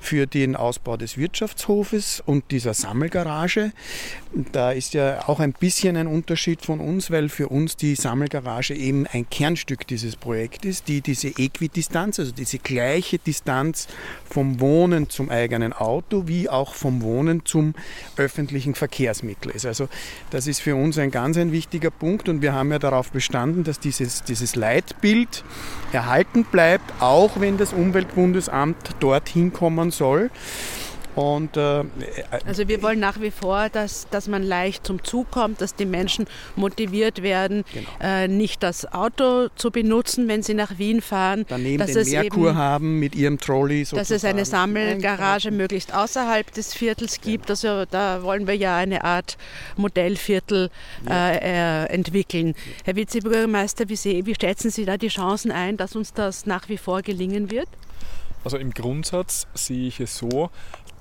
für 0.00 0.26
den 0.26 0.56
Ausbau 0.56 0.96
des 0.96 1.18
Wirtschaftshofes 1.18 2.22
und 2.24 2.50
dieser 2.50 2.72
Sammelgarage. 2.72 3.72
Da 4.52 4.72
ist 4.72 4.94
ja 4.94 5.28
auch 5.28 5.38
ein 5.38 5.52
bisschen 5.52 5.98
ein 5.98 6.06
Unterschied 6.06 6.62
von 6.62 6.80
uns, 6.80 7.10
weil 7.10 7.28
für 7.28 7.48
uns 7.48 7.76
die 7.76 7.94
Sammelgarage 7.94 8.74
eben 8.74 9.06
ein 9.06 9.28
Kernstück 9.28 9.81
Erfolg 9.82 9.86
dieses 9.88 10.16
Projektes, 10.16 10.84
die 10.84 11.00
diese 11.00 11.28
Äquidistanz, 11.28 12.18
also 12.18 12.32
diese 12.32 12.58
gleiche 12.58 13.18
Distanz 13.18 13.88
vom 14.28 14.60
Wohnen 14.60 15.08
zum 15.08 15.30
eigenen 15.30 15.72
Auto 15.72 16.24
wie 16.26 16.48
auch 16.48 16.74
vom 16.74 17.02
Wohnen 17.02 17.44
zum 17.44 17.74
öffentlichen 18.16 18.74
Verkehrsmittel 18.74 19.50
ist. 19.50 19.66
Also 19.66 19.88
das 20.30 20.46
ist 20.46 20.60
für 20.60 20.76
uns 20.76 20.98
ein 20.98 21.10
ganz 21.10 21.36
ein 21.36 21.52
wichtiger 21.52 21.90
Punkt 21.90 22.28
und 22.28 22.42
wir 22.42 22.52
haben 22.52 22.70
ja 22.70 22.78
darauf 22.78 23.10
bestanden, 23.10 23.64
dass 23.64 23.80
dieses, 23.80 24.22
dieses 24.22 24.56
Leitbild 24.56 25.44
erhalten 25.92 26.44
bleibt, 26.44 26.92
auch 27.00 27.40
wenn 27.40 27.58
das 27.58 27.72
Umweltbundesamt 27.72 28.96
dorthin 29.00 29.52
kommen 29.52 29.90
soll. 29.90 30.30
Und, 31.14 31.56
äh, 31.56 31.84
also 32.46 32.68
wir 32.68 32.82
wollen 32.82 32.98
nach 32.98 33.20
wie 33.20 33.30
vor, 33.30 33.68
dass, 33.68 34.08
dass 34.10 34.28
man 34.28 34.42
leicht 34.42 34.86
zum 34.86 35.04
Zug 35.04 35.30
kommt, 35.30 35.60
dass 35.60 35.74
die 35.74 35.84
Menschen 35.84 36.26
motiviert 36.56 37.22
werden, 37.22 37.64
genau. 37.72 37.88
äh, 38.00 38.28
nicht 38.28 38.62
das 38.62 38.90
Auto 38.92 39.48
zu 39.56 39.70
benutzen, 39.70 40.28
wenn 40.28 40.42
sie 40.42 40.54
nach 40.54 40.78
Wien 40.78 41.02
fahren. 41.02 41.44
Daneben 41.48 41.78
dass 41.78 41.92
den 41.92 42.10
Merkur 42.10 42.50
eben, 42.50 42.58
haben 42.58 42.98
mit 42.98 43.14
ihrem 43.14 43.38
Trolley. 43.38 43.84
Sozusagen. 43.84 44.00
Dass 44.00 44.10
es 44.10 44.24
eine 44.24 44.44
Sammelgarage 44.44 45.50
möglichst 45.50 45.94
außerhalb 45.94 46.50
des 46.52 46.74
Viertels 46.74 47.20
gibt. 47.20 47.46
Genau. 47.46 47.52
Also 47.52 47.84
da 47.90 48.22
wollen 48.22 48.46
wir 48.46 48.56
ja 48.56 48.76
eine 48.76 49.04
Art 49.04 49.36
Modellviertel 49.76 50.70
ja. 51.06 51.30
äh, 51.30 51.84
entwickeln. 51.86 52.54
Herr 52.84 52.96
Vizebürgermeister, 52.96 53.88
wie, 53.88 53.96
Sie, 53.96 54.24
wie 54.24 54.34
schätzen 54.34 54.70
Sie 54.70 54.84
da 54.84 54.96
die 54.96 55.08
Chancen 55.08 55.50
ein, 55.50 55.76
dass 55.76 55.94
uns 55.94 56.12
das 56.12 56.46
nach 56.46 56.68
wie 56.68 56.78
vor 56.78 57.02
gelingen 57.02 57.50
wird? 57.50 57.68
Also 58.44 58.56
im 58.56 58.72
Grundsatz 58.72 59.46
sehe 59.54 59.86
ich 59.86 60.00
es 60.00 60.18
so, 60.18 60.50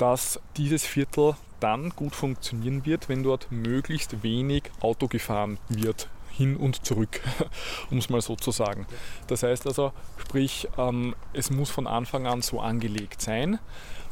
dass 0.01 0.39
dieses 0.57 0.83
Viertel 0.83 1.35
dann 1.59 1.91
gut 1.91 2.15
funktionieren 2.15 2.87
wird, 2.87 3.07
wenn 3.07 3.21
dort 3.21 3.51
möglichst 3.51 4.23
wenig 4.23 4.63
Auto 4.79 5.07
gefahren 5.07 5.59
wird 5.69 6.09
hin 6.31 6.57
und 6.57 6.83
zurück, 6.83 7.21
um 7.91 7.99
es 7.99 8.09
mal 8.09 8.19
so 8.19 8.35
zu 8.35 8.49
sagen. 8.49 8.87
Das 9.27 9.43
heißt 9.43 9.67
also, 9.67 9.93
sprich, 10.17 10.67
ähm, 10.79 11.13
es 11.33 11.51
muss 11.51 11.69
von 11.69 11.85
Anfang 11.85 12.25
an 12.25 12.41
so 12.41 12.59
angelegt 12.59 13.21
sein, 13.21 13.59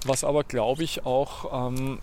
was 0.06 0.24
aber, 0.24 0.44
glaube 0.44 0.84
ich, 0.84 1.08
auch 1.08 1.70
ähm, 1.70 1.98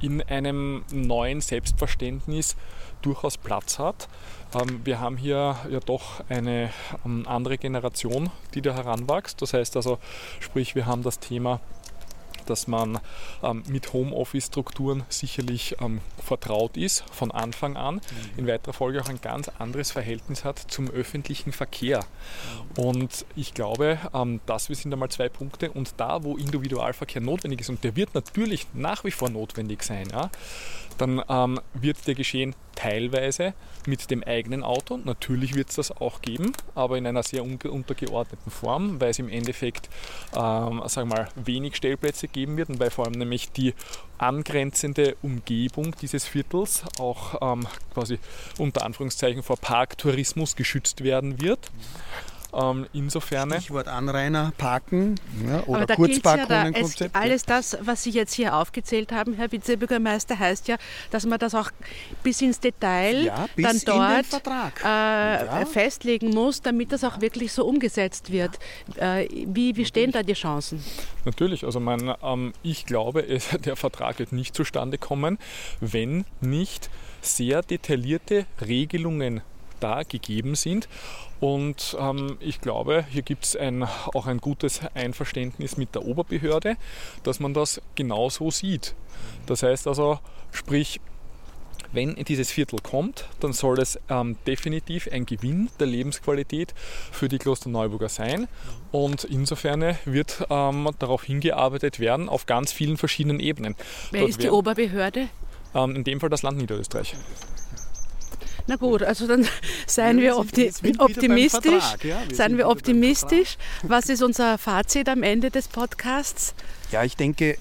in 0.00 0.22
einem 0.22 0.84
neuen 0.92 1.40
Selbstverständnis 1.40 2.54
durchaus 3.02 3.36
Platz 3.36 3.80
hat. 3.80 4.08
Ähm, 4.54 4.82
wir 4.84 5.00
haben 5.00 5.16
hier 5.16 5.56
ja 5.68 5.80
doch 5.80 6.22
eine 6.28 6.70
ähm, 7.04 7.26
andere 7.26 7.58
Generation, 7.58 8.30
die 8.54 8.62
da 8.62 8.74
heranwächst. 8.74 9.42
Das 9.42 9.54
heißt 9.54 9.74
also, 9.74 9.98
sprich, 10.38 10.76
wir 10.76 10.86
haben 10.86 11.02
das 11.02 11.18
Thema 11.18 11.58
dass 12.46 12.66
man 12.66 13.00
ähm, 13.42 13.62
mit 13.68 13.92
Homeoffice-Strukturen 13.92 15.04
sicherlich 15.08 15.76
ähm, 15.80 16.00
vertraut 16.22 16.76
ist 16.76 17.04
von 17.12 17.30
Anfang 17.30 17.76
an, 17.76 17.96
mhm. 17.96 18.00
in 18.38 18.46
weiterer 18.46 18.72
Folge 18.72 19.00
auch 19.00 19.08
ein 19.08 19.20
ganz 19.20 19.48
anderes 19.58 19.90
Verhältnis 19.90 20.44
hat 20.44 20.58
zum 20.58 20.90
öffentlichen 20.90 21.52
Verkehr. 21.52 22.00
Mhm. 22.76 22.84
Und 22.84 23.26
ich 23.36 23.54
glaube, 23.54 23.98
ähm, 24.12 24.40
das 24.46 24.66
sind 24.66 24.92
einmal 24.92 25.10
zwei 25.10 25.28
Punkte. 25.28 25.70
Und 25.70 25.94
da, 25.96 26.22
wo 26.24 26.36
Individualverkehr 26.36 27.20
notwendig 27.20 27.60
ist, 27.60 27.70
und 27.70 27.84
der 27.84 27.96
wird 27.96 28.14
natürlich 28.14 28.66
nach 28.72 29.04
wie 29.04 29.10
vor 29.10 29.30
notwendig 29.30 29.82
sein, 29.82 30.08
ja, 30.10 30.30
dann 30.98 31.22
ähm, 31.28 31.60
wird 31.74 32.06
der 32.06 32.14
geschehen 32.14 32.54
teilweise 32.74 33.54
mit 33.86 34.10
dem 34.10 34.22
eigenen 34.22 34.62
Auto. 34.62 34.96
Natürlich 34.96 35.54
wird 35.54 35.70
es 35.70 35.76
das 35.76 35.90
auch 35.92 36.20
geben, 36.22 36.52
aber 36.74 36.98
in 36.98 37.06
einer 37.06 37.22
sehr 37.22 37.44
untergeordneten 37.44 38.50
Form, 38.50 39.00
weil 39.00 39.10
es 39.10 39.18
im 39.18 39.28
Endeffekt 39.28 39.88
ähm, 40.34 40.82
sagen 40.86 41.08
wir 41.08 41.16
mal, 41.16 41.28
wenig 41.36 41.76
Stellplätze 41.76 42.28
geben 42.28 42.56
wird 42.56 42.68
und 42.68 42.80
weil 42.80 42.90
vor 42.90 43.06
allem 43.06 43.14
nämlich 43.14 43.50
die 43.52 43.74
angrenzende 44.18 45.16
Umgebung 45.22 45.94
dieses 46.00 46.26
Viertels 46.26 46.84
auch 46.98 47.40
ähm, 47.40 47.66
quasi 47.92 48.18
unter 48.58 48.84
Anführungszeichen 48.84 49.42
vor 49.42 49.56
Parktourismus 49.56 50.56
geschützt 50.56 51.04
werden 51.04 51.40
wird. 51.40 51.70
Ähm, 52.54 52.86
insofern. 52.92 53.50
Stichwort 53.52 53.88
Anrainer, 53.88 54.52
Parken 54.56 55.16
ja, 55.46 55.62
oder 55.64 55.78
Aber 55.78 55.86
da 55.86 55.94
Kurzparkkonzept. 55.96 57.14
Ja 57.14 57.20
alles 57.20 57.44
das, 57.44 57.76
was 57.80 58.02
Sie 58.02 58.10
jetzt 58.10 58.34
hier 58.34 58.56
aufgezählt 58.56 59.12
haben, 59.12 59.34
Herr 59.34 59.50
Vizebürgermeister, 59.50 60.38
heißt 60.38 60.68
ja, 60.68 60.76
dass 61.10 61.26
man 61.26 61.38
das 61.38 61.54
auch 61.54 61.70
bis 62.22 62.40
ins 62.42 62.60
Detail 62.60 63.24
ja, 63.24 63.46
bis 63.56 63.84
dann 63.84 64.22
dort 64.30 64.46
äh, 64.82 64.86
ja. 64.86 65.66
festlegen 65.66 66.30
muss, 66.30 66.62
damit 66.62 66.92
das 66.92 67.04
auch 67.04 67.20
wirklich 67.20 67.52
so 67.52 67.64
umgesetzt 67.64 68.30
wird. 68.30 68.58
Äh, 68.96 69.28
wie, 69.46 69.76
wie 69.76 69.84
stehen 69.84 70.12
da 70.12 70.22
die 70.22 70.34
Chancen? 70.34 70.82
Natürlich, 71.24 71.64
also 71.64 71.80
mein, 71.80 72.14
ähm, 72.22 72.52
ich 72.62 72.86
glaube, 72.86 73.20
es, 73.28 73.48
der 73.64 73.76
Vertrag 73.76 74.18
wird 74.18 74.32
nicht 74.32 74.54
zustande 74.54 74.98
kommen, 74.98 75.38
wenn 75.80 76.24
nicht 76.40 76.90
sehr 77.20 77.62
detaillierte 77.62 78.46
Regelungen 78.60 79.40
da 79.84 80.02
gegeben 80.02 80.54
sind. 80.54 80.88
Und 81.40 81.96
ähm, 82.00 82.38
ich 82.40 82.60
glaube, 82.60 83.04
hier 83.10 83.22
gibt 83.22 83.44
es 83.44 83.54
ein, 83.54 83.82
auch 84.14 84.26
ein 84.26 84.38
gutes 84.38 84.80
Einverständnis 84.94 85.76
mit 85.76 85.94
der 85.94 86.06
Oberbehörde, 86.06 86.76
dass 87.22 87.38
man 87.38 87.52
das 87.52 87.82
genauso 87.94 88.50
sieht. 88.50 88.94
Das 89.46 89.62
heißt 89.62 89.86
also, 89.86 90.18
sprich, 90.52 91.00
wenn 91.92 92.14
dieses 92.16 92.50
Viertel 92.50 92.80
kommt, 92.80 93.26
dann 93.40 93.52
soll 93.52 93.78
es 93.78 93.98
ähm, 94.08 94.36
definitiv 94.46 95.08
ein 95.12 95.26
Gewinn 95.26 95.68
der 95.78 95.86
Lebensqualität 95.86 96.74
für 97.12 97.28
die 97.28 97.38
Klosterneuburger 97.38 98.08
sein. 98.08 98.48
Und 98.90 99.24
insofern 99.24 99.96
wird 100.04 100.46
ähm, 100.50 100.88
darauf 100.98 101.24
hingearbeitet 101.24 102.00
werden 102.00 102.28
auf 102.28 102.46
ganz 102.46 102.72
vielen 102.72 102.96
verschiedenen 102.96 103.38
Ebenen. 103.38 103.76
Wer 104.10 104.20
Dort 104.20 104.30
ist 104.30 104.42
die 104.42 104.50
Oberbehörde? 104.50 105.28
Ähm, 105.74 105.94
in 105.94 106.04
dem 106.04 106.20
Fall 106.20 106.30
das 106.30 106.42
Land 106.42 106.58
Niederösterreich. 106.58 107.14
Na 108.66 108.76
gut, 108.76 109.02
also 109.02 109.26
dann 109.26 109.46
seien 109.86 110.20
wir 110.20 110.36
opti 110.36 110.72
optimistisch. 110.98 111.84
Ja, 112.02 112.18
wir 112.28 112.34
seien 112.34 112.56
wir 112.56 112.68
optimistisch. 112.68 113.56
Was 113.82 114.08
ist 114.08 114.22
unser 114.22 114.58
Fazit 114.58 115.08
am 115.08 115.22
Ende 115.22 115.50
des 115.50 115.68
Podcasts? 115.68 116.54
Ja, 116.90 117.04
ich 117.04 117.16
denke, 117.16 117.58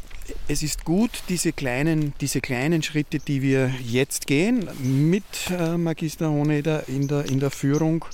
es 0.48 0.64
ist 0.64 0.86
gut, 0.86 1.12
diese 1.30 1.52
kleinen, 1.52 2.14
diese 2.22 2.40
kleinen 2.40 2.84
Schritte, 2.84 3.20
die 3.20 3.42
wir 3.42 3.72
jetzt 3.84 4.28
gehen, 4.28 4.70
mit 4.82 5.24
äh, 5.52 5.78
Magister 5.78 6.30
Honeder 6.30 6.88
in 6.88 7.08
der, 7.08 7.26
in 7.26 7.40
der 7.40 7.52
Führung, 7.52 8.06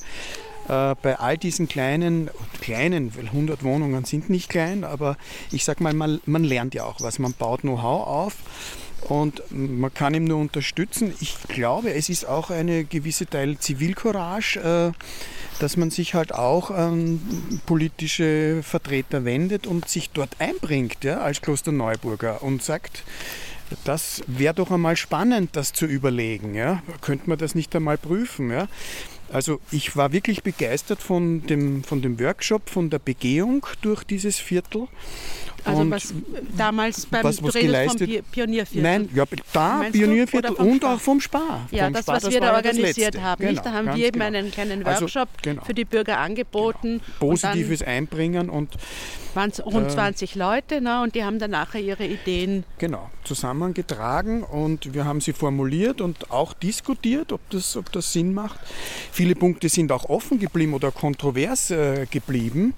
äh, 0.67 0.95
bei 1.01 1.19
all 1.19 1.37
diesen 1.37 1.67
kleinen, 1.67 2.29
kleinen, 2.61 3.15
weil 3.15 3.25
100 3.25 3.63
Wohnungen 3.63 4.05
sind 4.05 4.29
nicht 4.29 4.49
klein, 4.49 4.83
aber 4.83 5.17
ich 5.51 5.65
sag 5.65 5.81
mal, 5.81 5.93
man, 5.93 6.19
man 6.25 6.43
lernt 6.43 6.73
ja 6.73 6.85
auch 6.85 7.01
was, 7.01 7.19
man 7.19 7.33
baut 7.33 7.61
Know-how 7.61 8.07
auf 8.07 8.35
und 9.01 9.41
man 9.51 9.93
kann 9.93 10.13
ihm 10.13 10.25
nur 10.25 10.39
unterstützen. 10.39 11.13
Ich 11.19 11.35
glaube, 11.47 11.93
es 11.93 12.09
ist 12.09 12.25
auch 12.25 12.49
eine 12.49 12.83
gewisse 12.83 13.25
Teil 13.25 13.57
Zivilcourage, 13.57 14.59
äh, 14.59 14.91
dass 15.59 15.77
man 15.77 15.91
sich 15.91 16.13
halt 16.13 16.33
auch 16.33 16.71
an 16.71 17.61
politische 17.65 18.61
Vertreter 18.63 19.25
wendet 19.25 19.67
und 19.67 19.87
sich 19.89 20.09
dort 20.09 20.39
einbringt 20.39 21.03
ja, 21.03 21.19
als 21.19 21.41
Klosterneuburger 21.41 22.41
und 22.41 22.63
sagt, 22.63 23.03
das 23.83 24.23
wäre 24.27 24.53
doch 24.53 24.71
einmal 24.71 24.95
spannend, 24.95 25.51
das 25.53 25.73
zu 25.73 25.85
überlegen. 25.85 26.55
Ja? 26.55 26.81
Könnte 27.01 27.29
man 27.29 27.37
das 27.37 27.55
nicht 27.55 27.75
einmal 27.75 27.97
prüfen? 27.97 28.51
Ja? 28.51 28.67
Also 29.31 29.59
ich 29.71 29.95
war 29.95 30.11
wirklich 30.11 30.43
begeistert 30.43 31.01
von 31.01 31.45
dem, 31.45 31.83
von 31.83 32.01
dem 32.01 32.19
Workshop, 32.19 32.69
von 32.69 32.89
der 32.89 32.99
Begehung 32.99 33.65
durch 33.81 34.03
dieses 34.03 34.37
Viertel. 34.39 34.87
Also 35.65 35.81
und 35.81 35.91
was 35.91 36.13
damals 36.57 37.05
beim 37.05 37.23
was, 37.23 37.41
was 37.41 37.53
geleistet, 37.53 38.11
vom 38.11 38.23
Pionierviertel? 38.31 38.81
Nein, 38.81 39.09
ja, 39.13 39.25
da 39.53 39.83
Pionierviertel 39.91 40.51
und 40.51 40.83
auch 40.85 40.99
vom 40.99 41.19
Spar. 41.19 41.67
Ja, 41.71 41.85
vom 41.85 41.93
das, 41.93 42.03
Spar, 42.03 42.15
was 42.15 42.23
das 42.23 42.33
wir 42.33 42.41
da 42.41 42.55
organisiert 42.55 43.21
haben. 43.21 43.45
Genau? 43.45 43.61
Da 43.61 43.71
haben 43.71 43.87
wir 43.87 44.05
eben 44.05 44.19
genau. 44.19 44.25
einen 44.25 44.51
kleinen 44.51 44.85
also, 44.85 45.01
Workshop 45.01 45.29
also, 45.29 45.41
genau. 45.41 45.63
für 45.65 45.73
die 45.73 45.85
Bürger 45.85 46.19
angeboten. 46.19 47.01
Genau. 47.19 47.31
Positives 47.31 47.81
Einbringen 47.81 48.49
und 48.49 48.77
waren 49.35 49.51
es 49.51 49.63
rund 49.65 49.91
20 49.91 50.35
äh, 50.35 50.39
Leute 50.39 50.81
ne, 50.81 51.01
und 51.01 51.15
die 51.15 51.23
haben 51.23 51.39
dann 51.39 51.51
nachher 51.51 51.81
ihre 51.81 52.05
Ideen 52.05 52.63
genau, 52.77 53.09
zusammengetragen 53.23 54.43
und 54.43 54.93
wir 54.93 55.05
haben 55.05 55.21
sie 55.21 55.33
formuliert 55.33 56.01
und 56.01 56.31
auch 56.31 56.53
diskutiert, 56.53 57.31
ob 57.31 57.41
das, 57.49 57.77
ob 57.77 57.91
das 57.91 58.11
Sinn 58.11 58.33
macht. 58.33 58.59
Viele 59.11 59.35
Punkte 59.35 59.69
sind 59.69 59.91
auch 59.91 60.09
offen 60.09 60.39
geblieben 60.39 60.73
oder 60.73 60.91
kontrovers 60.91 61.71
äh, 61.71 62.05
geblieben. 62.09 62.73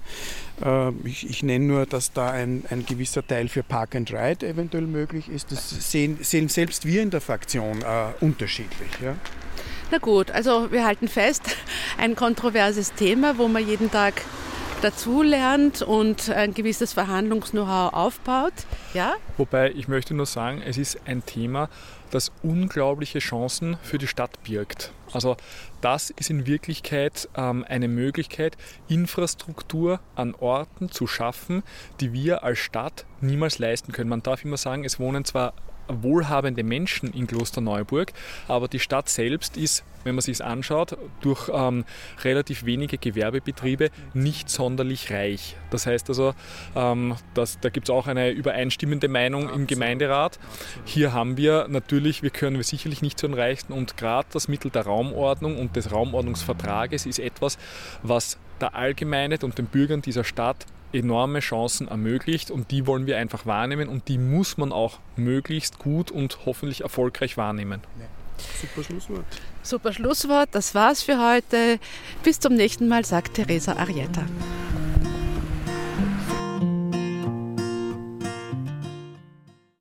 Äh, 0.64 0.90
ich, 1.04 1.28
ich, 1.28 1.42
nenne 1.42 1.64
nur, 1.64 1.86
dass 1.86 2.12
da 2.12 2.30
ein, 2.30 2.64
ein, 2.70 2.86
gewisser 2.86 3.26
Teil 3.26 3.48
für 3.48 3.62
Park 3.62 3.94
and 3.94 4.12
Ride 4.12 4.46
eventuell 4.46 4.86
möglich 4.86 5.28
ist. 5.28 5.52
Das 5.52 5.70
sehen, 5.90 6.18
sehen 6.22 6.48
selbst 6.48 6.86
wir 6.86 7.02
in 7.02 7.10
der 7.10 7.20
Fraktion 7.20 7.82
äh, 7.82 8.24
unterschiedlich. 8.24 8.90
Ja. 9.02 9.16
Na 9.90 9.98
gut, 9.98 10.30
also 10.30 10.72
wir 10.72 10.84
halten 10.84 11.08
fest, 11.08 11.56
ein 11.98 12.16
kontroverses 12.16 12.94
Thema, 12.94 13.36
wo 13.38 13.48
man 13.48 13.66
jeden 13.66 13.90
Tag 13.90 14.22
dazulernt 14.82 15.82
und 15.82 16.30
ein 16.30 16.54
gewisses 16.54 16.92
Verhandlungs-Know-how 16.92 17.92
aufbaut. 17.92 18.52
Ja? 18.94 19.14
Wobei 19.36 19.70
ich 19.70 19.88
möchte 19.88 20.14
nur 20.14 20.26
sagen, 20.26 20.62
es 20.64 20.76
ist 20.76 21.00
ein 21.06 21.24
Thema, 21.24 21.68
das 22.10 22.30
unglaubliche 22.42 23.20
Chancen 23.20 23.78
für 23.82 23.98
die 23.98 24.06
Stadt 24.06 24.42
birgt. 24.42 24.92
Also 25.12 25.36
das 25.80 26.10
ist 26.10 26.30
in 26.30 26.46
Wirklichkeit 26.46 27.28
ähm, 27.36 27.64
eine 27.68 27.88
Möglichkeit, 27.88 28.56
Infrastruktur 28.88 30.00
an 30.14 30.34
Orten 30.34 30.90
zu 30.90 31.06
schaffen, 31.06 31.62
die 32.00 32.12
wir 32.12 32.44
als 32.44 32.58
Stadt 32.58 33.06
niemals 33.20 33.58
leisten 33.58 33.92
können. 33.92 34.10
Man 34.10 34.22
darf 34.22 34.44
immer 34.44 34.56
sagen, 34.56 34.84
es 34.84 35.00
wohnen 35.00 35.24
zwar 35.24 35.54
wohlhabende 35.88 36.62
Menschen 36.62 37.12
in 37.12 37.26
Klosterneuburg, 37.26 38.12
aber 38.48 38.68
die 38.68 38.78
Stadt 38.78 39.08
selbst 39.08 39.56
ist, 39.56 39.84
wenn 40.04 40.14
man 40.14 40.22
sich 40.22 40.34
es 40.34 40.40
anschaut, 40.40 40.96
durch 41.20 41.50
ähm, 41.52 41.84
relativ 42.24 42.64
wenige 42.64 42.98
Gewerbebetriebe 42.98 43.90
nicht 44.14 44.50
sonderlich 44.50 45.12
reich. 45.12 45.56
Das 45.70 45.86
heißt 45.86 46.08
also, 46.08 46.34
ähm, 46.74 47.16
dass, 47.34 47.60
da 47.60 47.68
gibt 47.68 47.88
es 47.88 47.90
auch 47.90 48.06
eine 48.06 48.30
übereinstimmende 48.30 49.08
Meinung 49.08 49.48
im 49.48 49.66
Gemeinderat. 49.66 50.38
Hier 50.84 51.12
haben 51.12 51.36
wir 51.36 51.66
natürlich, 51.68 52.22
wir 52.22 52.30
können 52.30 52.56
wir 52.56 52.64
sicherlich 52.64 53.02
nicht 53.02 53.18
zu 53.18 53.26
den 53.28 53.34
Reichsten 53.34 53.72
und 53.72 53.96
gerade 53.96 54.28
das 54.32 54.48
Mittel 54.48 54.70
der 54.70 54.82
Raumordnung 54.82 55.58
und 55.58 55.76
des 55.76 55.92
Raumordnungsvertrages 55.92 57.06
ist 57.06 57.18
etwas, 57.18 57.58
was 58.02 58.38
der 58.60 58.74
Allgemeinheit 58.74 59.44
und 59.44 59.58
den 59.58 59.66
Bürgern 59.66 60.02
dieser 60.02 60.24
Stadt 60.24 60.66
enorme 60.92 61.40
Chancen 61.40 61.88
ermöglicht 61.88 62.50
und 62.50 62.70
die 62.70 62.86
wollen 62.86 63.06
wir 63.06 63.18
einfach 63.18 63.46
wahrnehmen 63.46 63.88
und 63.88 64.08
die 64.08 64.18
muss 64.18 64.56
man 64.56 64.72
auch 64.72 64.98
möglichst 65.16 65.78
gut 65.78 66.10
und 66.10 66.40
hoffentlich 66.46 66.82
erfolgreich 66.82 67.36
wahrnehmen. 67.36 67.80
Super 68.60 68.84
Schlusswort. 68.84 69.24
Super 69.62 69.92
Schlusswort, 69.92 70.48
das 70.52 70.74
war's 70.74 71.02
für 71.02 71.18
heute. 71.18 71.78
Bis 72.24 72.40
zum 72.40 72.54
nächsten 72.54 72.88
Mal, 72.88 73.04
sagt 73.04 73.34
Teresa 73.34 73.74
Arietta. 73.74 74.24